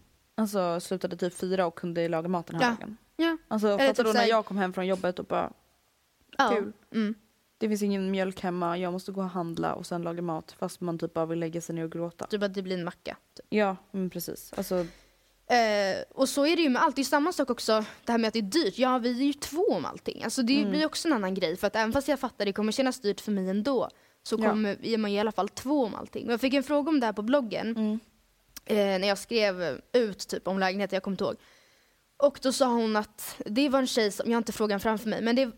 [0.41, 2.75] alltså, slutade typ fyra och kunde laga mat den här Ja.
[2.79, 2.97] dagen.
[3.15, 3.37] Ja.
[3.47, 5.53] Alltså, fattar typ du när jag kom hem från jobbet och bara
[6.37, 6.49] Ja.
[6.49, 6.73] kul.
[6.93, 7.15] Mm.
[7.57, 10.81] Det finns ingen mjölk hemma, jag måste gå och handla och sen laga mat fast
[10.81, 12.25] man typ bara vill lägga sig ner och gråta.
[12.27, 13.17] Typ att det blir en macka.
[13.37, 13.45] Typ.
[13.49, 14.53] Ja, men precis.
[14.57, 14.85] Alltså,
[15.47, 16.95] Eh, och så är det ju med allt.
[16.95, 18.77] Det är samma sak också, det här med att det är dyrt.
[18.77, 20.23] Ja, vi är ju två om allting.
[20.23, 20.69] Alltså det Mm.
[20.71, 21.57] blir också en annan grej.
[21.57, 23.89] För att även fast jag fattar det kommer kännas dyrt för mig ändå,
[24.23, 24.49] så Ja.
[24.49, 26.25] kommer, är man i alla fall två om allting.
[26.27, 27.99] Och jag fick en fråga om det här på bloggen, Mm.
[28.65, 31.35] Eh, när jag skrev ut typ om lägenheten, jag kommer inte ihåg.
[32.17, 35.09] Och då sa hon att, det var en tjej som, jag har inte frågan framför
[35.09, 35.51] mig, men det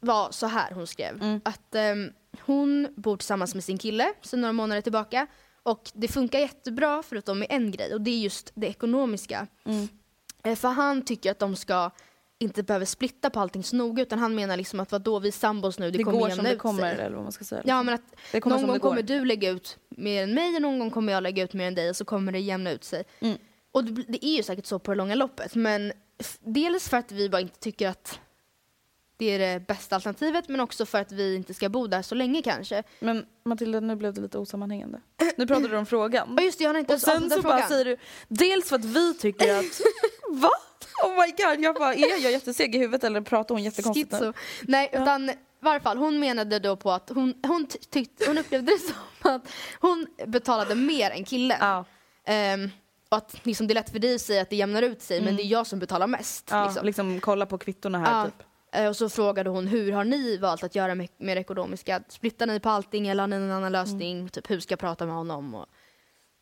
[0.00, 1.22] var så här hon skrev.
[1.22, 1.40] Mm.
[1.44, 5.26] Att ehm, hon bor tillsammans med sin kille sedan några månader tillbaka.
[5.62, 9.46] Och det funkar jättebra förutom med en grej och det är just det ekonomiska.
[9.64, 9.88] Mm.
[10.44, 11.90] Eh, För han tycker att de ska
[12.38, 15.32] inte behöver splitta på allting så noga utan han menar liksom att vadå vi är
[15.32, 17.04] sambos nu, det, det, kommer går som det kommer sig.
[17.04, 17.62] eller vad man ska säga.
[17.64, 17.86] Ja liksom.
[17.86, 20.78] men att det kommer någon gång kommer du lägga ut mer än mig och någon
[20.78, 23.04] gång kommer jag lägga ut mer än dig och så kommer det jämna ut sig.
[23.20, 23.38] Mm.
[23.72, 25.92] Och det, det är ju säkert så på det långa loppet men
[26.40, 28.20] dels för att vi bara inte tycker att
[29.18, 32.14] det är det bästa alternativet men också för att vi inte ska bo där så
[32.14, 32.82] länge kanske.
[33.00, 35.00] Men Matilda, nu blev det lite osammanhängande.
[35.36, 36.38] Nu pratade du om frågan.
[36.38, 37.68] Och just det, jag har inte Och sen så bara frågan.
[37.68, 37.96] säger du,
[38.28, 39.80] dels för att vi tycker att,
[40.30, 40.50] va?
[41.04, 44.12] Oh my god, jag bara, är jag jätteseg i huvudet eller pratar hon jättekonstigt?
[44.12, 44.32] Schizo.
[44.62, 48.38] Nej, utan i varje fall, hon menade då på att hon, hon, ty- tyckte, hon
[48.38, 48.78] upplevde det
[49.22, 49.42] som att
[49.80, 51.58] hon betalade mer än killen.
[51.60, 51.84] Ja.
[52.26, 52.70] Ehm,
[53.08, 55.20] och att liksom, det är lätt för dig att säga att det jämnar ut sig
[55.20, 56.48] men det är jag som betalar mest.
[56.50, 56.86] Ja, liksom.
[56.86, 57.20] liksom.
[57.20, 58.24] kolla på kvittorna här Ja.
[58.24, 58.46] typ.
[58.72, 62.02] Eh, Och så frågade hon hur har ni valt att göra med, med ekonomiska?
[62.08, 64.16] Splittar ni på allting eller har ni en annan lösning?
[64.18, 64.28] Mm.
[64.28, 65.54] Typ hur ska jag prata med honom?
[65.54, 65.66] Och,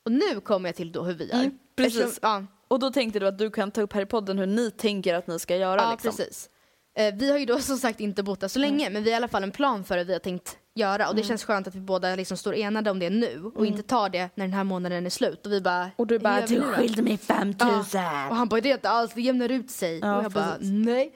[0.04, 1.34] och nu kommer jag till då hur vi gör.
[1.38, 2.00] Mm, precis.
[2.00, 4.46] Eftersom- ja, Och då tänkte du att du kan ta upp här i podden hur
[4.46, 6.10] ni tänker att ni ska göra ja liksom.
[6.10, 6.50] precis.
[6.96, 9.14] Eh, vi har ju då som sagt inte bott där så länge men vi har
[9.14, 11.66] i alla fall en plan för hur vi har tänkt göra och det känns skönt
[11.66, 14.52] att vi båda liksom står enade om det nu och inte tar det när den
[14.52, 17.02] här månaden är slut och vi bara Och du "Hur bara, du nu då?" skilde
[17.02, 18.00] mig 5000.
[18.00, 18.28] Ja.
[18.28, 19.98] Och han bara, det är inte alls, det jämnar ut sig.
[19.98, 20.68] Ja, och jag bara, precis.
[20.70, 21.12] nej.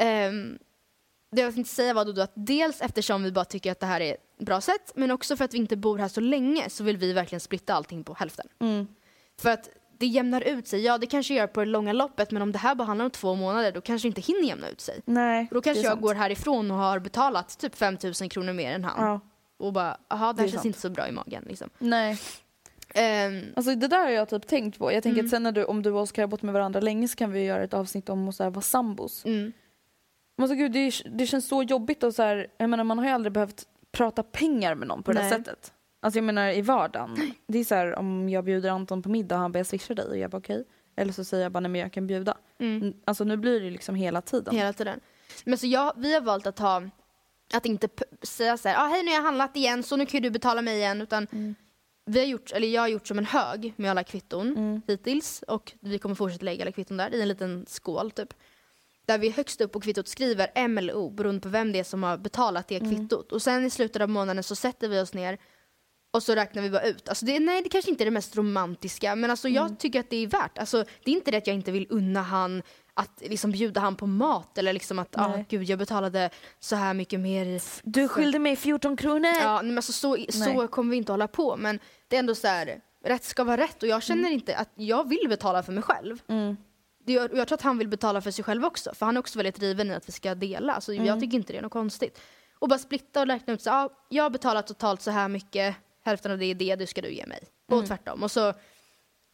[0.00, 0.58] Um,
[1.32, 4.00] det jag tänkte säga var då att dels eftersom vi bara tycker att det här
[4.00, 6.84] är ett bra sätt, men också för att vi inte bor här så länge så
[6.84, 8.46] vill vi verkligen splitta allting på hälften.
[8.60, 8.86] Mm.
[9.40, 9.68] För att
[9.98, 12.58] det jämnar ut sig, ja det kanske gör på det långa loppet, men om det
[12.58, 15.00] här bara handlar om två månader då kanske det inte hinner jämna ut sig.
[15.04, 16.02] Nej, Och då kanske det jag sant.
[16.02, 19.06] går härifrån och har betalat typ 5000 kronor mer än han.
[19.06, 19.20] Ja.
[19.56, 20.66] Och bara, aha det Det är här känns sant.
[20.66, 21.70] inte så bra i magen liksom.
[21.78, 22.18] Nej.
[22.94, 24.92] Ehm, Alltså det där har jag typ tänkt på.
[24.92, 25.26] Jag tänker Mm.
[25.26, 27.32] att sen när du, om du och Oskar har bott med varandra länge så kan
[27.32, 29.24] vi göra ett avsnitt om att vara sambos.
[29.24, 29.52] mm.
[30.36, 33.04] Men alltså, gud, det, det känns så jobbigt och så här, jag menar man har
[33.06, 35.30] ju aldrig behövt prata pengar med någon på det Nej.
[35.30, 35.72] sättet.
[36.00, 37.16] Alltså jag menar i vardagen.
[37.46, 40.06] Det är så här om jag bjuder Anton på middag och han börjar swisha dig
[40.08, 40.64] och jag bara okej.
[40.96, 42.36] Eller så säger jag bara nej men jag kan bjuda.
[42.58, 42.94] Mm.
[43.04, 44.54] Alltså nu blir det liksom hela tiden.
[44.56, 45.00] Hela tiden.
[45.44, 46.82] Men så jag, vi har valt att ha,
[47.54, 47.88] att inte
[48.22, 50.62] säga så här, ah, hej nu har jag handlat igen så nu kan du betala
[50.62, 51.00] mig igen.
[51.02, 51.54] Utan Mm.
[52.06, 54.82] vi har gjort, eller jag har gjort som en hög med alla kvitton Mm.
[54.86, 55.42] hittills.
[55.48, 58.34] Och vi kommer fortsätta lägga alla kvitton där i en liten skål typ.
[59.06, 61.84] Där vi högst upp på kvittot skriver M eller O beroende på vem det är
[61.84, 62.90] som har betalat det Mm.
[62.96, 63.32] kvittot.
[63.32, 65.38] Och sen i slutet av månaden så sätter vi oss ner
[66.12, 67.08] och så räknar vi bara ut.
[67.08, 69.56] Alltså det, nej, det kanske inte är det mest romantiska men alltså Mm.
[69.62, 70.58] jag tycker att det är värt.
[70.58, 72.62] Alltså, det är inte det att jag inte vill unna han
[72.94, 76.30] att liksom bjuda han på mat eller liksom att ah, gud jag betalade
[76.60, 79.30] så här mycket mer i Du skyllde mig 14 kronor!
[79.42, 80.68] Ja, men alltså så, så Nej.
[80.68, 81.56] kommer vi inte hålla på.
[81.56, 81.78] Men
[82.08, 85.08] det är ändå så här, rätt ska vara rätt och jag känner inte att jag
[85.08, 86.18] vill betala för mig själv.
[86.28, 86.56] Mm.
[87.06, 89.56] Jag tror att han vill betala för sig själv också, för han är också väldigt
[89.56, 90.80] driven i att vi ska dela.
[90.80, 91.06] Så Mm.
[91.06, 92.20] jag tycker inte det är något konstigt.
[92.58, 95.76] Och bara splitta och räkna ut så ja, jag har betalat totalt så här mycket,
[96.04, 97.38] hälften av det är det, det ska du ge mig.
[97.70, 97.80] Mm.
[97.82, 98.22] Och tvärtom.
[98.22, 98.52] Och så,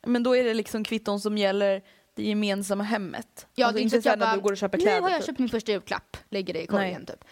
[0.07, 1.83] Men då är det liksom kvitton som gäller
[2.16, 3.47] det gemensamma hemmet.
[3.55, 5.01] ja, alltså det är inte jag när du går och köper Nu kläder.
[5.01, 5.27] har jag typ.
[5.27, 7.25] köpt min första julklapp, lägger det i korgen typ.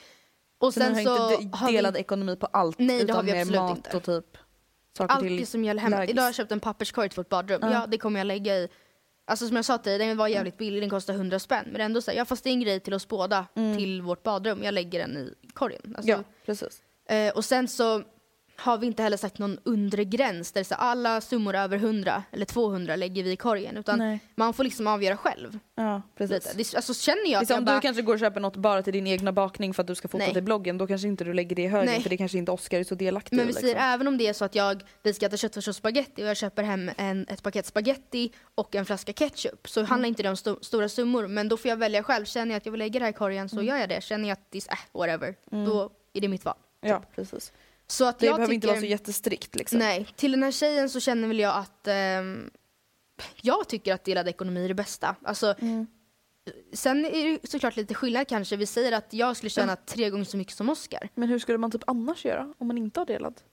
[0.59, 3.45] Och Så ni sen har så inte delad vi ekonomi på allt Nej, utan mer
[3.45, 3.97] mat inte.
[3.97, 4.37] och typ
[4.99, 5.97] saker allt till som gäller hemma.
[5.97, 6.11] lägst.
[6.11, 7.61] Idag har jag köpt en papperskorg till vårt badrum.
[7.63, 7.73] Ja.
[7.73, 7.87] Ja.
[7.87, 8.69] det kommer jag lägga i.
[9.29, 11.69] Alltså som jag sa till dig, den var jävligt billig, den kostar 100 spänn.
[11.73, 14.23] Men ändå så här, ja fast det är en grej till oss båda, till vårt
[14.23, 14.63] badrum.
[14.63, 15.95] Jag lägger den i korgen.
[15.97, 16.83] Alltså, Ja, precis.
[17.09, 18.03] eh, och sen så
[18.61, 22.45] har vi inte heller sagt någon undre gräns där så alla summor över 100 eller
[22.47, 23.77] 200 lägger vi i korgen.
[23.77, 24.21] Utan Nej.
[24.35, 25.59] man får liksom avgöra själv.
[25.75, 26.53] Ja, precis.
[26.55, 28.57] Det, alltså känner jag att Liksom, jag om bara, du kanske går och köper något
[28.57, 30.33] bara till din egna bakning för att du ska fota Nej.
[30.35, 32.03] till bloggen, då kanske inte du lägger det i högen Nej.
[32.03, 33.63] för det kanske inte Oscar är så delaktig Men vi Liksom.
[33.63, 36.27] säger även om det är så att jag, vi ska äta köttfärs och spaghetti och
[36.29, 39.91] jag köper hem en, ett paket spaghetti och en flaska ketchup så Mm.
[39.91, 42.25] handlar inte det om sto- stora summor men då får jag välja själv.
[42.25, 43.67] Känner jag att jag vill lägga det här i korgen så Mm.
[43.67, 44.03] gör jag det.
[44.03, 45.35] Känner jag att det är äh, whatever,
[45.67, 46.55] då är det mitt val.
[46.81, 47.53] Ja, precis.
[47.91, 49.79] Så att Det jag behöver tycker, inte vara så jättestrikt liksom.
[49.79, 52.51] Nej, till den här tjejen så känner väl jag att ehm,
[53.43, 55.17] jag tycker att delad ekonomi är det bästa.
[55.23, 55.87] Alltså, Mm.
[56.73, 58.57] Sen är det såklart lite skillnad kanske.
[58.57, 61.09] Vi säger att jag skulle tjäna tre gånger så mycket som Oscar.
[61.15, 63.45] Men hur skulle man typ annars göra om man inte har delat?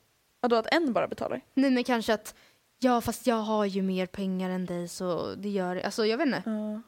[0.41, 1.41] Ja, då att en bara betalar?
[1.53, 2.35] Nej men kanske att
[2.79, 6.25] ja fast jag har ju mer pengar än dig så det gör Alltså jag vet
[6.27, 6.43] inte.
[6.45, 6.81] Ja.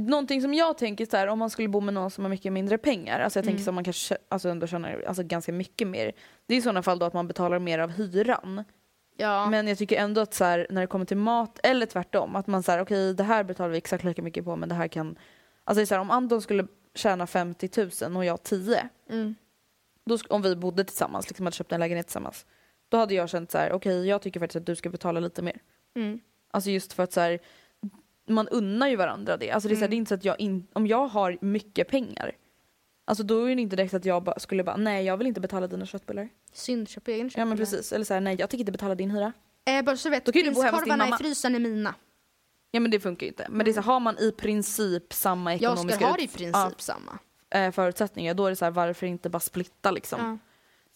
[0.00, 2.52] Någonting som jag tänker så här, om man skulle bo med någon som har mycket
[2.52, 3.64] mindre pengar, alltså jag tänker Mm.
[3.64, 6.12] som man kanske alltså ändå tjänar alltså ganska mycket mer.
[6.46, 8.64] Det är i sådana fall då att man betalar mer av hyran.
[9.16, 9.50] Ja.
[9.50, 12.46] Men jag tycker ändå att så här, när det kommer till mat, eller tvärtom, att
[12.46, 15.18] man säger okej det här betalar vi exakt lika mycket på men det här kan...
[15.64, 17.70] Alltså det är så här, om Anton skulle tjäna 50
[18.08, 19.34] 000 och jag 10, Mm.
[20.04, 22.46] då, om vi bodde tillsammans, liksom hade köpt en lägenhet tillsammans,
[22.88, 25.42] då hade jag känt så här, okej jag tycker faktiskt att du ska betala lite
[25.42, 25.58] mer.
[25.96, 26.20] Mm.
[26.50, 27.38] Alltså just för att så här,
[28.26, 29.50] man unnar ju varandra det.
[29.50, 29.90] Alltså det, är så här, Mm.
[29.90, 32.32] det är inte så att jag, in, om jag har mycket pengar,
[33.04, 35.40] alltså då är det inte direkt att jag bara, skulle bara, nej jag vill inte
[35.40, 36.28] betala dina köttbullar.
[36.52, 37.56] Synd, köp egen Ja men köttbullar.
[37.56, 39.32] precis, eller så här, nej jag tänker inte betala din hyra.
[39.66, 41.10] Eh, bara så du vet, Då kan ju du bo hemma hos din prinskorvarna i
[41.10, 41.18] mamma.
[41.18, 41.94] frysen är mina.
[42.70, 43.46] Ja men det funkar ju inte.
[43.50, 46.24] Men det är så, här, har man i princip samma Jag ekonomiska ska ha i
[46.24, 47.18] ut- princip ja, samma.
[47.50, 50.20] eh, förutsättningar, då är det så här, varför inte bara splitta liksom.
[50.20, 50.38] Ja.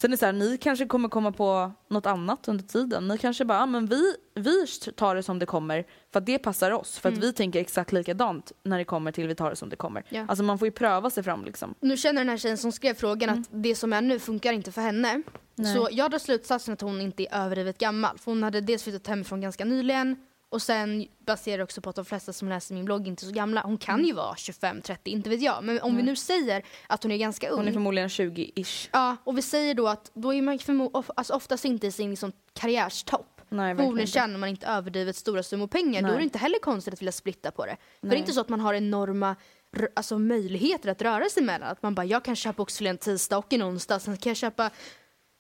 [0.00, 3.08] Sen är det så här, ni kanske kommer komma på något annat under tiden.
[3.08, 6.38] Ni kanske bara, ah, men vi, vi tar det som det kommer för att det
[6.38, 6.98] passar oss.
[6.98, 9.76] För att vi tänker exakt likadant när det kommer till vi tar det som det
[9.76, 10.04] kommer.
[10.08, 10.24] Ja.
[10.28, 11.74] Alltså man får ju pröva sig fram liksom.
[11.80, 14.72] Nu känner den här tjejen som skrev frågan att det som är nu funkar inte
[14.72, 15.22] för henne.
[15.54, 15.74] Nej.
[15.74, 18.18] Så jag drar slutsatsen att hon inte är överdrivet gammal.
[18.18, 20.16] För hon hade dels flyttat hemifrån ganska nyligen
[20.50, 23.32] och sen baserar också på att de flesta som läser min blogg inte är så
[23.32, 23.60] gamla.
[23.60, 25.64] Hon kan ju vara 25-30, inte vet jag.
[25.64, 27.58] Men om vi nu säger att hon är ganska ung.
[27.58, 28.88] Hon är förmodligen 20-ish.
[28.92, 32.10] Ja, och vi säger då att då är man förmo- alltså oftast inte i sin
[32.10, 33.40] liksom karriärstopp.
[33.50, 36.00] Nej, Förmodligen tjänar man inte överdrivet stora summor pengar.
[36.02, 36.14] Då Nej.
[36.14, 37.76] är det inte heller konstigt att vilja splitta på det.
[37.76, 38.16] För det Nej.
[38.16, 39.36] är inte så att man har enorma
[39.96, 41.68] alltså, möjligheter att röra sig mellan.
[41.68, 43.98] Att man bara, jag kan köpa oxfilé en tisdag och en onsdag.
[44.00, 44.70] Sen kan jag köpa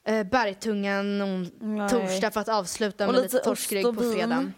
[0.06, 1.18] eh, bergtungan
[1.60, 1.88] Nej.
[1.90, 4.52] torsdag för att avsluta Och med lite torskrygg på vin.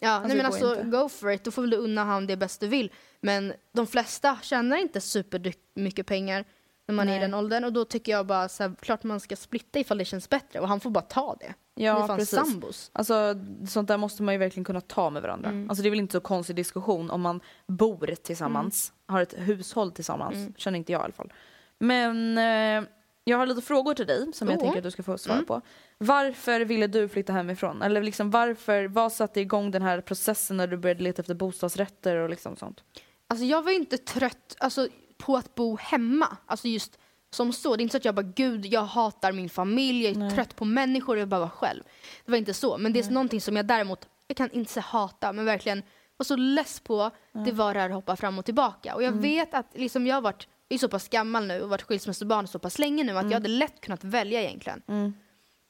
[0.00, 0.96] Ja, Alltså, nej men det alltså inte.
[0.96, 1.44] go for it.
[1.44, 2.92] Då får väl du unna han det bäst du vill.
[3.20, 6.44] Men de flesta tjänar inte super mycket pengar
[6.88, 7.20] när man är i Nej.
[7.28, 7.64] den åldern.
[7.64, 10.60] Och då tycker jag bara så här, klart man ska splitta ifall det känns bättre.
[10.60, 11.54] Och han får bara ta det.
[11.74, 12.34] Ja fan precis.
[12.38, 12.90] sambos.
[12.92, 13.34] Alltså
[13.68, 15.48] sånt där måste man ju verkligen kunna ta med varandra.
[15.50, 15.70] Mm.
[15.70, 19.14] Alltså det är väl inte så konstig diskussion om man bor tillsammans, Mm.
[19.14, 20.56] har ett hushåll tillsammans.
[20.56, 21.32] Känner inte jag i alla fall.
[21.78, 22.88] Men eh,
[23.24, 24.62] jag har lite frågor till dig som jag Oh.
[24.62, 25.46] tänker att du ska få svara Mm.
[25.46, 25.60] på.
[25.98, 27.82] Varför ville du flytta hemifrån?
[27.82, 32.16] Eller liksom varför, vad satte igång den här processen när du började leta efter bostadsrätter
[32.16, 32.84] och liksom sånt?
[33.28, 34.88] Alltså jag var inte trött alltså,
[35.18, 36.36] på att bo hemma.
[36.46, 36.98] Alltså just
[37.30, 37.76] som så.
[37.76, 40.30] Det är inte så att jag bara gud jag hatar min familj, jag är Nej.
[40.30, 41.82] trött på människor, jag vill bara vara själv.
[42.24, 42.78] Det var inte så.
[42.78, 45.82] Men det är någonting som jag däremot, jag kan inte säga hata, men verkligen
[46.16, 47.10] var så less på.
[47.44, 48.94] Det var det här att hoppa fram och tillbaka.
[48.94, 49.22] Och jag Mm.
[49.22, 52.46] vet att liksom jag har varit, jag är så pass gammal nu och varit skilsmässobarn
[52.46, 53.30] så pass länge nu att Mm.
[53.30, 54.82] jag hade lätt kunnat välja egentligen.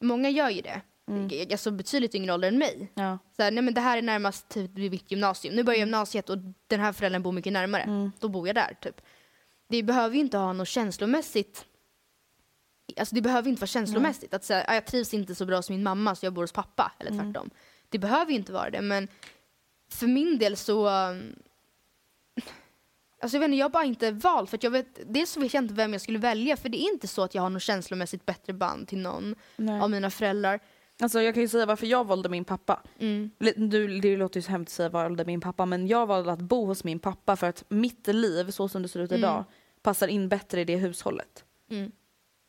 [0.00, 0.80] Många gör ju det.
[1.08, 1.30] Mm.
[1.52, 2.92] Alltså betydligt yngre ålder än mig.
[2.94, 3.18] Ja.
[3.36, 5.54] Så här, nej men det här är närmast typ vid mitt gymnasium.
[5.54, 7.82] Nu börjar gymnasiet och den här föräldern bor mycket närmare.
[7.82, 8.12] Mm.
[8.20, 9.00] Då bor jag där typ.
[9.68, 11.64] Det behöver ju inte ha något känslomässigt
[12.96, 14.34] Alltså det behöver inte vara känslomässigt.
[14.34, 16.52] Att säga, "Ah, jag trivs inte så bra som min mamma så jag bor hos
[16.52, 16.92] pappa.
[16.98, 17.24] Eller Mm.
[17.32, 17.50] tvärtom.
[17.88, 18.80] Det behöver ju inte vara det.
[18.80, 19.08] Men
[19.90, 20.88] för min del så...
[23.20, 24.50] Alltså jag vet inte, jag har bara inte valt.
[24.50, 26.56] För att jag vet, dels vet jag inte vem jag skulle välja.
[26.56, 29.80] För det är inte så att jag har något känslomässigt bättre band till någon Nej.
[29.80, 30.60] av mina föräldrar.
[31.00, 32.82] Alltså jag kan ju säga varför jag valde min pappa.
[32.98, 33.30] Mm.
[33.56, 36.40] Du, det låter ju så hemskt att säga valde min pappa men jag valde att
[36.40, 39.18] bo hos min pappa för att mitt liv så som det ser ut Mm.
[39.20, 39.44] idag
[39.82, 41.44] passar in bättre i det hushållet.
[41.70, 41.92] Mm.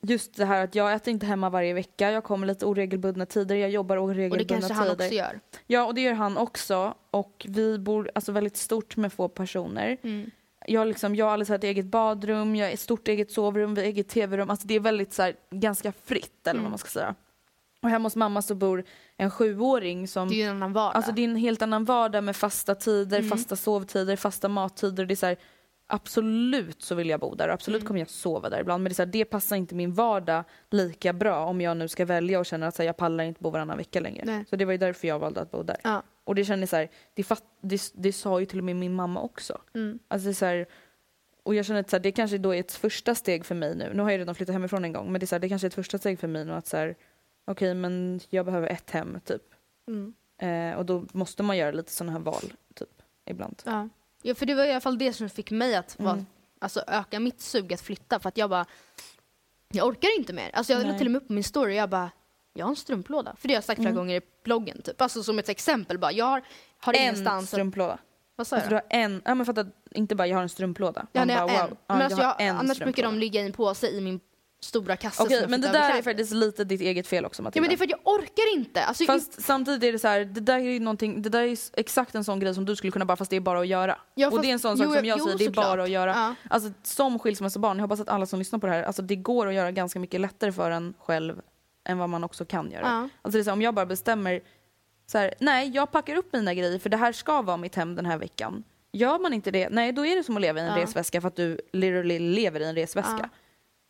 [0.01, 3.55] Just det här att jag äter inte hemma varje vecka, jag kommer lite oregelbundna tider,
[3.55, 5.05] jag jobbar Och oregelbundna det kanske han tider.
[5.05, 5.39] också gör.
[5.67, 9.97] Ja och det gör han också och vi bor alltså väldigt stort med få personer.
[10.03, 10.32] Mm.
[10.72, 13.76] Jag, har liksom, jag har alldeles ett eget badrum, jag har ett stort eget sovrum,
[13.76, 14.49] vi har eget tv-rum.
[14.49, 16.70] Alltså det är väldigt så här, ganska fritt eller vad Mm.
[16.72, 17.15] man ska säga.
[17.82, 18.84] Och hemma hos mamma så bor
[19.17, 20.28] en sjuåring som...
[20.28, 20.95] Det är ju en annan vardag.
[20.95, 23.30] Alltså det är en helt annan vardag med fasta tider, Mm.
[23.30, 25.05] fasta sovtider, fasta mattider.
[25.05, 25.38] Det är så här,
[25.88, 27.88] absolut så vill jag bo där och absolut Mm.
[27.88, 28.84] kommer jag sova där ibland.
[28.84, 31.88] Men det, är så här, det passar inte min vardag lika bra om jag nu
[31.88, 34.24] ska välja och känner att så här, jag pallar inte bo varannan vecka längre.
[34.26, 34.45] Nej.
[34.49, 35.78] Så det var ju därför jag valde att bo där.
[35.84, 36.03] Ja.
[36.30, 38.93] Och det känner så här, det, fatt, det, det sa ju till och med min
[38.95, 39.61] mamma också.
[39.73, 39.99] Mm.
[40.07, 40.65] Alltså så här,
[41.43, 43.75] och jag känner att så här, det kanske då är ett första steg för mig
[43.75, 43.91] nu.
[43.93, 45.65] Nu har jag redan flyttat hemifrån en gång men det är, så här, det kanske
[45.65, 46.95] är ett första steg för mig nu att så här,
[47.47, 49.41] okej men jag behöver ett hem typ.
[49.88, 50.13] Mm.
[50.38, 53.61] Eh, och då måste man göra lite sådana här val typ ibland.
[53.65, 53.89] Ja.
[54.21, 56.25] ja, för det var i alla fall det som fick mig att vara, Mm.
[56.59, 58.19] alltså, öka mitt sug att flytta.
[58.19, 58.65] För att jag bara,
[59.71, 60.49] jag orkar inte mer.
[60.53, 60.97] Alltså, jag la Nej.
[60.97, 62.11] till och med upp min story och jag bara,
[62.60, 63.36] jag har en strumplåda.
[63.39, 63.97] För det har jag sagt flera Mm.
[63.97, 64.82] gånger i bloggen.
[64.82, 65.01] Typ.
[65.01, 66.41] Alltså som ett exempel bara, jag har,
[66.82, 67.47] har en ingenstans.
[67.47, 67.97] strumplåda.
[68.36, 70.49] Vad sa jag Alltså, du har en, ja men fatta inte bara jag har en
[70.49, 71.07] strumplåda.
[71.12, 71.60] Ja, Man nej, bara, en.
[71.70, 73.18] wow, ja, men alltså, jag, har en annars brukar de strumplåda.
[73.20, 74.20] ligga i en påse i min
[74.62, 75.16] stora kasse.
[75.18, 76.03] som Okej jag men det flyttar där är kläder.
[76.12, 77.62] faktiskt lite ditt eget fel också Ja Matilda.
[77.62, 78.84] men det är för att jag orkar inte.
[78.84, 81.45] Alltså, Fast samtidigt är det så här, det där är ju någonting, det där är
[81.45, 83.68] ju exakt en sån grej som du skulle kunna bara fast det är bara att
[83.68, 83.97] göra.
[84.16, 85.45] Ja, och fast- det är en sån sak jo, som jag jo, säger, det är
[85.45, 85.66] såklart.
[85.66, 86.12] bara att göra.
[86.12, 86.36] Ja.
[86.49, 89.47] Alltså som skilsmässobarn, jag hoppas att alla som lyssnar på det här, alltså det går
[89.47, 91.41] att göra ganska mycket lättare för en själv
[91.89, 92.81] än vad man också kan göra.
[92.81, 93.09] Ja.
[93.21, 94.41] Alltså det är så, om jag bara bestämmer
[95.05, 97.95] så här, nej jag packar upp mina grejer för det här ska vara mitt hem
[97.95, 98.63] den här veckan.
[98.91, 100.83] Gör man inte det, nej då är det som att leva i en Ja.
[100.83, 103.19] resväska för att du literally lever i en resväska.
[103.21, 103.29] Ja.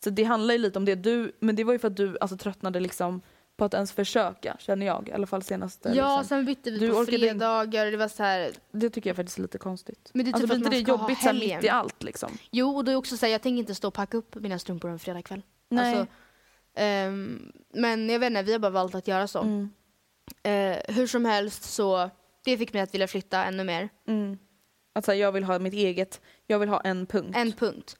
[0.03, 0.95] Så det handlar ju lite om det.
[0.95, 3.21] Du, men det var ju för att du alltså, tröttnade liksom
[3.57, 5.09] på att ens försöka, känner jag.
[5.09, 5.89] I alla fall senaste.
[5.89, 6.37] Ja, liksom.
[6.37, 7.85] sen bytte vi Du på fredagar.
[7.85, 10.11] Det var så här, Det tycker jag faktiskt är lite konstigt.
[10.13, 11.57] Men det är alltså, typ blir att man det ska ha jobbigt helgen.
[11.57, 12.37] mitt i allt liksom?
[12.51, 14.59] Jo, och då är också så här, jag tänker inte stå och packa upp mina
[14.59, 15.41] strumpor en fredagkväll.
[15.69, 15.95] Nej.
[15.97, 16.13] Alltså,
[16.75, 19.39] ehm, men jag vet inte, vi har bara valt att göra så.
[19.41, 19.69] Mm.
[20.43, 22.09] Eh, hur som helst så,
[22.45, 23.89] det fick mig att vilja flytta ännu mer.
[24.07, 24.37] Mm.
[24.93, 27.35] Att så här, jag vill ha mitt eget, jag vill ha en punkt.
[27.37, 27.97] En punkt.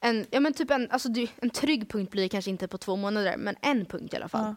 [0.00, 2.96] En, ja men typ en, alltså du, en trygg punkt blir kanske inte på två
[2.96, 4.44] månader, men en punkt i alla fall.
[4.44, 4.54] Ja.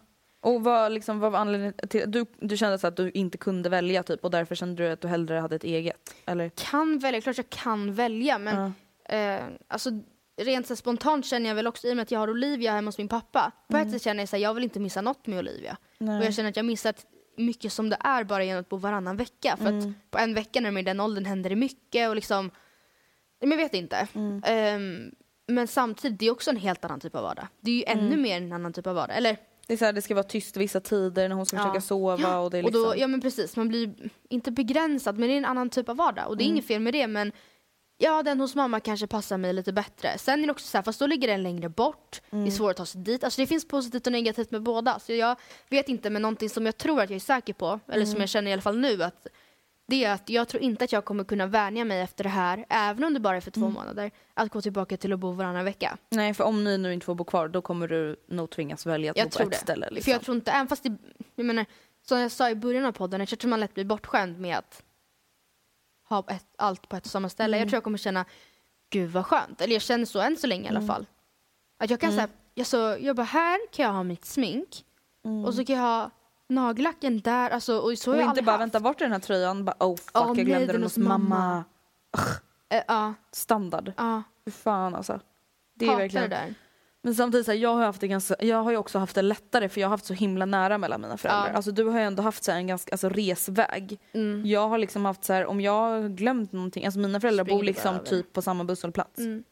[0.49, 3.69] Och vad, liksom, vad var anledningen till du, du kände så att du inte kunde
[3.69, 6.15] välja typ och därför kände du att du hellre hade ett eget?
[6.25, 6.49] Eller?
[6.49, 8.73] Kan välja, klart jag kan välja, men
[9.09, 9.15] Ja.
[9.15, 9.89] eh, alltså
[10.37, 12.87] rent så spontant känner jag väl också, i och med att jag har Olivia hemma
[12.87, 15.39] hos min pappa, på ett sätt känner jag att jag vill inte missa något med
[15.39, 15.77] Olivia.
[15.97, 16.19] Nej.
[16.19, 17.05] Och jag känner att jag missat
[17.37, 19.57] mycket som det är bara genom att bo varannan vecka.
[19.57, 19.79] För Mm.
[19.89, 22.51] att på en vecka när de är i den åldern händer det mycket och liksom,
[23.39, 24.07] men jag vet inte.
[24.13, 24.41] Mm.
[24.45, 25.11] Ehm,
[25.47, 27.47] men samtidigt, det är också en helt annan typ av vardag.
[27.61, 28.21] Det är ju ännu Mm.
[28.21, 29.17] mer en annan typ av vardag.
[29.17, 31.63] Eller, Det, är så här, det ska vara tyst vissa tider när hon ska Ja.
[31.63, 32.83] försöka sova och det är och liksom...
[32.83, 33.93] då, ja men precis, man blir
[34.29, 36.27] inte begränsad men det är en annan typ av vardag.
[36.27, 36.55] Och det är Mm.
[36.55, 37.31] inget fel med det men
[37.97, 40.17] ja den hos mamma kanske passar mig lite bättre.
[40.17, 42.47] Sen är det också så här, fast då ligger den längre bort, det Mm.
[42.47, 43.23] är svårt att ta sig dit.
[43.23, 44.99] Alltså det finns positivt och negativt med båda.
[44.99, 45.35] Så jag
[45.69, 48.21] vet inte men någonting som jag tror att jag är säker på, eller som Mm.
[48.21, 49.27] jag känner i alla fall nu att
[49.89, 52.65] det är att jag tror inte att jag kommer kunna vänja mig efter det här,
[52.69, 53.73] även om det bara är för två Mm.
[53.73, 55.97] månader, att gå tillbaka till att bo varannan vecka.
[56.09, 59.11] Nej för om ni nu inte får bo kvar då kommer du nog tvingas välja
[59.11, 59.57] att bo Jag på tror ett det.
[59.57, 59.89] ställe.
[59.89, 60.03] Liksom.
[60.03, 60.97] För jag tror inte, även fast det,
[61.35, 61.65] jag menar,
[62.07, 64.83] som jag sa i början av podden, jag tror man lätt blir bortskämd med att
[66.09, 67.57] ha ett, allt på ett och samma ställe.
[67.57, 67.59] Mm.
[67.65, 68.25] Jag tror jag kommer känna,
[68.89, 69.61] gud vad skönt.
[69.61, 70.87] Eller jag känner så än så länge i alla Mm.
[70.87, 71.05] fall.
[71.79, 72.17] Att jag kan Mm.
[72.17, 74.83] säga, jag, så, jag bara här kan jag ha mitt smink
[75.25, 75.45] Mm.
[75.45, 76.09] och så kan jag ha
[76.49, 77.49] nagellacken där.
[77.49, 78.61] Alltså, och så och inte bara haft.
[78.61, 81.17] vänta bort den här tröjan, bara oh fuck Åh, jag glömde den hos mamma.
[81.17, 81.63] mamma.
[82.69, 83.93] Eh, Ja, Standard.
[83.97, 84.23] ja.
[84.45, 85.19] Fy fan alltså.
[85.73, 86.29] Det är Hatar verkligen...
[86.29, 86.53] det där.
[87.07, 89.21] Men samtidigt så här, jag har haft det ganska, jag har ju också haft det
[89.21, 91.47] lättare för jag har haft så himla nära mellan mina föräldrar.
[91.49, 91.53] Ja.
[91.55, 93.99] Alltså du har ju ändå haft så här, en ganska, alltså resväg.
[94.13, 94.45] Mm.
[94.45, 97.59] Jag har liksom haft så här, om jag har glömt någonting, alltså mina föräldrar Springer
[97.59, 98.05] bor liksom över.
[98.05, 99.19] typ på samma busshållplats.
[99.19, 99.43] Mm.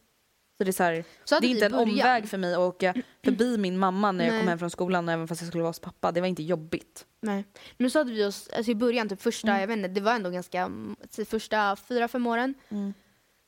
[0.58, 1.90] Så det är så här, Så det är inte en början.
[1.90, 2.94] omväg för mig att åka
[3.26, 4.42] förbi min mamma när jag Nej.
[4.42, 6.12] kom hem från skolan även fast jag skulle vara hos pappa.
[6.12, 7.06] Det var inte jobbigt.
[7.22, 7.46] Nej.
[7.78, 9.62] Men så hade vi oss, alltså i början, typ första, Mm.
[9.62, 10.96] jag vet inte, det var ändå ganska, mm,
[11.30, 12.54] första fyra, fem åren.
[12.70, 12.94] Mm.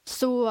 [0.10, 0.48] Så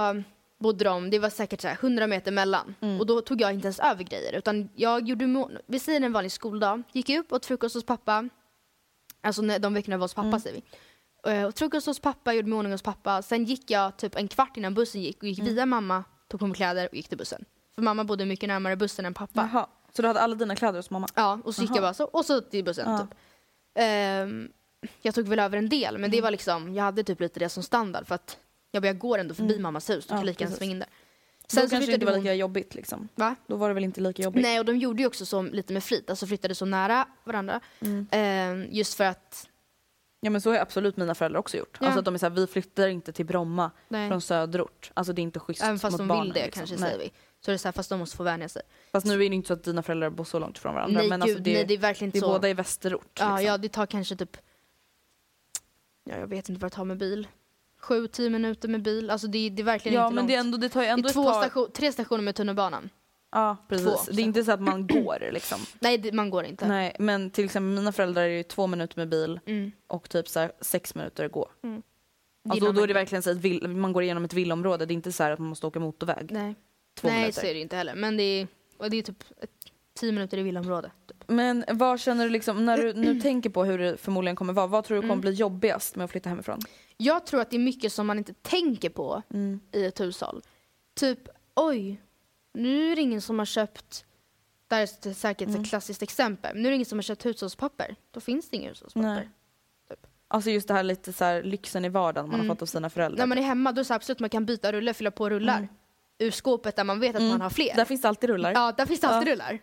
[0.59, 2.75] bodde de, det var säkert så här 100 meter mellan.
[2.81, 3.01] Mm.
[3.01, 4.33] Och då tog jag inte ens över grejer.
[4.33, 8.29] Utan jag gjorde, vid sidan en vanlig skoldag, gick upp, åt frukost hos pappa.
[9.21, 10.41] Alltså när, de veckorna var hos pappa Mm.
[10.41, 10.63] säger vi.
[11.33, 13.23] Uh, åt frukost hos pappa, gjorde mig ordning hos pappa.
[13.23, 15.55] Sen gick jag typ en kvart innan bussen gick och gick Mm.
[15.55, 17.45] via mamma, tog på mig kläder och gick till bussen.
[17.75, 19.49] För mamma bodde mycket närmare bussen än pappa.
[19.53, 19.67] Jaha.
[19.93, 21.09] Så du hade alla dina kläder hos mamma?
[21.15, 21.77] Ja, och så gick Jaha.
[21.77, 22.99] jag bara så, och så till bussen Ja.
[22.99, 23.19] typ.
[23.75, 24.49] Ehm,
[25.03, 26.11] jag tog väl över en del, men Mm.
[26.11, 28.39] det var liksom, jag hade typ lite det som standard för att
[28.77, 29.63] jag, bara, jag går ändå förbi Mm.
[29.63, 30.89] mammas hus, då kan Ja, lika gärna svänga in där.
[31.49, 33.09] Sen då så kanske det inte var lika jobbigt liksom.
[33.15, 33.37] Va?
[33.47, 34.43] Då var det väl inte lika jobbigt?
[34.43, 37.61] Nej, och de gjorde ju också så lite med flit, alltså flyttade så nära varandra.
[37.81, 38.07] Mm.
[38.11, 39.49] Eh, just för att,
[40.21, 41.77] Ja men så har absolut mina föräldrar också gjort.
[41.81, 41.87] Ja.
[41.87, 44.91] Alltså att de är såhär, vi flyttar inte till Bromma nej, från söderort.
[44.95, 46.25] Alltså det är inte schysst även fast mot de barnen.
[46.25, 46.61] vill det liksom.
[46.61, 46.91] kanske nej.
[46.91, 47.13] säger vi.
[47.41, 48.63] Så är det så här, fast de måste få vänja sig.
[48.93, 51.01] Fast nu är det inte så att dina föräldrar bor så långt ifrån varandra.
[51.01, 52.27] nej men gud, alltså det, nej det är verkligen inte är så.
[52.29, 53.11] båda i västerort.
[53.21, 53.47] ja, liksom.
[53.47, 54.37] ja, det tar kanske typ,
[56.05, 57.29] ja jag vet inte vad det tar med bil.
[57.87, 60.29] Sju, tio minuter med bil, alltså det, det är verkligen ja inte men långt.
[60.29, 61.43] det, är ändå, det tar ju det ändå ett två tag.
[61.45, 62.91] station, tre stationer med tunnelbanan.
[63.33, 63.87] Ja precis.
[63.87, 65.59] Två, det är inte så att man går liksom.
[65.81, 66.69] Nej, det, man går inte.
[66.69, 69.73] Nej men till exempel mina föräldrar är ju två minuter med bil Mm.
[69.87, 71.49] och typ så här sex minuter gå.
[71.63, 71.83] Mm.
[72.49, 74.87] Alltså, då är det verkligen så att vill, man går igenom ett villområde.
[74.87, 76.31] Det är inte så här att man måste åka motorväg.
[76.33, 76.55] Nej,
[77.01, 77.41] Två nej minuter.
[77.41, 77.95] så är det inte heller.
[77.95, 79.51] Men det är, och det är typ ett,
[79.95, 80.91] tio minuter i villaområde.
[81.09, 81.17] Typ.
[81.27, 84.67] Men vad känner du liksom, när du nu tänker på hur det förmodligen kommer vara,
[84.67, 85.21] vad tror du kommer Mm.
[85.21, 86.61] bli jobbigast med att flytta hemifrån?
[86.97, 89.61] Jag tror att det är mycket som man inte tänker på Mm.
[89.73, 90.43] i ett hushåll.
[90.95, 92.01] Typ, oj,
[92.55, 94.05] nu är det ingen som har köpt,
[94.69, 95.61] där är det säkert Mm.
[95.63, 97.97] ett klassiskt exempel, nu är det ingen som har köpt hushållspapper.
[98.11, 99.09] Då finns det inget hushållspapper.
[99.09, 99.29] Nej.
[100.29, 102.49] Alltså just det här lite så här lyxen i vardagen man Mm.
[102.49, 103.19] har fått av sina föräldrar.
[103.19, 105.11] När man är hemma då är det så här, absolut man kan byta rullar, fylla
[105.11, 105.57] på rullar.
[105.59, 105.69] Mm.
[106.19, 107.31] Ur skåpet där man vet att Mm.
[107.33, 107.75] man har fler.
[107.77, 108.53] Där finns det alltid rullar.
[108.53, 109.33] Ja, där finns det alltid Ja.
[109.35, 109.59] rullar.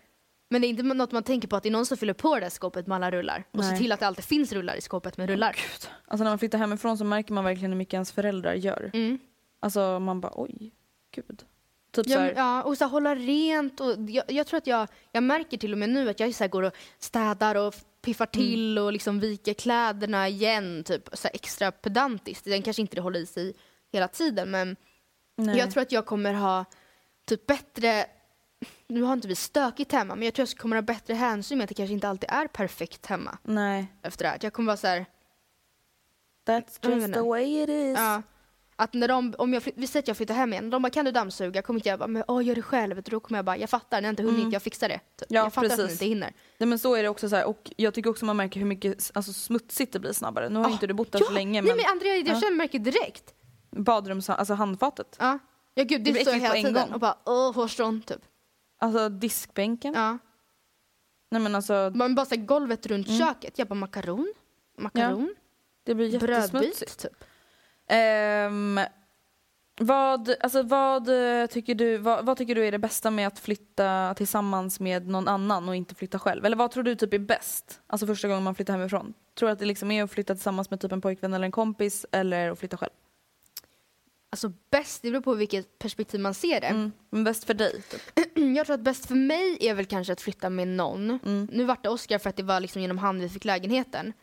[0.54, 2.36] Men det är inte något man tänker på att det är någon som fyller på
[2.36, 3.44] det där skåpet med alla rullar.
[3.52, 5.56] Och ser till att det alltid finns rullar i skåpet med rullar.
[6.08, 8.92] Alltså när man flyttar hemifrån så märker man verkligen hur mycket ens föräldrar gör.
[8.94, 9.20] Mm.
[9.60, 10.72] Alltså man bara oj,
[11.16, 11.44] gud.
[11.92, 13.80] Typ Ja, så men, ja, och så här, hålla rent.
[13.80, 16.44] Och jag, jag tror att jag, jag märker till och med nu att jag så
[16.44, 18.46] här, går och städar och piffar Mm.
[18.46, 20.84] till och liksom viker kläderna igen.
[20.84, 22.46] Typ, så här, extra pedantiskt.
[22.46, 23.54] Den kanske inte det håller i sig
[23.92, 24.76] hela tiden men
[25.38, 25.58] nej.
[25.58, 26.66] jag tror att jag kommer ha
[27.26, 28.06] typ bättre
[28.88, 31.58] nu har inte vi stökigt hemma men jag tror att jag kommer ha bättre hänsyn
[31.58, 33.88] med att det kanske inte alltid är perfekt hemma Nej.
[34.04, 34.38] efter det här.
[34.42, 35.06] Jag kommer vara så här,
[36.48, 37.98] That's just the way it is.
[37.98, 38.22] ja,
[38.76, 41.06] att när de, om jag, vi säger att jag flyttar hem igen, de bara kan
[41.06, 41.62] du dammsuga?
[41.62, 43.04] Kommer inte jag bara, men åh gör det själv.
[43.04, 44.52] Då kommer jag bara, jag fattar, ni har inte hunnit, Mm.
[44.52, 45.00] jag fixar det.
[45.18, 45.28] Typ.
[45.30, 45.92] Ja, jag fattar att ni precis.
[45.92, 46.34] inte hinner.
[46.58, 48.68] Nej men så är det också så här, och jag tycker också man märker hur
[48.68, 50.50] mycket alltså, smutsigt det blir snabbare.
[50.50, 52.28] Nu har Ah, inte du bott där ja, så länge Nej men, men Andrea, jag
[52.28, 52.40] Ja.
[52.40, 53.34] känner märker direkt.
[53.72, 55.16] badrums, alltså handfatet.
[55.20, 55.40] Ja,
[55.74, 56.92] ja gud Det det, står jag hela tiden gång.
[56.94, 58.22] och bara, åh hårstrån typ.
[58.84, 59.94] Alltså diskbänken.
[59.94, 60.18] Ja.
[61.32, 63.20] Nej men alltså Man bara så här, golvet runt Mm.
[63.20, 64.34] köket, jag bara makaron,
[64.78, 65.36] makaron,
[65.84, 66.52] det blir jättesmutsigt.
[66.52, 67.24] brödbit typ.
[67.88, 68.80] Ehm,
[69.80, 71.10] vad, alltså vad,
[71.42, 75.08] eh, tycker du, vad, vad tycker du är det bästa med att flytta tillsammans med
[75.08, 76.46] någon annan och inte flytta själv?
[76.46, 77.82] Eller vad tror du typ är bäst?
[77.88, 79.14] Alltså första gången man flyttar hemifrån.
[79.36, 81.52] Tror du att det liksom är att flytta tillsammans med typ en pojkvän eller en
[81.52, 82.92] kompis eller att flytta själv?
[84.34, 86.68] Alltså bäst, det beror på vilket perspektiv man ser det.
[86.68, 86.92] Mm.
[87.10, 87.82] Men bäst för dig?
[87.82, 88.02] Typ.
[88.56, 91.20] Jag tror att bäst för mig är väl kanske att flytta med någon.
[91.26, 91.48] Mm.
[91.52, 94.14] Nu vart det Oscar för att det var liksom genom han vi fick lägenheten.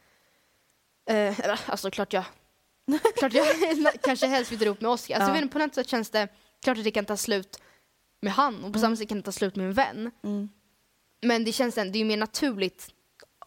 [1.11, 2.25] Eh, alltså klart jag,
[3.17, 3.47] klart jag
[4.03, 5.15] kanske helst flyttar ihop med Oscar.
[5.21, 5.49] Alltså, Ja.
[5.49, 6.29] på något sätt känns det
[6.63, 7.63] klart att det kan ta slut
[8.21, 10.11] med han och på samma sätt kan det ta slut med en vän.
[10.25, 10.49] Mm.
[11.23, 12.89] Men det känns det är mer naturligt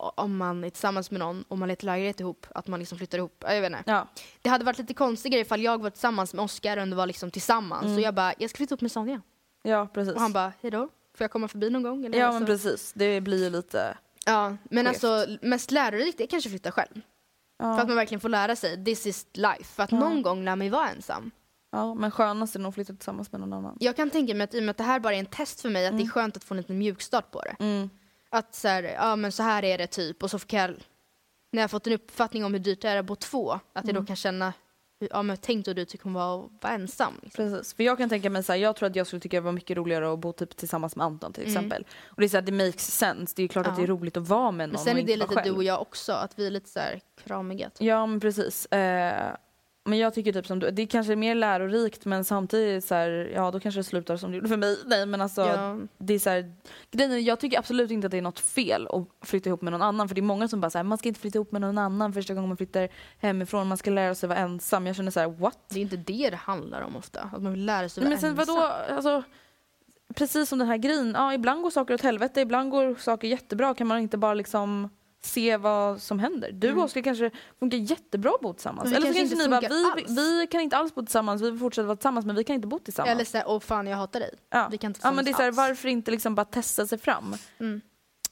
[0.10, 3.18] om man är tillsammans med någon och man letar lägenhet ihop, att man liksom flyttar
[3.18, 3.44] ihop.
[3.48, 3.84] Jag vet inte.
[3.92, 4.08] Ja.
[4.42, 7.32] Det hade varit lite konstigare ifall jag var tillsammans med Oscar och det var liksom
[7.32, 7.84] tillsammans.
[7.86, 7.96] Mm.
[7.96, 9.22] Och jag bara, jag ska flytta ihop med Sonja.
[9.64, 10.14] ja, precis.
[10.16, 10.80] Och han bara, hejdå,
[11.18, 12.06] får jag komma förbi någon gång?
[12.06, 13.98] Eller ja alltså- men precis, det blir ju lite...
[14.26, 15.04] Ja, men Skevt.
[15.04, 17.02] alltså mest lärorikt är kanske att flytta själv.
[17.60, 17.76] Ja.
[17.76, 19.64] För att man verkligen får lära sig, this is life.
[19.64, 20.00] För att Ja.
[20.00, 21.32] någon gång lär man ju vara ensam.
[21.72, 23.78] ja, men skönast är nog att flytta tillsammans med någon annan.
[23.80, 25.62] Jag kan tänka mig att i och med att det här bara är en test
[25.62, 27.56] för mig, att det är skönt att få en liten mjukstart på det.
[27.60, 27.90] Mm.
[28.34, 30.76] Att så här, ja men så här är det typ och så kan jag,
[31.52, 33.96] när jag fått en uppfattning om hur dyrt det är att bo två, att jag
[33.96, 34.54] då kan känna,
[35.12, 37.14] ja men tänk då dyrt det kommer vara att vara ensam.
[37.24, 37.50] Liksom.
[37.52, 39.42] Precis, för jag kan tänka mig så här, jag tror att jag skulle tycka det
[39.42, 41.56] var mycket roligare att bo typ tillsammans med Anton till Mm.
[41.56, 41.86] exempel.
[42.06, 43.78] Och det är så här, det makes sense, det är ju klart att Ja.
[43.78, 45.56] det är roligt att vara med någon Men sen är det lite du själv.
[45.56, 47.70] och jag också, att vi är lite så här kramiga.
[47.70, 47.82] Typ.
[47.88, 48.66] Ja men precis.
[48.66, 49.36] Eh,
[49.86, 53.32] men jag tycker typ som du, det är kanske mer lärorikt men samtidigt så här,
[53.36, 54.78] ja då kanske det slutar som det gjorde för mig.
[54.86, 55.78] Nej men alltså Ja.
[55.98, 56.54] det är så här,
[56.92, 59.72] grejen är, jag tycker absolut inte att det är något fel att flytta ihop med
[59.72, 61.62] någon annan för det är många som bara säger man ska inte flytta ihop med
[61.62, 64.88] någon annan första gången man flyttar hemifrån, man ska lära sig vara ensam.
[64.88, 65.58] Jag känner så här: what?
[65.70, 68.20] Det är inte det det handlar om ofta, att man vill lära sig vara men
[68.20, 68.56] sen ensam.
[68.56, 69.24] vadå, alltså,
[70.16, 73.74] precis som den här grejen, ja ibland går saker åt helvete, ibland går saker jättebra,
[73.74, 74.90] kan man inte bara liksom
[75.26, 76.52] se vad som händer.
[76.52, 78.92] Du och Oskar kanske funkar jättebra att bo tillsammans.
[78.92, 80.20] Eller så kanske kanske inte ni bara, vi, alls.
[80.20, 82.68] vi kan inte alls bo tillsammans, vi vill fortsätta vara tillsammans men vi kan inte
[82.68, 83.12] bo tillsammans.
[83.12, 84.36] Eller såhär, åh fan jag hatar dig.
[84.50, 84.68] ja.
[84.72, 86.88] vi kan inte ja men det är så här, tillsammans varför inte liksom bara testa
[86.88, 87.36] sig fram?
[87.60, 87.82] Mm.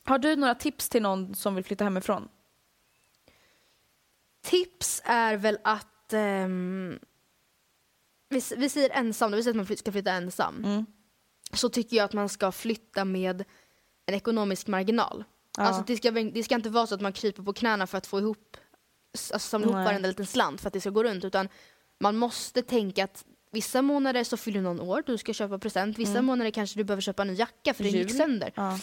[0.04, 2.28] Har du några tips till någon som vill flytta hemifrån?
[4.44, 7.00] Tips är väl att ehm,
[8.30, 10.66] vi, vi säger ensam, då, vi säger att man fly- ska flytta ensam.
[10.66, 10.86] Mm.
[11.54, 13.44] Så tycker jag att man ska flytta med
[14.06, 15.24] en ekonomisk marginal.
[15.58, 15.64] Ja.
[15.64, 18.08] Alltså det ska, det ska inte vara så att man kryper på knäna för att
[18.08, 18.58] få ihop,
[19.14, 21.26] alltså samla ihop varenda liten slant för att det ska gå runt.
[21.26, 21.49] Utan
[21.99, 25.99] man måste tänka att Vissa månader så fyller någon år, du ska köpa present.
[25.99, 28.52] Vissa månader kanske du behöver köpa en ny jacka för den gick sönder.
[28.56, 28.80] Ja.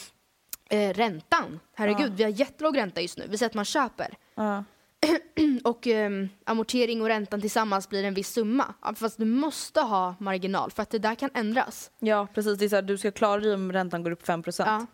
[0.71, 3.27] Eh, räntan, herregud, vi har jättelåg ränta just nu.
[3.29, 4.15] Vi säger att man köper.
[5.65, 8.75] Och ehm, amortering och räntan tillsammans blir en viss summa.
[8.97, 11.91] Fast du måste ha marginal för att det där kan ändras.
[11.99, 14.63] ja precis, det är så här, du ska klara dig om räntan går upp 5%.
[14.67, 14.87] Ja.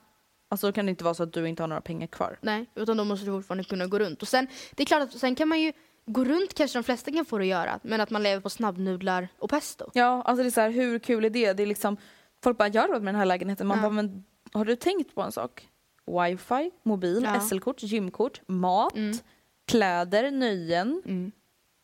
[0.48, 2.38] Alltså då kan det inte vara så att du inte har några pengar kvar.
[2.40, 4.22] Nej, utan då måste du fortfarande kunna gå runt.
[4.22, 5.72] Och sen, det är klart att sen kan man ju
[6.06, 8.50] gå runt, kanske de flesta kan få det att göra, men att man lever på
[8.50, 9.90] snabbnudlar och pesto.
[9.94, 11.52] Ja, alltså det är så här, hur kul är det?
[11.52, 11.96] Det är liksom,
[12.42, 13.66] folk bara, jag har råd med den här lägenheten.
[13.66, 13.82] Man Ja.
[13.82, 15.68] bara, men har du tänkt på en sak?
[16.06, 17.40] Wifi, mobil, Ja.
[17.40, 18.94] SL-kort, gymkort, mat,
[19.66, 21.02] kläder, nöjen.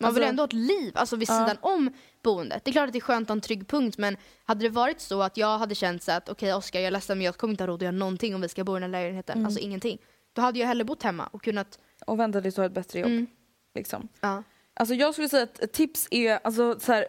[0.01, 1.33] Man Alltså- vill ändå ha ett liv, alltså vid Ja.
[1.47, 1.91] sidan om
[2.23, 2.65] boendet.
[2.65, 4.69] Det är klart att det är skönt att ha en trygg punkt, men hade det
[4.69, 7.37] varit så att jag hade känt så att okej Oskar, jag är ledsen men jag
[7.37, 9.33] kommer inte ha råd att göra någonting om vi ska bo i den här lägenheten,
[9.39, 9.47] Mm.
[9.47, 9.99] alltså ingenting.
[10.33, 12.99] Då hade jag hellre bott hemma och kunnat, Och vänta tills du har ett bättre
[13.01, 13.11] jobb.
[13.11, 13.27] Mm.
[13.75, 14.09] Liksom.
[14.21, 14.43] ja.
[14.75, 17.07] Alltså jag skulle säga att ett tips är, alltså så här,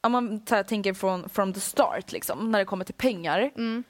[0.00, 3.50] om man så här, tänker från from the start liksom, när det kommer till pengar.
[3.56, 3.84] Mm.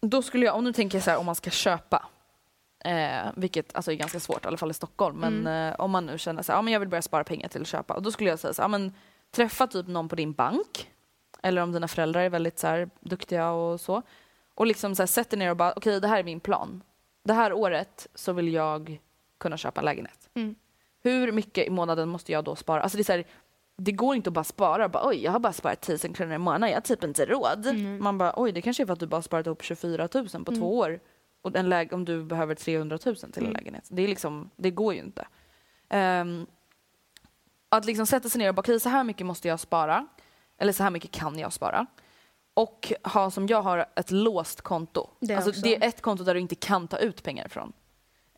[0.00, 2.06] Då skulle jag, om nu tänker så här om man ska köpa,
[2.84, 5.72] eh, vilket alltså är ganska svårt i alla fall i Stockholm, men Mm.
[5.72, 7.94] eh, om man nu känner ja men jag vill börja spara pengar till att köpa,
[7.94, 8.92] och då skulle jag säga så ja, men
[9.30, 10.90] träffa typ någon på din bank,
[11.42, 14.02] eller om dina föräldrar är väldigt så här, duktiga och så,
[14.54, 16.82] och liksom så här, sätt dig ner och bara, okej det här är min plan.
[17.24, 19.00] Det här året så vill jag
[19.38, 20.28] kunna köpa en lägenhet.
[20.34, 20.54] Mm.
[21.02, 22.82] Hur mycket i månaden måste jag då spara?
[22.82, 23.24] Alltså det, är så här,
[23.76, 24.88] det går inte att bara spara.
[24.88, 26.68] Bara, oj, jag har bara sparat 1000 kronor i månaden.
[26.68, 27.66] Jag har typ inte råd.
[27.66, 28.02] Mm.
[28.04, 30.52] Man bara, oj, det kanske är för att du bara sparat ihop 24 000 på
[30.52, 31.00] två år.
[31.44, 33.52] Och en läge, om du behöver 300 000 till en Mm.
[33.52, 33.84] lägenhet.
[33.90, 35.26] Det, är liksom, det går ju inte.
[35.88, 36.46] Ehm,
[37.68, 40.06] att liksom sätta sig ner och bara, okej, så här mycket måste jag spara.
[40.58, 41.86] Eller så här mycket kan jag spara.
[42.54, 45.10] Och ha som jag har ett låst konto.
[45.20, 47.72] Det alltså, det är ett konto där du inte kan ta ut pengar ifrån.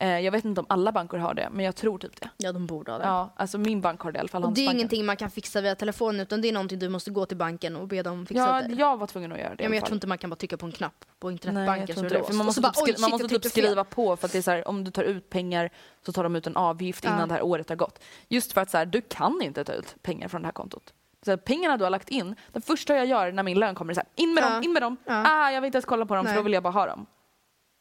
[0.00, 2.28] Eh, jag vet inte om alla banker har det, men jag tror typ det.
[2.36, 3.04] ja, de borde ha det.
[3.04, 4.44] Ja, alltså min bank har det i alla fall.
[4.44, 7.10] och det är ingenting man kan fixa via telefon utan det är någonting du måste
[7.10, 8.78] gå till banken och be dem fixa Ja, dig.
[8.78, 9.62] jag var tvungen att göra det.
[9.62, 11.86] Ja, men jag tror inte man kan bara trycka på en knapp på Nej, internetbanken
[11.86, 12.18] tror så är det det.
[12.18, 12.32] Låst.
[12.32, 14.68] man måste, bara, typ, man måste typ skriva på för att det är så här,
[14.68, 15.70] om du tar ut pengar
[16.06, 17.26] så tar de ut en avgift innan Ja.
[17.26, 18.02] det här året har gått.
[18.28, 20.92] Just för att så här, du kan inte ta ut pengar från det här kontot.
[21.24, 23.92] Så här, pengarna du har lagt in, det första jag gör när min lön kommer
[23.92, 24.50] är så in med Ja.
[24.50, 24.96] dem, in med dem.
[25.04, 25.24] Ja.
[25.26, 26.34] Ah, jag vill inte ens kolla på dem Nej.
[26.34, 27.06] för då vill jag bara ha dem.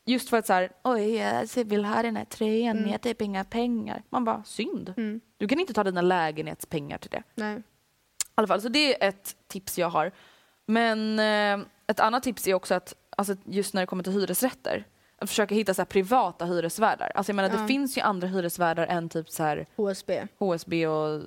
[0.05, 2.81] Just för att så här, oj, jag vill ha den här tröjan Mm.
[2.83, 4.03] men jag har typ inga pengar.
[4.09, 4.93] Man bara, synd.
[5.37, 7.23] Du kan inte ta dina lägenhetspengar till det.
[7.35, 7.57] Nej.
[7.57, 7.61] I
[8.35, 10.11] alla fall, så det är ett tips jag har.
[10.65, 14.83] Men eh, ett annat tips är också att alltså, just när det kommer till hyresrätter,
[15.17, 17.11] att försöka hitta så här, privata hyresvärdar.
[17.15, 17.61] Alltså, jag menar, Ja.
[17.61, 20.27] Det finns ju andra hyresvärdar än typ så här, HSB.
[20.39, 21.21] HSB och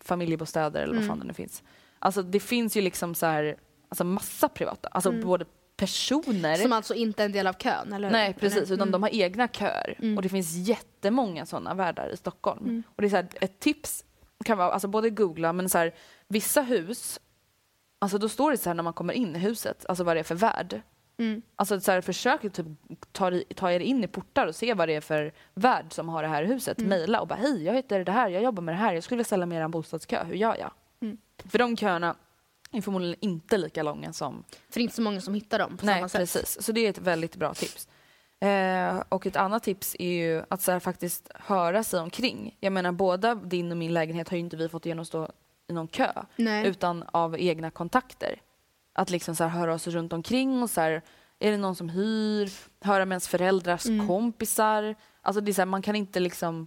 [0.00, 1.62] familjebostäder eller vad fan det nu finns.
[1.98, 3.56] Alltså det finns ju liksom så här,
[3.88, 5.44] alltså massa privata, alltså både
[5.76, 8.10] personer Som alltså inte är en del av kön, eller?
[8.10, 8.74] Nej precis, Eller?
[8.74, 10.14] utan de har egna köer.
[10.16, 12.82] Och det finns jättemånga sådana värdar i Stockholm.
[12.86, 14.04] Och det är så här, ett tips
[14.44, 15.94] kan vara, alltså både googla men så här,
[16.28, 17.20] vissa hus,
[17.98, 20.20] alltså då står det så här när man kommer in i huset, alltså vad det
[20.20, 20.82] är för värd.
[21.18, 21.42] Mm.
[21.56, 22.66] Alltså så här, försök typ
[23.12, 26.22] ta, ta er in i portar och se vad det är för värd som har
[26.22, 26.78] det här huset.
[26.78, 26.88] Mm.
[26.88, 29.16] Mejla och bara hej, jag heter det här, jag jobbar med det här, jag skulle
[29.16, 30.70] vilja ställa mig i er bostadskö, hur gör jag?
[31.00, 31.18] Mm.
[31.44, 32.16] För de köerna
[32.72, 35.76] är förmodligen inte lika långa som För det är inte så många som hittar dem
[35.76, 36.20] på Nej, samma sätt.
[36.20, 36.62] precis.
[36.62, 37.88] Så det är ett väldigt bra tips.
[38.40, 42.56] Eh, och ett annat tips är ju att så här, faktiskt höra sig omkring.
[42.60, 45.28] Jag menar, båda din och min lägenhet har ju inte vi fått genomstå
[45.68, 46.66] i någon kö, Nej.
[46.66, 48.40] utan av egna kontakter.
[48.92, 51.02] Att liksom så här, höra oss runt omkring och så här,
[51.38, 52.52] är det någon som hyr?
[52.80, 54.08] Höra med ens föräldrars Mm.
[54.08, 54.94] kompisar.
[55.22, 56.66] Alltså det är så här, man kan inte liksom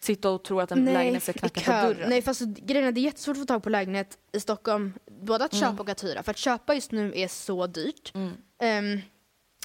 [0.00, 2.10] sitta och tro att en lägenhet ska knacka på dörren.
[2.10, 4.92] Nej, fast grejen är, det är jättesvårt att få tag på lägenhet i Stockholm.
[5.20, 5.80] Både att köpa Mm.
[5.80, 6.22] och att hyra.
[6.22, 8.12] För att köpa just nu är så dyrt.
[8.62, 9.00] Ehm,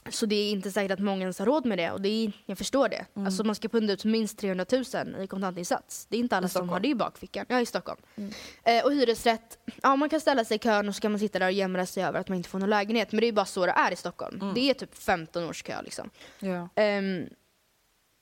[0.10, 1.92] så det är inte säkert att många ens har råd med det.
[1.92, 3.06] Och det är, jag förstår det.
[3.16, 3.26] Mm.
[3.26, 4.84] Alltså man ska punda ut minst 300 000
[5.24, 6.06] i kontantinsats.
[6.10, 7.46] Det är inte alla som har det i bakfickan.
[7.50, 8.02] Ja, i Stockholm.
[8.16, 8.32] Mm.
[8.64, 11.40] Eh, och hyresrätt, ja man kan ställa sig i kön och så kan man sitta
[11.40, 13.12] där och jämra sig över att man inte får någon lägenhet.
[13.12, 14.42] Men det är bara så det är i Stockholm.
[14.42, 14.54] Mm.
[14.54, 16.10] Det är typ 15 års kö liksom.
[16.40, 16.70] Ja.
[16.76, 17.26] Ehm,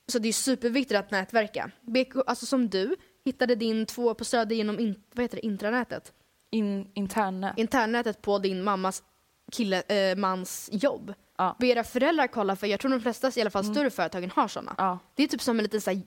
[0.07, 1.71] så det är superviktigt att nätverka.
[1.81, 2.95] BK, alltså som du
[3.25, 6.13] hittade din två på Söder genom in, vad heter det, intranätet.
[6.49, 7.53] In, interna.
[7.57, 9.03] Internnätet på din mammas
[9.51, 11.13] kille, eh, mans jobb.
[11.37, 11.55] Ja.
[11.59, 14.47] Be era föräldrar kolla för jag tror de flesta, i alla fall större företagen, har
[14.47, 14.75] sådana.
[14.77, 14.99] Ja.
[15.15, 16.01] Det är typ som en liten så här,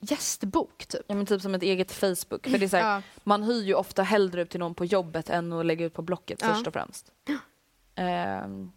[0.00, 1.02] gästbok typ.
[1.06, 2.46] Ja men typ som ett eget Facebook.
[2.46, 3.02] För det är så här, Ja.
[3.24, 6.02] Man hyr ju ofta hellre ut till någon på jobbet än att lägga ut på
[6.02, 6.48] Blocket Ja.
[6.54, 7.12] först och främst.
[7.94, 8.72] Ehm,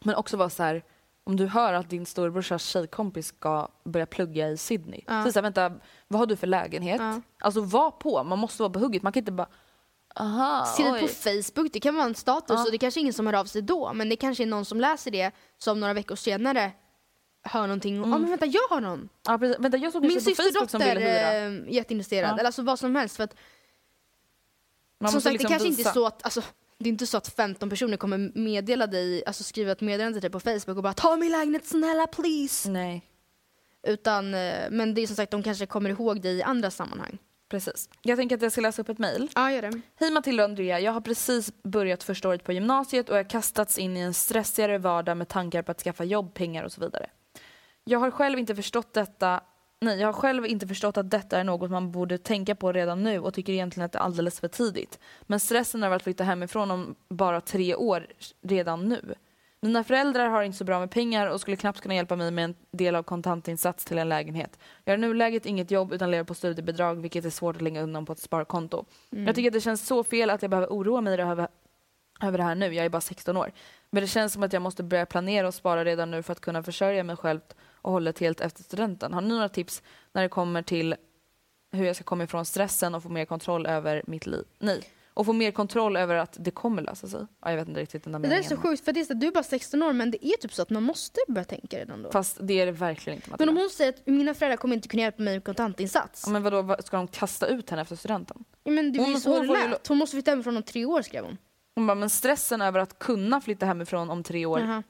[0.00, 0.82] men också vara så här,
[1.24, 5.00] om du hör att din storebrorsas tjejkompis ska börja plugga i Sydney.
[5.06, 5.24] Ja.
[5.24, 5.72] Så så här, vänta,
[6.08, 7.00] vad har du för lägenhet?
[7.00, 7.20] Ja.
[7.38, 9.02] Alltså var på, man måste vara på hugget.
[9.02, 9.48] Man kan inte bara,
[10.16, 12.64] aha, Skriv på Facebook, det kan vara en status Ja.
[12.64, 14.64] och det kanske är ingen som hör av sig då men det kanske är någon
[14.64, 16.72] som läser det som några veckor senare
[17.44, 19.08] hör någonting och ja men vänta jag har någon.
[19.26, 19.56] Ja, precis.
[19.60, 22.34] Vänta, jag såg Min systerdotter är jätteintresserad Ja.
[22.34, 23.34] eller alltså vad som helst för att
[25.00, 25.92] Man Som sagt, liksom det kanske inte är visa.
[25.94, 26.42] så att, alltså,
[26.82, 30.22] det är inte så att 15 personer kommer meddela dig, alltså skriva ett meddelande till
[30.22, 32.70] dig på Facebook och bara ta min lägenhet snälla please.
[32.70, 33.08] Nej,
[33.86, 37.18] Utan, eh, men det är som sagt, de kanske kommer ihåg dig i andra sammanhang.
[37.48, 37.88] precis.
[38.02, 39.28] Jag tänker att jag ska läsa upp ett mejl.
[39.34, 39.80] Ja, gör det.
[40.00, 43.30] Hej Matilda och Andrea, jag har precis börjat första året på gymnasiet och jag har
[43.30, 46.80] kastats in i en stressigare vardag med tankar på att skaffa jobb, pengar och så
[46.80, 47.10] vidare.
[47.84, 49.40] Jag har själv inte förstått detta
[49.82, 53.02] Nej, jag har själv inte förstått att detta är något man borde tänka på redan
[53.02, 54.98] nu och tycker egentligen att det är alldeles för tidigt.
[55.22, 58.06] Men stressen över att flytta hemifrån om bara tre år
[58.42, 59.14] redan nu.
[59.60, 62.44] Mina föräldrar har inte så bra med pengar och skulle knappt kunna hjälpa mig med
[62.44, 64.58] en del av kontantinsats till en lägenhet.
[64.84, 67.82] Jag har i nuläget inget jobb utan lever på studiebidrag vilket är svårt att lägga
[67.82, 68.84] undan på ett sparkonto.
[69.10, 71.48] Jag tycker att det känns så fel att jag behöver oroa mig över,
[72.22, 72.74] över det här nu.
[72.74, 73.52] Jag är bara 16 år.
[73.90, 76.40] Men det känns som att jag måste börja planera och spara redan nu för att
[76.40, 77.40] kunna försörja mig själv
[77.82, 79.12] och hållet helt efter studenten.
[79.14, 80.94] Har ni några tips när det kommer till
[81.72, 84.44] hur jag ska komma ifrån stressen och få mer kontroll över mitt liv?
[84.58, 84.82] Nej.
[85.14, 87.26] Och få mer kontroll över att det kommer lösa sig.
[87.42, 89.04] Ja, jag vet inte riktigt den där Det där är så sjukt, för det är
[89.04, 91.20] så, att du är bara 16 år men det är typ så att man måste
[91.28, 92.10] börja tänka redan då.
[92.10, 94.88] Fast det är det verkligen inte Men om hon säger att mina föräldrar kommer inte
[94.88, 96.22] kunna hjälpa mig med kontantinsats.
[96.26, 98.44] Ja, men vadå, vad- ska de kasta ut henne efter studenten?
[98.64, 99.86] Ja, men det är Hon- så hon lät.
[99.86, 101.38] Hon måste flytta hemifrån om tre år skrev hon.
[101.74, 104.60] Hon bara, men stressen över att kunna flytta hemifrån om tre år.
[104.60, 104.82] Jaha.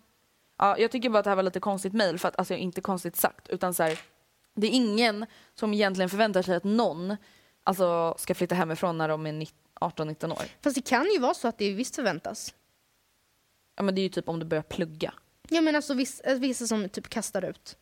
[0.62, 2.80] Ja, jag tycker bara att det här var lite konstigt mejl, för att alltså inte
[2.80, 3.98] konstigt sagt, utan så här,
[4.54, 7.16] det är ingen som egentligen förväntar sig att någon
[7.64, 10.42] alltså, ska flytta hemifrån när de är 19 18-19 år.
[10.60, 12.54] Fast det kan ju vara så att det visst förväntas.
[13.76, 15.14] Ja, men det är ju typ om du börjar plugga.
[15.48, 17.76] Ja men alltså vissa, vissa som typ kastar ut.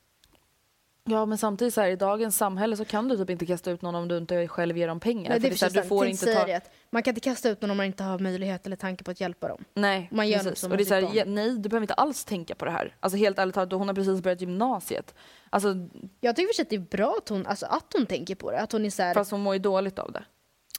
[1.11, 3.82] Ja, men samtidigt så här, i dagens samhälle så kan du typ inte kasta ut
[3.82, 5.30] någon om du inte själv ger dem pengar.
[5.30, 6.46] Nej, det är precis du får inte ta...
[6.46, 6.61] det.
[6.90, 9.20] Man kan inte kasta ut någon om man inte har möjlighet eller tanke på att
[9.20, 9.64] hjälpa dem.
[9.74, 10.64] Nej, Man gör precis.
[10.64, 12.96] Och det är så här, ja, nej, du behöver inte alls tänka på det här.
[13.00, 15.14] Alltså helt ärligt talat, hon har precis börjat gymnasiet.
[15.50, 15.74] Alltså,
[16.20, 18.61] Jag tycker för att det är bra att hon, alltså, att hon tänker på det.
[18.61, 20.24] Att hon är så här, fast hon mår ju dåligt av det.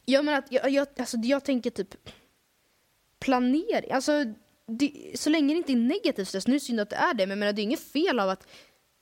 [0.05, 1.95] Ja men att jag, jag, alltså, jag tänker typ
[3.19, 3.91] planering.
[3.91, 4.11] Alltså,
[4.67, 7.13] det, så länge det inte är negativ stress, nu är det synd att det är
[7.13, 8.47] det, men jag menar, det är inget fel av att,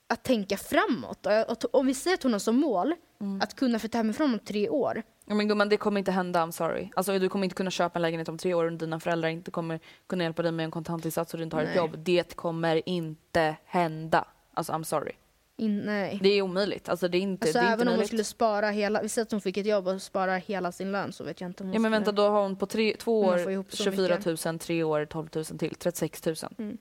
[0.10, 1.28] att tänka framåt.
[1.72, 3.42] Om vi säger att hon har som mål Mm.
[3.42, 5.04] att kunna flytta hemifrån om tre år.
[5.26, 6.90] Ja, men gumman, det kommer inte hända, I'm sorry.
[6.96, 9.52] Alltså, du kommer inte kunna köpa en lägenhet om tre år och dina föräldrar inte
[9.52, 11.78] kommer kunna hjälpa dig med en kontantinsats och du inte har ett Nej.
[11.78, 11.98] jobb.
[11.98, 14.26] Det kommer inte hända.
[14.54, 15.12] Alltså I'm sorry.
[15.58, 16.20] In, nej.
[16.24, 16.90] Det är omöjligt.
[16.90, 19.10] Alltså, det är inte, Alltså det är inte även om hon skulle spara hela, vi
[19.10, 21.64] säger att hon fick ett jobb och spara hela sin lön så vet jag inte
[21.64, 24.16] om hon Ja men vänta, då har hon på tre, två år ihop så 24
[24.18, 24.46] mycket.
[24.46, 26.36] 000, tre år 12 000 till, 36 000.
[26.58, 26.78] Mm.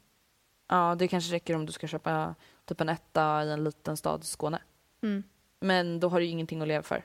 [0.69, 2.35] Ja, det kanske räcker om du ska köpa
[2.69, 4.59] typ en etta i en liten stad i Skåne.
[5.03, 5.23] Mm.
[5.61, 7.05] Men då har du ju ingenting att leva för.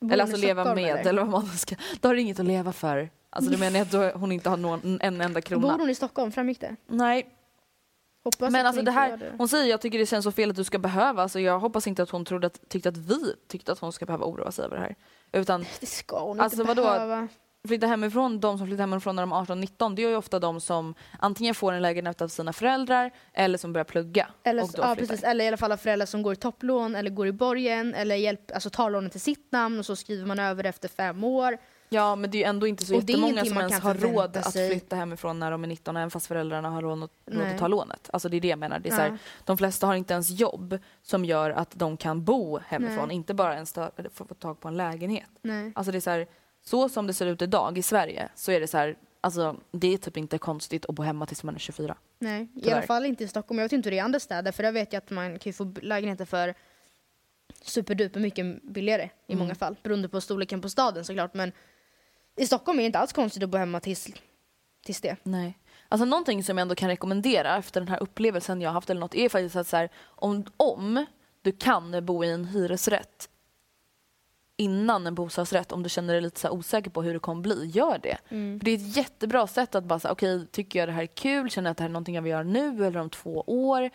[0.00, 1.10] Bor eller alltså leva Stockholm, med, eller?
[1.10, 1.22] eller?
[1.24, 1.74] vad man ska.
[2.00, 3.10] Då har du inget att leva för.
[3.30, 5.62] Alltså du menar att hon inte har någon, en enda krona?
[5.68, 6.32] Bor hon i Stockholm?
[6.32, 6.76] Framgick det?
[6.86, 7.36] Nej,
[8.24, 9.32] Hoppas men alltså det här, det.
[9.38, 11.86] hon säger jag tycker det känns så fel att du ska behöva, alltså jag hoppas
[11.86, 14.64] inte att hon trodde att, tyckte att vi tyckte att hon ska behöva oroa sig
[14.64, 14.94] över det här.
[15.32, 16.82] Utan Det ska hon Alltså, inte vadå?
[16.82, 17.28] behöva.
[17.68, 20.60] Flytta hemifrån, de som flyttar hemifrån när de är 18-19, det är ju ofta de
[20.60, 24.28] som antingen får en lägenhet av sina föräldrar eller som börjar plugga.
[24.42, 25.12] Eller, och då ja, flyttar.
[25.12, 28.16] precis, eller i alla fall föräldrar som går i topplån eller går i borgen eller
[28.16, 31.58] hjälp, alltså tar lånet till sitt namn och så skriver man över efter fem år.
[31.92, 34.52] Ja men det är ju ändå inte så jättemånga som ens har råd förvänta att
[34.52, 34.70] sig.
[34.70, 37.68] flytta hemifrån när de är 19 även fast föräldrarna har råd att, råd att ta
[37.68, 38.10] lånet.
[38.12, 38.78] Alltså det är det jag menar.
[38.78, 42.24] Det är så här, de flesta har inte ens jobb som gör att de kan
[42.24, 43.16] bo hemifrån, Nej.
[43.16, 45.30] inte bara ens ta, få tag på en lägenhet.
[45.42, 45.72] Nej.
[45.74, 46.26] Alltså det är så här,
[46.62, 49.94] så som det ser ut idag i Sverige så är det så här, alltså det
[49.94, 51.96] är typ inte konstigt att bo hemma tills man är 24.
[52.18, 52.76] Nej, i Tyvärr.
[52.76, 53.58] alla fall inte i Stockholm.
[53.58, 55.38] Jag vet inte hur det är i andra städer för där vet jag att man
[55.38, 56.54] kan få lägenheter för
[57.62, 59.38] superduper mycket billigare i Mm.
[59.44, 59.76] många fall.
[59.82, 61.34] Beroende på storleken på staden såklart.
[61.34, 61.52] Men
[62.36, 64.08] i Stockholm är det inte alls konstigt att bo hemma tills,
[64.84, 65.16] tills det.
[65.22, 65.58] Nej.
[65.88, 69.00] Alltså någonting som jag ändå kan rekommendera efter den här upplevelsen jag har haft eller
[69.00, 71.06] något är faktiskt att så här, om, om
[71.42, 73.29] du kan bo i en hyresrätt
[74.60, 77.66] innan en bostadsrätt om du känner dig lite så osäker på hur det kommer bli,
[77.66, 78.18] gör det.
[78.28, 81.06] För det är ett jättebra sätt att bara säga okej, tycker jag det här är
[81.06, 83.44] kul, känner jag att det här är någonting jag vill göra nu eller om två
[83.46, 83.90] år?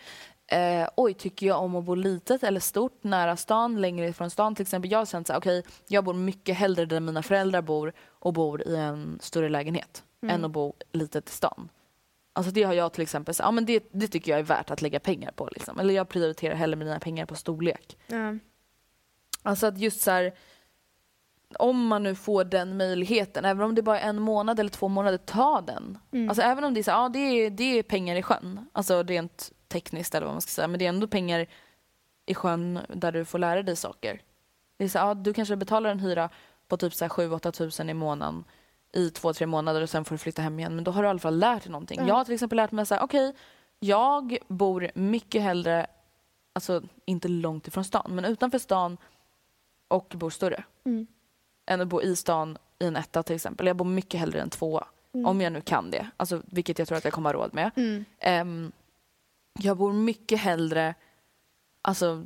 [0.46, 4.54] Eh, oj, tycker jag om att bo litet eller stort, nära stan, längre ifrån stan?
[4.54, 7.62] Till exempel jag har känt så här, okej, jag bor mycket hellre där mina föräldrar
[7.62, 11.68] bor och bor i en större lägenhet än att bo litet i stan.
[12.32, 14.70] Alltså det har jag till exempel, så, ja, men det, det tycker jag är värt
[14.70, 15.48] att lägga pengar på.
[15.52, 15.78] Liksom.
[15.78, 17.98] Eller jag prioriterar hellre mina pengar på storlek.
[18.06, 18.38] Ja.
[19.42, 20.32] Alltså att just så här,
[21.58, 24.88] om man nu får den möjligheten, även om det bara är en månad eller två
[24.88, 25.98] månader, ta den.
[26.28, 29.02] Alltså även om det är så, ja det är, det är pengar i sjön, alltså
[29.02, 31.46] rent tekniskt eller vad man ska säga, men det är ändå pengar
[32.26, 34.20] i sjön där du får lära dig saker.
[34.76, 36.30] Det är så, ja, du kanske betalar en hyra
[36.68, 38.44] på typ 7-8 tusen i månaden
[38.92, 40.74] i två, tre månader och sen får du flytta hem igen.
[40.74, 42.06] Men då har du i alla fall lärt dig någonting.
[42.06, 43.34] Jag har till exempel lärt mig så här, okej,
[43.78, 45.86] jag bor mycket hellre,
[46.52, 48.96] alltså inte långt ifrån stan, men utanför stan
[49.88, 50.64] och bor större.
[50.84, 51.06] Mm.
[51.66, 53.66] Än att bo i stan i en etta till exempel.
[53.66, 54.86] Jag bor mycket hellre i en tvåa.
[55.14, 55.26] Mm.
[55.26, 56.10] Om jag nu kan det.
[56.16, 57.70] Alltså, vilket jag tror att jag kommer ha råd med.
[57.76, 58.04] Mm.
[58.18, 58.72] Ehm,
[59.58, 60.94] jag bor mycket hellre
[61.82, 62.24] alltså,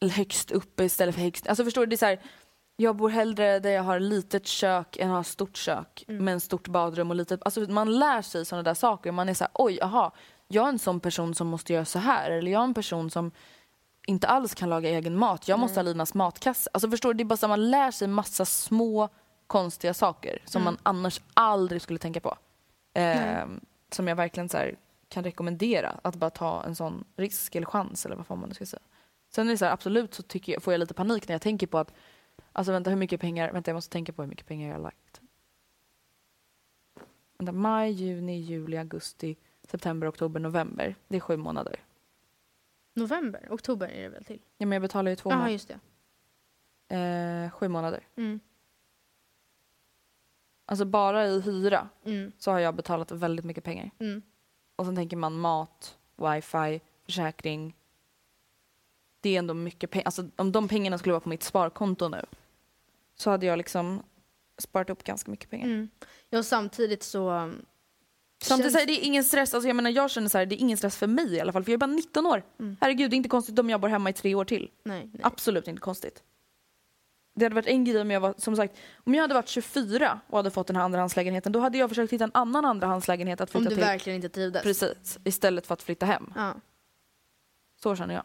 [0.00, 1.86] högst uppe istället för högst Alltså förstår du?
[1.86, 2.20] Det är så här,
[2.76, 6.24] jag bor hellre där jag har litet kök än har stort kök Mm.
[6.24, 7.40] med en stort badrum och litet...
[7.42, 9.12] Alltså man lär sig sådana där saker.
[9.12, 10.12] Man är så här, oj, aha,
[10.48, 12.30] jag är en sån person som måste göra så här.
[12.30, 13.30] Eller jag är en person som
[14.08, 15.48] inte alls kan laga egen mat.
[15.48, 16.70] Jag måste ha Linas matkasse.
[16.72, 17.16] Alltså förstår du?
[17.18, 19.08] Det är bara så att man lär sig massa små
[19.46, 20.74] konstiga saker som Mm.
[20.74, 22.36] man annars aldrig skulle tänka på.
[22.94, 23.16] Nej.
[23.16, 23.60] Ehm,
[23.92, 24.58] som jag verkligen så
[25.08, 26.00] kan rekommendera.
[26.02, 28.82] Att bara ta en sån risk eller chans eller vad fan man nu ska säga.
[29.34, 31.42] Sen är det så här, absolut så tycker jag, får jag lite panik när jag
[31.42, 31.92] tänker på att
[32.52, 34.82] Alltså vänta hur mycket pengar, vänta jag måste tänka på hur mycket pengar jag har
[34.82, 35.20] lagt.
[37.38, 39.36] Vänta, maj, juni, juli, augusti,
[39.68, 40.94] september, oktober, november.
[41.08, 41.76] Det är sju månader.
[42.98, 44.40] November, oktober är det väl till?
[44.58, 45.52] Ja men jag betalar ju två Ja, månader.
[45.52, 45.68] just
[46.88, 46.96] det.
[46.96, 48.06] Eh, sju månader.
[48.16, 48.40] Mm.
[50.66, 52.32] Alltså bara i hyra Mm.
[52.38, 53.90] så har jag betalat väldigt mycket pengar.
[53.98, 54.22] Mm.
[54.76, 57.74] Och sen tänker man mat, wifi, försäkring.
[59.20, 60.04] Det är ändå mycket pengar.
[60.06, 62.24] Alltså om de pengarna skulle vara på mitt sparkonto nu
[63.14, 64.02] så hade jag liksom
[64.58, 65.66] sparat upp ganska mycket pengar.
[65.66, 65.88] Mm.
[66.30, 67.30] Ja, samtidigt så...
[67.30, 67.66] um,
[68.42, 70.58] Samtidigt känns- är det ingen stress, alltså jag menar jag känner så här, det är
[70.60, 72.42] ingen stress för mig i alla fall för jag är bara 19 år.
[72.60, 72.76] Mm.
[72.80, 74.70] Herregud det är inte konstigt om jag bor hemma i tre år till.
[74.84, 75.20] Nej, nej.
[75.24, 76.22] Absolut inte konstigt.
[77.34, 80.20] Det hade varit en grej om jag var, som sagt, om jag hade varit 24
[80.26, 83.54] och hade fått den här andrahandslägenheten då hade jag försökt hitta en annan andrahandslägenhet att
[83.54, 83.84] Om flytta du till.
[83.84, 84.62] verkligen inte trivdes.
[84.62, 86.32] Precis, istället för att flytta hem.
[86.36, 86.54] Ja.
[87.82, 88.24] Så känner jag.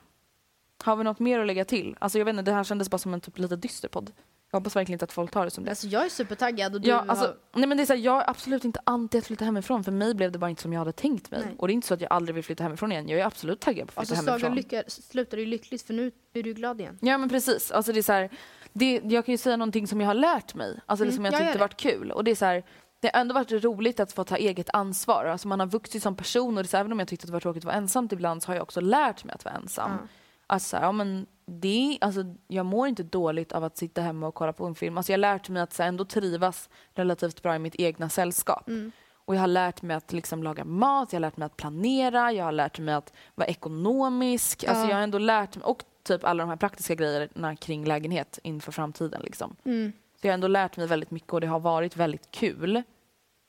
[0.84, 1.96] Har vi något mer att lägga till?
[2.00, 4.12] Alltså jag vet inte, det här kändes bara som en typ lite dyster podd.
[4.54, 5.70] Jag hoppas verkligen inte att folk tar det som det.
[5.70, 7.36] Alltså jag är supertaggad och du Ja, alltså, har...
[7.54, 9.84] nej men det är så här, jag är absolut inte anti att flytta hemifrån.
[9.84, 11.42] För mig blev det bara inte som jag hade tänkt mig.
[11.46, 11.56] Nej.
[11.58, 13.10] Och det är inte så att jag aldrig vill flytta hemifrån igen.
[13.10, 14.56] Jag är absolut taggad på att Alltså flytta sagan hemifrån.
[14.80, 16.98] lycka, slutade ju lyckligt för nu är du glad igen.
[17.02, 17.72] Ja men precis.
[17.72, 18.30] Alltså det är så här,
[18.74, 20.80] det, jag kan ju säga någonting som jag har lärt mig.
[20.86, 21.60] Alltså det Mm, som jag jag tyckte det.
[21.60, 22.12] varit kul.
[22.12, 22.64] Och det är så här,
[23.00, 25.26] det har ändå varit roligt att få ta eget ansvar.
[25.26, 27.34] Alltså man har vuxit som person och det så, även om jag tyckte att det
[27.34, 29.92] var tråkigt att vara ensamt ibland så har jag också lärt mig att vara ensam.
[29.92, 30.08] Ja.
[30.48, 34.28] Alltså, så här, ja, men det, alltså, jag mår inte dåligt av att sitta hemma
[34.28, 34.98] och kolla på en film.
[34.98, 38.10] Alltså, jag har lärt mig att så här, ändå trivas relativt bra i mitt egna
[38.10, 38.68] sällskap.
[38.68, 38.92] Mm.
[39.26, 42.32] Och jag har lärt mig att liksom, laga mat, jag har lärt mig att planera,
[42.32, 44.64] jag har lärt mig att vara ekonomisk.
[44.64, 44.90] Alltså, Ja.
[44.90, 48.72] jag har ändå lärt mig, och typ alla de här praktiska grejerna kring lägenhet inför
[48.72, 49.22] framtiden.
[49.22, 49.56] Liksom.
[49.66, 49.94] Mm.
[50.22, 52.84] Så jag har ändå lärt mig väldigt mycket och det har varit väldigt kul.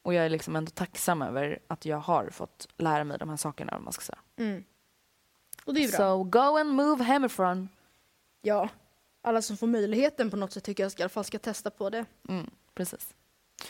[0.02, 3.36] Och jag är liksom ändå tacksam över att jag har fått lära mig de här
[3.36, 3.76] sakerna.
[3.76, 4.18] Om man ska säga.
[4.38, 4.64] Mm.
[5.64, 5.96] Och det är bra.
[5.98, 7.68] So go and move hemifrån.
[8.42, 8.68] Ja.
[9.22, 11.70] Alla som får möjligheten på något sätt tycker jag ska, i alla fall ska testa
[11.70, 12.04] på det.
[12.28, 13.14] Mm, precis.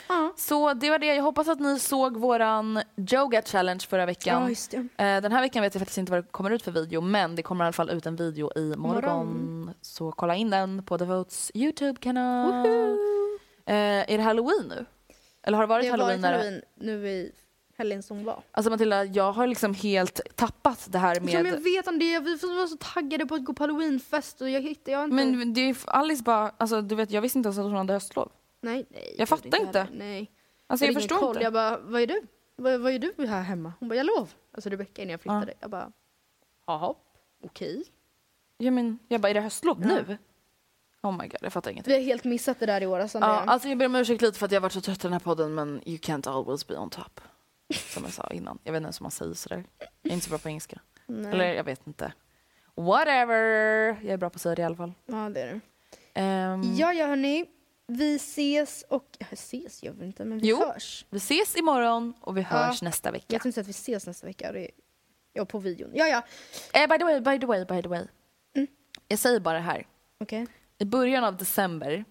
[0.07, 0.33] Ja.
[0.37, 1.05] Så det var det.
[1.15, 2.81] Jag hoppas att ni såg våran
[3.11, 4.55] yoga challenge förra veckan.
[4.71, 5.03] Ja, det.
[5.03, 7.35] Eh, Den här veckan vet jag faktiskt inte vad det kommer ut för video men
[7.35, 9.27] det kommer i alla fall ut en video i morgon.
[9.27, 9.73] Morgon.
[9.81, 12.65] Så kolla in den på The Votes Youtube-kanal.
[13.65, 13.75] Eh,
[14.13, 14.85] är det halloween nu?
[15.43, 16.21] Eller har det varit Det har halloween?
[16.21, 17.31] varit när- halloween nu i
[17.77, 18.43] helgen som var.
[18.51, 21.53] Alltså Matilda, jag har liksom helt tappat det här Ja, men med...
[21.53, 22.19] jag vet om det.
[22.19, 25.15] Vi var så taggade på att gå på halloweenfest och jag hittade jag inte...
[25.15, 27.93] Men det är Alice bara, alltså du vet jag visste inte ens att hon hade
[27.93, 28.31] höstlov.
[28.61, 29.15] nej, nej.
[29.17, 29.79] jag fattar inte.
[29.79, 29.97] heller.
[29.97, 30.31] Nej.
[30.67, 31.29] Alltså jag, ingen förstår koll.
[31.29, 31.43] inte.
[31.43, 32.21] Jag bara, vad är du?
[32.55, 33.73] Vad, vad är du här hemma?
[33.79, 34.33] Hon bara, jag lov.
[34.53, 35.53] Alltså Rebecka innan jag flyttade.
[35.59, 35.91] Jag bara,
[36.67, 36.95] jaha,
[37.43, 37.83] okej.
[38.57, 39.87] Jag, men, jag bara, är det höstlov Ja.
[39.87, 40.17] nu?
[41.03, 41.93] Oh my god, jag fattar ingenting.
[41.93, 42.99] Vi har helt missat det där i år.
[42.99, 44.99] Alltså, Ja, alltså jag ber om ursäkt lite för att jag har varit så trött
[44.99, 47.21] i den här podden men you can't always be on top.
[47.73, 48.59] Som jag sa innan.
[48.63, 49.63] Jag vet inte ens om man säger sådär.
[49.79, 50.79] Jag är inte så bra på engelska.
[51.07, 51.31] Nej.
[51.31, 52.13] Eller jag vet inte.
[52.75, 53.35] Whatever!
[54.01, 54.93] Jag är bra på att säga det i alla fall.
[55.05, 55.59] Ja, det är det.
[56.13, 57.45] Ehm, Ja, ja hörni.
[57.87, 59.05] Vi ses och...
[59.19, 60.57] Ja, ses gör vi inte, men vi Jo.
[60.57, 61.05] hörs.
[61.09, 63.25] Vi ses imorgon och vi hörs nästa vecka.
[63.27, 64.51] Jag tänkte att vi ses nästa vecka.
[64.51, 64.71] Det är...
[65.33, 65.91] Ja, på videon.
[65.93, 66.23] Ja, ja.
[66.73, 68.07] Eh, by the way, by the way, by the way.
[68.55, 68.67] Mm.
[69.07, 69.87] Jag säger bara här.
[70.19, 70.47] Okej.
[70.77, 72.05] I början av december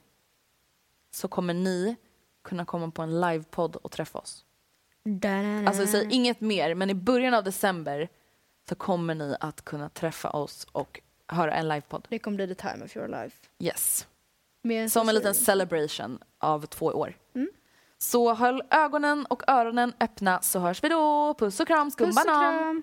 [1.11, 1.97] så kommer ni
[2.45, 4.44] kunna komma på en livepodd och träffa oss.
[5.67, 8.09] Alltså säger inget mer, men i början av december
[8.69, 12.07] så kommer ni att kunna träffa oss och höra en livepodd.
[12.11, 13.37] Det kommer bli the time of your life.
[13.59, 14.07] Yes.
[14.63, 17.17] Mer Som en liten celebration av två år.
[17.35, 17.49] Mm.
[17.99, 21.35] Så håll ögonen och öronen öppna så hörs vi då.
[21.39, 22.59] Puss och kram, Puss och skumbanan!
[22.59, 22.83] kram.